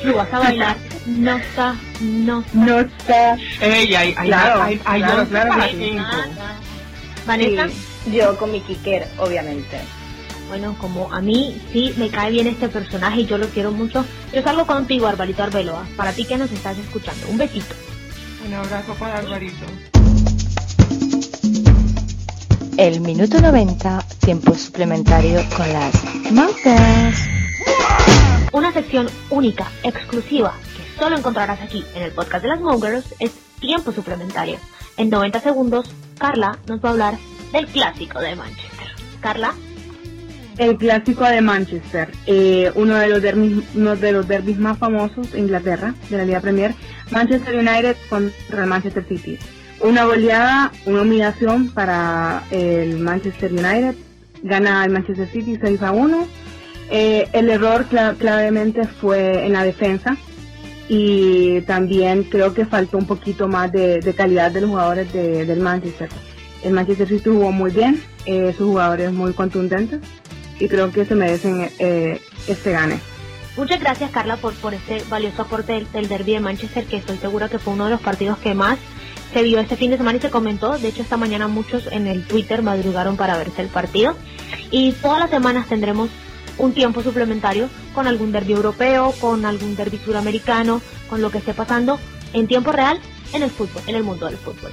Tú 0.03 0.15
vas 0.15 0.33
a 0.33 0.39
bailar. 0.39 0.77
No 1.05 1.37
está, 1.37 1.75
no 2.01 2.45
No 2.53 2.79
está. 2.79 3.35
Ey, 3.61 3.93
hay, 3.93 4.15
hay, 4.17 4.29
Claro, 4.29 4.63
hay, 4.63 4.81
hay 4.85 5.03
claro, 5.03 5.27
claro 5.27 5.53
sí. 5.69 5.77
cinco. 5.81 6.05
Vanessa. 7.27 7.69
Yo 8.13 8.37
con 8.39 8.53
mi 8.53 8.61
Kiker, 8.61 9.09
obviamente. 9.19 9.79
Bueno, 10.49 10.77
como 10.79 11.13
a 11.13 11.21
mí 11.21 11.61
sí 11.73 11.95
me 11.97 12.09
cae 12.09 12.31
bien 12.31 12.47
este 12.47 12.69
personaje 12.69 13.23
y 13.23 13.27
yo 13.27 13.39
lo 13.39 13.49
quiero 13.49 13.73
mucho, 13.73 14.05
yo 14.33 14.43
salgo 14.43 14.67
contigo, 14.67 15.07
Arbalito 15.07 15.43
Arbeloa. 15.43 15.87
Para 15.97 16.13
ti 16.13 16.25
que 16.25 16.37
nos 16.37 16.53
estás 16.53 16.79
escuchando, 16.79 17.27
un 17.29 17.39
besito. 17.39 17.75
Un 18.47 18.55
abrazo 18.55 18.95
para 18.95 19.19
Alvarito. 19.19 19.67
El 22.83 23.01
minuto 23.01 23.41
90, 23.41 24.05
tiempo 24.25 24.57
suplementario 24.57 25.41
con 25.57 25.73
las 25.73 25.95
Mouters. 26.33 27.17
Una 28.53 28.73
sección 28.73 29.07
única, 29.31 29.71
exclusiva, 29.85 30.53
que 30.77 31.01
solo 31.01 31.17
encontrarás 31.17 31.61
aquí 31.61 31.85
en 31.95 32.03
el 32.03 32.11
podcast 32.11 32.43
de 32.43 32.49
las 32.49 32.61
Mongers 32.61 33.15
es 33.21 33.31
tiempo 33.61 33.93
suplementario. 33.93 34.57
En 34.97 35.11
90 35.11 35.39
segundos, 35.39 35.95
Carla 36.19 36.59
nos 36.67 36.85
va 36.85 36.89
a 36.89 36.93
hablar 36.93 37.19
del 37.53 37.69
clásico 37.69 38.19
de 38.19 38.35
Manchester. 38.35 38.89
Carla, 39.21 39.55
El 40.59 40.77
clásico 40.77 41.23
de 41.23 41.41
Manchester, 41.41 42.11
eh, 42.27 42.73
uno 42.75 42.97
de 42.97 43.07
los 43.07 43.23
derbis, 43.23 43.63
uno 43.77 43.95
de 43.95 44.11
los 44.11 44.27
derbis 44.27 44.59
más 44.59 44.77
famosos 44.77 45.31
de 45.31 45.39
Inglaterra, 45.39 45.95
de 46.11 46.17
la 46.17 46.25
Liga 46.25 46.41
Premier, 46.41 46.75
Manchester 47.13 47.55
United 47.55 47.97
contra 48.09 48.63
el 48.63 48.67
Manchester 48.67 49.07
City. 49.09 49.39
Una 49.83 50.05
goleada, 50.05 50.71
una 50.87 51.03
humillación 51.03 51.69
para 51.71 52.45
el 52.51 52.99
Manchester 52.99 53.53
United, 53.53 53.95
gana 54.43 54.85
el 54.85 54.93
Manchester 54.93 55.29
City 55.29 55.59
6 55.61 55.83
a 55.83 55.91
1. 55.93 56.27
Eh, 56.91 57.27
el 57.33 57.51
error 57.51 57.87
cla- 57.91 58.17
clavemente 58.17 58.87
fue 58.87 59.45
en 59.47 59.53
la 59.55 59.65
defensa 59.65 60.17
y 60.89 61.63
también 61.63 62.25
creo 62.25 62.55
que 62.55 62.65
faltó 62.67 62.99
un 62.99 63.07
poquito 63.07 63.49
más 63.49 63.73
de, 63.73 64.01
de 64.01 64.15
calidad 64.15 64.53
de 64.53 64.61
los 64.61 64.71
jugadores 64.71 65.13
de- 65.13 65.47
del 65.47 65.61
Manchester. 65.61 66.09
El 66.63 66.75
Manchester 66.75 67.09
City 67.09 67.31
jugó 67.31 67.51
muy 67.51 67.71
bien, 67.73 68.01
eh, 68.27 68.55
sus 68.57 68.69
jugadores 68.69 69.11
muy 69.13 69.33
contundentes 69.33 70.01
y 70.61 70.69
creo 70.69 70.93
que 70.93 71.05
se 71.05 71.17
merecen 71.17 71.71
eh, 71.81 72.21
este 72.47 72.71
gane. 72.71 73.01
muchas 73.57 73.81
gracias 73.81 74.11
Carla 74.13 74.37
por, 74.37 74.53
por 74.55 74.75
este 74.75 75.03
valioso 75.11 75.43
aporte 75.43 75.73
del, 75.73 75.91
del 75.91 76.09
derby 76.09 76.35
de 76.35 76.41
Manchester, 76.41 76.85
que 76.85 76.99
estoy 76.99 77.17
segura 77.17 77.49
que 77.49 77.59
fue 77.59 77.73
uno 77.73 77.87
de 77.87 77.91
los 77.93 78.01
partidos 78.01 78.39
que 78.39 78.55
más 78.55 78.79
se 79.33 79.43
vio 79.43 79.59
este 79.61 79.77
fin 79.77 79.91
de 79.91 79.97
semana 79.97 80.19
y 80.19 80.21
se 80.21 80.31
comentó. 80.31 80.79
De 80.79 80.89
hecho, 80.89 81.03
esta 81.03 81.17
mañana 81.17 81.49
muchos 81.49 81.87
en 81.91 82.07
el 82.07 82.25
Twitter 82.27 82.63
madrugaron 82.63 83.17
para 83.17 83.37
verse 83.37 83.63
el 83.63 83.69
partido. 83.69 84.17
Y 84.71 84.93
todas 84.93 85.19
las 85.21 85.31
semanas 85.31 85.67
tendremos 85.69 86.11
un 86.59 86.73
tiempo 86.73 87.03
suplementario 87.03 87.69
con 87.95 88.07
algún 88.07 88.31
derby 88.33 88.53
europeo, 88.53 89.15
con 89.21 89.45
algún 89.47 89.75
derby 89.75 89.99
suramericano, 90.05 90.83
con 91.09 91.23
lo 91.23 91.31
que 91.31 91.39
esté 91.39 91.55
pasando 91.55 91.99
en 92.33 92.47
tiempo 92.47 92.73
real 92.73 92.99
en 93.33 93.43
el 93.43 93.51
fútbol, 93.51 93.83
en 93.87 93.97
el 93.97 94.03
mundo 94.05 94.27
del 94.27 94.37
fútbol. 94.37 94.71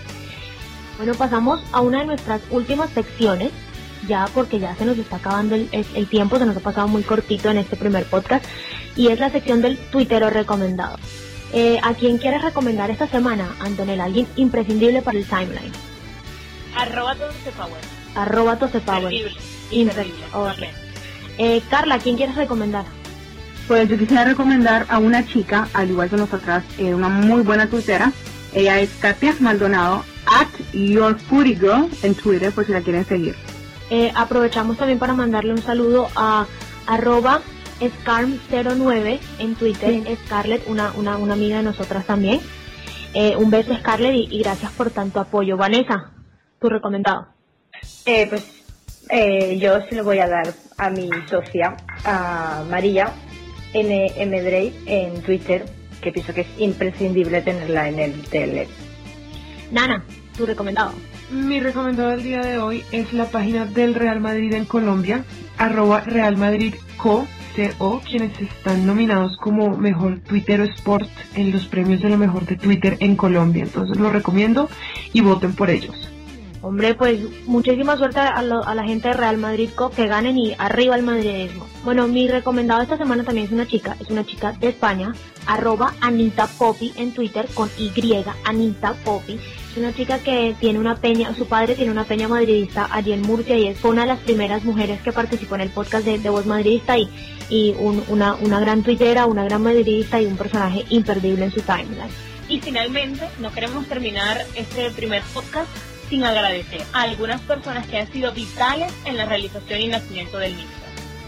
Bueno, 0.97 1.13
pasamos 1.15 1.63
a 1.71 1.79
una 1.79 1.99
de 1.99 2.05
nuestras 2.05 2.41
últimas 2.51 2.89
secciones, 2.89 3.51
ya 4.07 4.27
porque 4.33 4.59
ya 4.59 4.75
se 4.75 4.85
nos 4.85 4.97
está 4.97 5.15
acabando 5.17 5.55
el, 5.55 5.69
el- 5.71 6.07
tiempo, 6.07 6.37
se 6.37 6.45
nos 6.45 6.57
ha 6.57 6.61
pasado 6.61 6.87
muy 6.89 7.03
cortito 7.03 7.49
en 7.49 7.57
este 7.57 7.77
primer 7.77 8.05
podcast, 8.05 8.43
y 8.97 9.07
es 9.07 9.19
la 9.19 9.29
sección 9.29 9.61
del 9.61 9.77
Twittero 9.77 10.29
recomendado. 10.29 10.97
Eh, 11.51 11.79
¿A 11.81 11.93
quién 11.93 12.17
quieres 12.17 12.41
recomendar 12.41 12.91
esta 12.91 13.07
semana, 13.07 13.55
Antonella? 13.59 14.05
Alguien 14.05 14.27
imprescindible 14.35 15.01
para 15.01 15.17
el 15.17 15.25
timeline. 15.25 15.71
Arroba 16.75 17.15
todo 17.15 17.31
se 17.43 17.51
power. 17.51 17.81
Arroba 18.15 18.57
Tosepower. 18.57 19.13
Ok. 20.33 20.63
Eh, 21.37 21.61
Carla, 21.69 21.99
¿quién 21.99 22.17
quieres 22.17 22.35
recomendar? 22.35 22.85
Pues 23.67 23.87
yo 23.87 23.97
quisiera 23.97 24.25
recomendar 24.25 24.85
a 24.89 24.97
una 24.97 25.25
chica, 25.25 25.67
al 25.73 25.91
igual 25.91 26.09
que 26.09 26.17
nosotras, 26.17 26.63
eh, 26.77 26.93
una 26.93 27.07
muy 27.07 27.41
buena 27.41 27.67
tuitera. 27.67 28.11
Ella 28.53 28.79
es 28.79 28.89
Katia 28.99 29.35
Maldonado, 29.39 30.03
at 30.25 30.47
Your 30.73 31.17
Footy 31.19 31.55
Girl 31.55 31.87
en 32.01 32.15
Twitter, 32.15 32.51
por 32.51 32.65
si 32.65 32.71
la 32.71 32.81
quieren 32.81 33.05
seguir. 33.05 33.35
Eh, 33.91 34.11
aprovechamos 34.15 34.77
también 34.77 34.99
para 34.99 35.13
mandarle 35.13 35.53
un 35.53 35.61
saludo 35.61 36.09
a 36.15 36.45
arroba 36.87 37.41
Scarm09 37.79 39.19
en 39.39 39.55
Twitter, 39.55 40.17
Scarlett, 40.25 40.67
una, 40.67 40.91
una, 40.93 41.17
una 41.17 41.33
amiga 41.33 41.57
de 41.57 41.63
nosotras 41.63 42.05
también. 42.05 42.39
Eh, 43.13 43.35
un 43.35 43.49
beso 43.49 43.75
Scarlett 43.75 44.13
y, 44.13 44.27
y 44.37 44.43
gracias 44.43 44.71
por 44.73 44.91
tanto 44.91 45.19
apoyo. 45.19 45.57
Vanessa, 45.57 46.11
tu 46.59 46.69
recomendado. 46.69 47.27
Eh, 48.05 48.27
pues 48.29 48.45
eh, 49.09 49.57
yo 49.59 49.81
se 49.87 49.95
lo 49.95 50.03
voy 50.03 50.19
a 50.19 50.27
dar 50.27 50.53
a 50.77 50.89
mi 50.89 51.09
socia, 51.27 51.75
a 52.05 52.63
María 52.69 53.11
NM 53.73 54.43
Drake 54.43 54.73
en 54.85 55.21
Twitter, 55.21 55.65
que 56.01 56.11
pienso 56.11 56.33
que 56.33 56.41
es 56.41 56.47
imprescindible 56.59 57.41
tenerla 57.41 57.89
en 57.89 57.99
el 57.99 58.21
tele. 58.27 58.67
Nana, 59.71 60.03
tu 60.37 60.45
recomendado. 60.45 60.93
Mi 61.31 61.59
recomendado 61.59 62.09
del 62.09 62.23
día 62.23 62.41
de 62.41 62.57
hoy 62.57 62.83
es 62.91 63.13
la 63.13 63.25
página 63.25 63.65
del 63.65 63.93
Real 63.93 64.19
Madrid 64.19 64.53
en 64.53 64.65
Colombia, 64.65 65.23
arroba 65.57 66.01
Real 66.01 66.37
Madrid 66.37 66.75
Co, 66.97 67.27
CO, 67.55 68.01
quienes 68.07 68.39
están 68.39 68.85
nominados 68.85 69.37
como 69.37 69.75
mejor 69.77 70.19
Twitter 70.19 70.61
Sport 70.61 71.09
en 71.35 71.51
los 71.51 71.65
premios 71.67 72.01
de 72.01 72.09
lo 72.09 72.17
mejor 72.17 72.45
de 72.45 72.55
Twitter 72.55 72.97
en 72.99 73.15
Colombia. 73.15 73.63
Entonces 73.63 73.97
lo 73.97 74.09
recomiendo 74.11 74.69
y 75.13 75.21
voten 75.21 75.53
por 75.53 75.69
ellos. 75.69 75.95
Hombre, 76.61 76.93
pues 76.93 77.21
muchísima 77.47 77.95
suerte 77.95 78.19
a, 78.19 78.41
lo- 78.41 78.65
a 78.65 78.75
la 78.75 78.83
gente 78.83 79.07
de 79.07 79.13
Real 79.13 79.37
Madrid 79.37 79.69
que 79.95 80.07
ganen 80.07 80.37
y 80.37 80.55
arriba 80.57 80.95
el 80.97 81.03
madridismo. 81.03 81.65
Bueno, 81.85 82.05
mi 82.09 82.27
recomendado 82.27 82.81
esta 82.81 82.97
semana 82.97 83.23
también 83.23 83.47
es 83.47 83.53
una 83.53 83.65
chica, 83.65 83.95
es 84.01 84.09
una 84.09 84.25
chica 84.25 84.51
de 84.51 84.67
España, 84.67 85.13
arroba 85.45 85.93
Anita 86.01 86.47
Poppy 86.47 86.91
en 86.97 87.13
Twitter 87.13 87.47
con 87.53 87.69
Y, 87.77 87.91
Anita 88.43 88.93
Poppy. 89.05 89.39
Una 89.79 89.93
chica 89.93 90.19
que 90.19 90.55
tiene 90.59 90.77
una 90.77 90.95
peña, 90.97 91.33
su 91.35 91.45
padre 91.47 91.73
tiene 91.75 91.91
una 91.91 92.03
peña 92.03 92.27
madridista 92.27 92.89
allí 92.91 93.13
en 93.13 93.21
Murcia 93.21 93.57
y 93.57 93.67
es 93.67 93.81
una 93.85 94.01
de 94.01 94.07
las 94.07 94.19
primeras 94.19 94.63
mujeres 94.65 94.99
que 95.01 95.13
participó 95.13 95.55
en 95.55 95.61
el 95.61 95.69
podcast 95.69 96.03
de, 96.05 96.19
de 96.19 96.29
Voz 96.29 96.45
Madridista 96.45 96.97
y, 96.97 97.09
y 97.49 97.73
un- 97.79 98.03
una, 98.09 98.35
una 98.35 98.59
gran 98.59 98.83
tuitera, 98.83 99.25
una 99.25 99.45
gran 99.45 99.63
madridista 99.63 100.21
y 100.21 100.25
un 100.25 100.35
personaje 100.35 100.85
imperdible 100.89 101.45
en 101.45 101.51
su 101.51 101.61
timeline. 101.61 102.09
Y 102.49 102.59
finalmente, 102.59 103.25
no 103.39 103.51
queremos 103.53 103.85
terminar 103.87 104.45
este 104.55 104.91
primer 104.91 105.21
podcast 105.33 105.69
sin 106.09 106.23
agradecer 106.25 106.81
a 106.91 107.03
algunas 107.03 107.39
personas 107.41 107.87
que 107.87 107.97
han 107.99 108.11
sido 108.11 108.33
vitales 108.33 108.91
en 109.05 109.15
la 109.15 109.25
realización 109.25 109.79
y 109.81 109.87
nacimiento 109.87 110.39
del 110.39 110.55
mismo. 110.55 110.71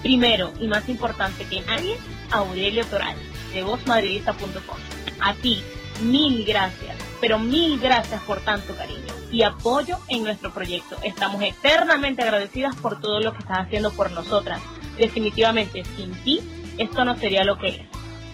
Primero 0.01 0.51
y 0.59 0.67
más 0.67 0.89
importante 0.89 1.45
que 1.45 1.61
nadie, 1.61 1.95
Aurelio 2.31 2.83
Toral, 2.85 3.15
de 3.53 3.61
vozmadridista.com. 3.63 4.77
A 5.21 5.35
ti, 5.35 5.61
mil 6.03 6.43
gracias, 6.43 6.95
pero 7.21 7.39
mil 7.39 7.79
gracias 7.79 8.21
por 8.23 8.41
tanto 8.41 8.75
cariño 8.75 9.13
y 9.31 9.43
apoyo 9.43 9.99
en 10.09 10.23
nuestro 10.23 10.51
proyecto. 10.51 10.97
Estamos 11.03 11.41
eternamente 11.41 12.23
agradecidas 12.23 12.75
por 12.75 12.99
todo 12.99 13.21
lo 13.21 13.31
que 13.31 13.39
estás 13.39 13.59
haciendo 13.59 13.91
por 13.91 14.11
nosotras. 14.11 14.61
Definitivamente, 14.97 15.85
sin 15.95 16.11
ti, 16.23 16.41
esto 16.77 17.05
no 17.05 17.15
sería 17.15 17.45
lo 17.45 17.57
que 17.57 17.69
es. 17.69 17.81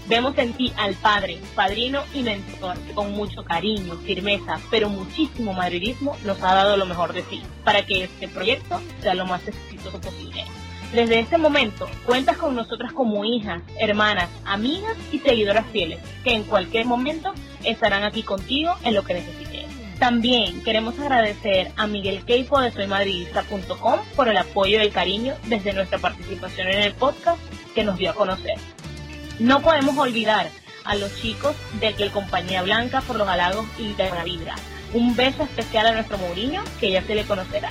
Vemos 0.08 0.38
en 0.38 0.54
ti 0.54 0.72
al 0.78 0.96
padre, 0.96 1.38
padrino 1.54 2.02
y 2.14 2.24
mentor 2.24 2.78
que 2.80 2.94
con 2.94 3.12
mucho 3.12 3.44
cariño, 3.44 3.98
firmeza, 4.06 4.58
pero 4.72 4.88
muchísimo 4.88 5.52
madridismo 5.52 6.18
nos 6.24 6.42
ha 6.42 6.54
dado 6.54 6.78
lo 6.78 6.86
mejor 6.86 7.12
de 7.12 7.24
sí 7.24 7.44
para 7.66 7.86
que 7.86 8.06
este 8.06 8.30
proyecto 8.30 8.82
sea 9.02 9.14
lo 9.16 9.26
más 9.26 9.46
exitoso 9.46 10.00
posible. 10.00 10.46
Desde 10.94 11.20
este 11.20 11.38
momento 11.38 11.90
cuentas 12.06 12.38
con 12.38 12.56
nosotras 12.56 12.94
como 12.94 13.26
hijas, 13.26 13.62
hermanas, 13.80 14.30
amigas 14.46 14.96
y 15.12 15.20
seguidoras 15.20 15.66
fieles 15.68 16.00
que 16.24 16.34
en 16.34 16.44
cualquier 16.44 16.86
momento 16.86 17.34
estarán 17.64 18.04
aquí 18.04 18.24
contigo 18.24 18.74
en 18.84 18.96
lo 18.96 19.04
que 19.04 19.16
necesites. 19.16 19.66
También 20.00 20.64
queremos 20.64 20.98
agradecer 21.00 21.72
a 21.76 21.88
Miguel 21.88 22.24
Queipo 22.24 22.60
de 22.62 22.72
soymadridista.com 22.72 24.00
por 24.16 24.30
el 24.30 24.38
apoyo 24.38 24.78
y 24.78 24.84
el 24.84 24.92
cariño 24.92 25.34
desde 25.48 25.74
nuestra 25.74 25.98
participación 25.98 26.68
en 26.68 26.80
el 26.80 26.94
podcast 26.94 27.42
que 27.74 27.84
nos 27.84 27.98
dio 27.98 28.12
a 28.12 28.16
conocer. 28.16 28.56
No 29.40 29.62
podemos 29.62 29.98
olvidar 29.98 30.50
a 30.86 30.96
los 30.96 31.14
chicos 31.20 31.56
de 31.80 31.90
El 31.98 32.12
Compañía 32.12 32.62
Blanca 32.62 33.02
por 33.02 33.18
los 33.18 33.28
halagos 33.28 33.66
y 33.78 33.94
de 33.94 34.10
la 34.10 34.24
vibra. 34.24 34.56
Un 34.94 35.16
beso 35.16 35.44
especial 35.44 35.88
a 35.88 35.94
nuestro 35.94 36.18
Mourinho, 36.18 36.64
que 36.80 36.92
ya 36.92 37.02
se 37.02 37.14
le 37.14 37.26
conocerá. 37.26 37.70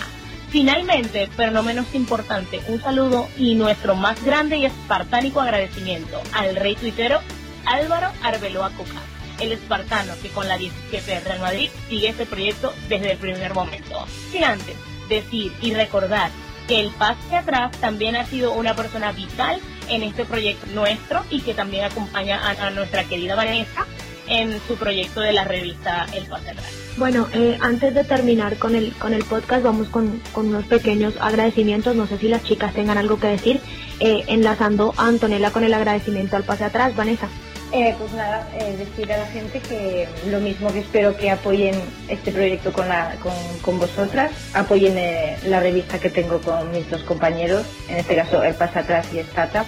Finalmente, 0.50 1.28
pero 1.36 1.50
no 1.50 1.62
menos 1.62 1.94
importante, 1.94 2.60
un 2.68 2.80
saludo 2.80 3.28
y 3.36 3.54
nuestro 3.54 3.94
más 3.96 4.22
grande 4.24 4.56
y 4.58 4.66
espartánico 4.66 5.40
agradecimiento 5.40 6.20
al 6.32 6.54
rey 6.56 6.76
tuitero 6.76 7.20
Álvaro 7.64 8.08
Arbeloa 8.22 8.70
Coca, 8.70 9.02
el 9.40 9.52
espartano 9.52 10.12
que 10.22 10.28
con 10.28 10.46
la 10.46 10.56
17 10.56 11.10
de 11.10 11.20
Real 11.20 11.40
Madrid 11.40 11.68
sigue 11.88 12.08
este 12.08 12.26
proyecto 12.26 12.72
desde 12.88 13.12
el 13.12 13.18
primer 13.18 13.54
momento. 13.54 14.06
Sin 14.30 14.44
antes 14.44 14.76
decir 15.08 15.52
y 15.60 15.74
recordar 15.74 16.30
que 16.68 16.80
el 16.80 16.90
pase 16.90 17.36
atrás 17.36 17.72
también 17.80 18.16
ha 18.16 18.26
sido 18.26 18.52
una 18.52 18.74
persona 18.74 19.12
vital 19.12 19.60
en 19.88 20.02
este 20.02 20.24
proyecto 20.24 20.66
nuestro 20.68 21.24
y 21.30 21.40
que 21.40 21.54
también 21.54 21.84
acompaña 21.84 22.40
a, 22.40 22.66
a 22.66 22.70
nuestra 22.70 23.04
querida 23.04 23.34
Vanessa 23.34 23.86
en 24.28 24.60
su 24.66 24.76
proyecto 24.76 25.20
de 25.20 25.32
la 25.32 25.44
revista 25.44 26.06
El 26.12 26.24
Pase 26.26 26.54
Bueno, 26.96 27.28
eh, 27.32 27.58
antes 27.60 27.94
de 27.94 28.04
terminar 28.04 28.56
con 28.58 28.74
el, 28.74 28.92
con 28.94 29.14
el 29.14 29.24
podcast, 29.24 29.62
vamos 29.62 29.88
con, 29.88 30.20
con, 30.32 30.48
unos 30.48 30.64
pequeños 30.66 31.14
agradecimientos. 31.20 31.96
No 31.96 32.06
sé 32.06 32.18
si 32.18 32.28
las 32.28 32.42
chicas 32.42 32.74
tengan 32.74 32.98
algo 32.98 33.18
que 33.18 33.28
decir, 33.28 33.60
eh, 34.00 34.24
enlazando 34.28 34.94
a 34.96 35.06
Antonella 35.06 35.50
con 35.50 35.64
el 35.64 35.74
agradecimiento 35.74 36.36
al 36.36 36.44
pase 36.44 36.64
atrás. 36.64 36.94
Vanessa. 36.96 37.28
Eh, 37.72 37.94
pues 37.98 38.12
nada, 38.12 38.48
eh, 38.54 38.76
decir 38.76 39.12
a 39.12 39.18
la 39.18 39.26
gente 39.26 39.58
que 39.58 40.08
lo 40.30 40.38
mismo 40.38 40.72
que 40.72 40.78
espero 40.78 41.16
que 41.16 41.30
apoyen 41.30 41.74
este 42.08 42.30
proyecto 42.30 42.72
con, 42.72 42.88
la, 42.88 43.16
con, 43.20 43.34
con 43.60 43.80
vosotras, 43.80 44.30
apoyen 44.54 44.96
eh, 44.96 45.36
la 45.46 45.58
revista 45.58 45.98
que 45.98 46.08
tengo 46.08 46.40
con 46.40 46.70
mis 46.70 46.88
dos 46.88 47.02
compañeros, 47.02 47.66
en 47.88 47.96
este 47.96 48.14
caso 48.14 48.42
El 48.44 48.54
Pasa 48.54 48.80
Atrás 48.80 49.08
y 49.12 49.18
Stata. 49.18 49.66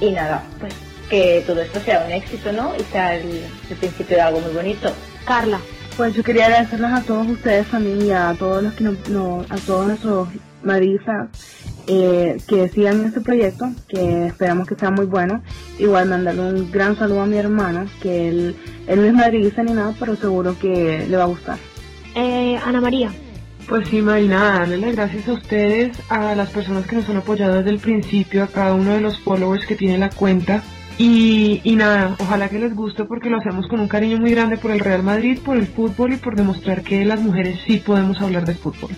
Y 0.00 0.10
nada, 0.10 0.44
pues 0.60 0.74
que 1.08 1.42
todo 1.46 1.60
esto 1.60 1.80
sea 1.80 2.04
un 2.06 2.12
éxito, 2.12 2.52
¿no? 2.52 2.74
Y 2.76 2.82
sea 2.84 3.16
el, 3.16 3.44
principio 3.78 4.16
de 4.16 4.22
algo 4.22 4.40
muy 4.40 4.52
bonito. 4.52 4.92
Carla. 5.24 5.60
Pues 5.96 6.14
yo 6.14 6.24
quería 6.24 6.46
agradecerles 6.46 6.90
a 6.90 7.02
todos 7.02 7.28
ustedes 7.28 7.66
también 7.68 8.02
y 8.04 8.10
a 8.10 8.34
todos 8.36 8.62
los 8.62 8.74
que 8.74 8.84
no, 8.84 9.44
a 9.48 9.56
todos 9.58 9.86
nuestros 9.86 10.28
madridistas 10.62 11.28
eh, 11.86 12.38
que 12.48 12.68
sigan 12.68 13.04
este 13.04 13.20
proyecto, 13.20 13.70
que 13.86 14.26
esperamos 14.26 14.66
que 14.66 14.74
sea 14.74 14.90
muy 14.90 15.06
bueno. 15.06 15.42
Igual 15.78 16.08
mandarle 16.08 16.40
un 16.40 16.72
gran 16.72 16.96
saludo 16.96 17.22
a 17.22 17.26
mi 17.26 17.36
hermano, 17.36 17.86
que 18.02 18.28
él, 18.28 18.56
él 18.88 19.00
no 19.00 19.06
es 19.06 19.12
madridista 19.12 19.62
ni 19.62 19.72
nada, 19.72 19.94
pero 19.98 20.16
seguro 20.16 20.58
que 20.58 21.06
le 21.08 21.16
va 21.16 21.24
a 21.24 21.26
gustar. 21.26 21.58
Eh, 22.16 22.58
Ana 22.64 22.80
María. 22.80 23.12
Pues 23.68 23.88
sí, 23.88 24.02
Marina, 24.02 24.58
darle 24.58 24.76
las 24.76 24.94
gracias 24.94 25.28
a 25.28 25.32
ustedes, 25.32 25.98
a 26.10 26.34
las 26.34 26.50
personas 26.50 26.86
que 26.86 26.96
nos 26.96 27.08
han 27.08 27.16
apoyado 27.16 27.54
desde 27.54 27.70
el 27.70 27.78
principio, 27.78 28.44
a 28.44 28.46
cada 28.46 28.74
uno 28.74 28.92
de 28.92 29.00
los 29.00 29.18
followers 29.20 29.64
que 29.64 29.74
tiene 29.74 29.96
la 29.96 30.10
cuenta. 30.10 30.62
Y, 30.96 31.60
y 31.64 31.76
nada, 31.76 32.16
ojalá 32.20 32.48
que 32.48 32.58
les 32.58 32.74
guste 32.74 33.04
porque 33.04 33.28
lo 33.28 33.38
hacemos 33.38 33.66
con 33.66 33.80
un 33.80 33.88
cariño 33.88 34.18
muy 34.18 34.30
grande 34.30 34.56
por 34.56 34.70
el 34.70 34.80
Real 34.80 35.02
Madrid, 35.02 35.40
por 35.44 35.56
el 35.56 35.66
fútbol 35.66 36.12
y 36.12 36.16
por 36.16 36.36
demostrar 36.36 36.82
que 36.82 37.04
las 37.04 37.20
mujeres 37.20 37.58
sí 37.66 37.78
podemos 37.78 38.20
hablar 38.20 38.44
de 38.44 38.54
fútbol. 38.54 38.90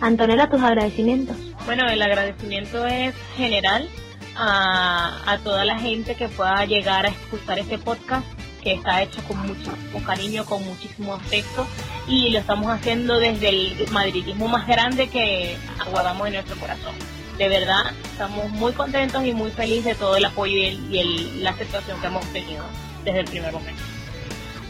Antonella, 0.00 0.48
tus 0.48 0.62
agradecimientos. 0.62 1.36
Bueno, 1.66 1.86
el 1.88 2.00
agradecimiento 2.00 2.86
es 2.86 3.14
general 3.36 3.88
a, 4.36 5.38
toda 5.44 5.64
la 5.64 5.78
gente 5.78 6.14
que 6.14 6.28
pueda 6.28 6.64
llegar 6.64 7.06
a 7.06 7.10
escuchar 7.10 7.58
este 7.58 7.78
podcast 7.78 8.26
que 8.62 8.74
está 8.74 9.02
hecho 9.02 9.22
con 9.24 9.38
mucho 9.46 9.72
cariño, 10.06 10.44
con 10.44 10.64
muchísimo 10.64 11.14
afecto 11.14 11.66
y 12.06 12.30
lo 12.30 12.38
estamos 12.38 12.70
haciendo 12.70 13.18
desde 13.18 13.48
el 13.48 13.86
madridismo 13.90 14.48
más 14.48 14.66
grande 14.66 15.08
que 15.08 15.56
aguardamos 15.78 16.26
en 16.28 16.34
nuestro 16.34 16.56
corazón. 16.56 16.94
De 17.40 17.48
verdad, 17.48 17.94
estamos 18.04 18.50
muy 18.50 18.70
contentos 18.72 19.24
y 19.24 19.32
muy 19.32 19.50
felices 19.50 19.84
de 19.86 19.94
todo 19.94 20.14
el 20.14 20.26
apoyo 20.26 20.58
y, 20.58 21.38
la 21.40 21.52
aceptación 21.52 21.98
que 21.98 22.06
hemos 22.06 22.22
tenido 22.34 22.62
desde 23.02 23.20
el 23.20 23.24
primer 23.24 23.50
momento. 23.50 23.80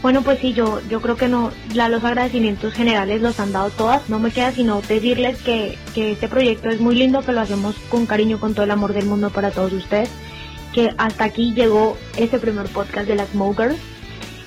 Bueno, 0.01 0.21
pues 0.21 0.39
sí, 0.39 0.53
yo, 0.53 0.79
yo 0.87 1.01
creo 1.01 1.17
que 1.17 1.27
no, 1.27 1.51
los 1.73 2.01
agradecimientos 2.05 2.73
generales 2.73 3.21
los 3.21 3.41
han 3.41 3.51
dado 3.51 3.71
todas. 3.71 4.07
No 4.07 4.19
me 4.19 4.31
queda 4.31 4.53
sino 4.53 4.79
decirles 4.79 5.37
que, 5.41 5.77
que 5.93 6.13
este 6.13 6.29
proyecto 6.29 6.69
es 6.69 6.79
muy 6.79 6.95
lindo, 6.95 7.21
que 7.23 7.33
lo 7.33 7.41
hacemos 7.41 7.75
con 7.89 8.05
cariño, 8.05 8.39
con 8.39 8.53
todo 8.53 8.63
el 8.63 8.71
amor 8.71 8.93
del 8.93 9.05
mundo 9.05 9.31
para 9.31 9.51
todos 9.51 9.73
ustedes. 9.73 10.09
Que 10.71 10.93
hasta 10.97 11.25
aquí 11.25 11.53
llegó 11.53 11.97
este 12.15 12.39
primer 12.39 12.67
podcast 12.67 13.05
de 13.05 13.17
las 13.17 13.27
Smokers. 13.31 13.75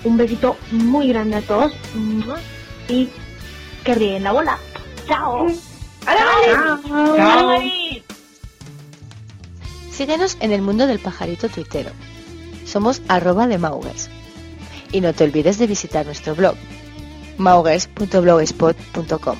Un 0.02 0.16
besito 0.16 0.56
muy 0.70 1.08
grande 1.08 1.36
a 1.36 1.42
todos 1.42 1.74
y 2.88 3.10
que 3.84 3.94
ríen 3.94 4.24
la 4.24 4.32
bola. 4.32 4.58
¡Chao! 5.06 5.46
¡Chao! 6.06 7.60
Síguenos 9.94 10.36
en 10.40 10.50
el 10.50 10.60
mundo 10.60 10.88
del 10.88 10.98
pajarito 10.98 11.48
tuitero. 11.48 11.92
Somos 12.66 13.00
arroba 13.06 13.46
de 13.46 13.58
Maugers 13.58 14.10
y 14.90 15.00
no 15.00 15.12
te 15.12 15.22
olvides 15.22 15.58
de 15.58 15.68
visitar 15.68 16.04
nuestro 16.04 16.34
blog 16.34 16.56
maugers.blogspot.com. 17.38 19.38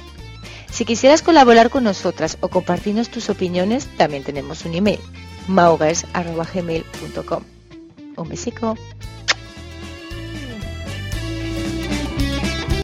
Si 0.71 0.85
quisieras 0.85 1.23
colaborar 1.23 1.71
con 1.71 1.85
nosotras 1.85 2.39
o 2.41 2.49
compartirnos 2.49 3.09
tus 3.09 3.31
opiniones, 3.31 3.89
también 3.97 4.23
tenemos 4.23 4.65
un 4.65 4.75
email 4.75 5.01
maugers.gmail.com. 5.49 7.43
Un 8.17 8.29
besico. 8.29 8.77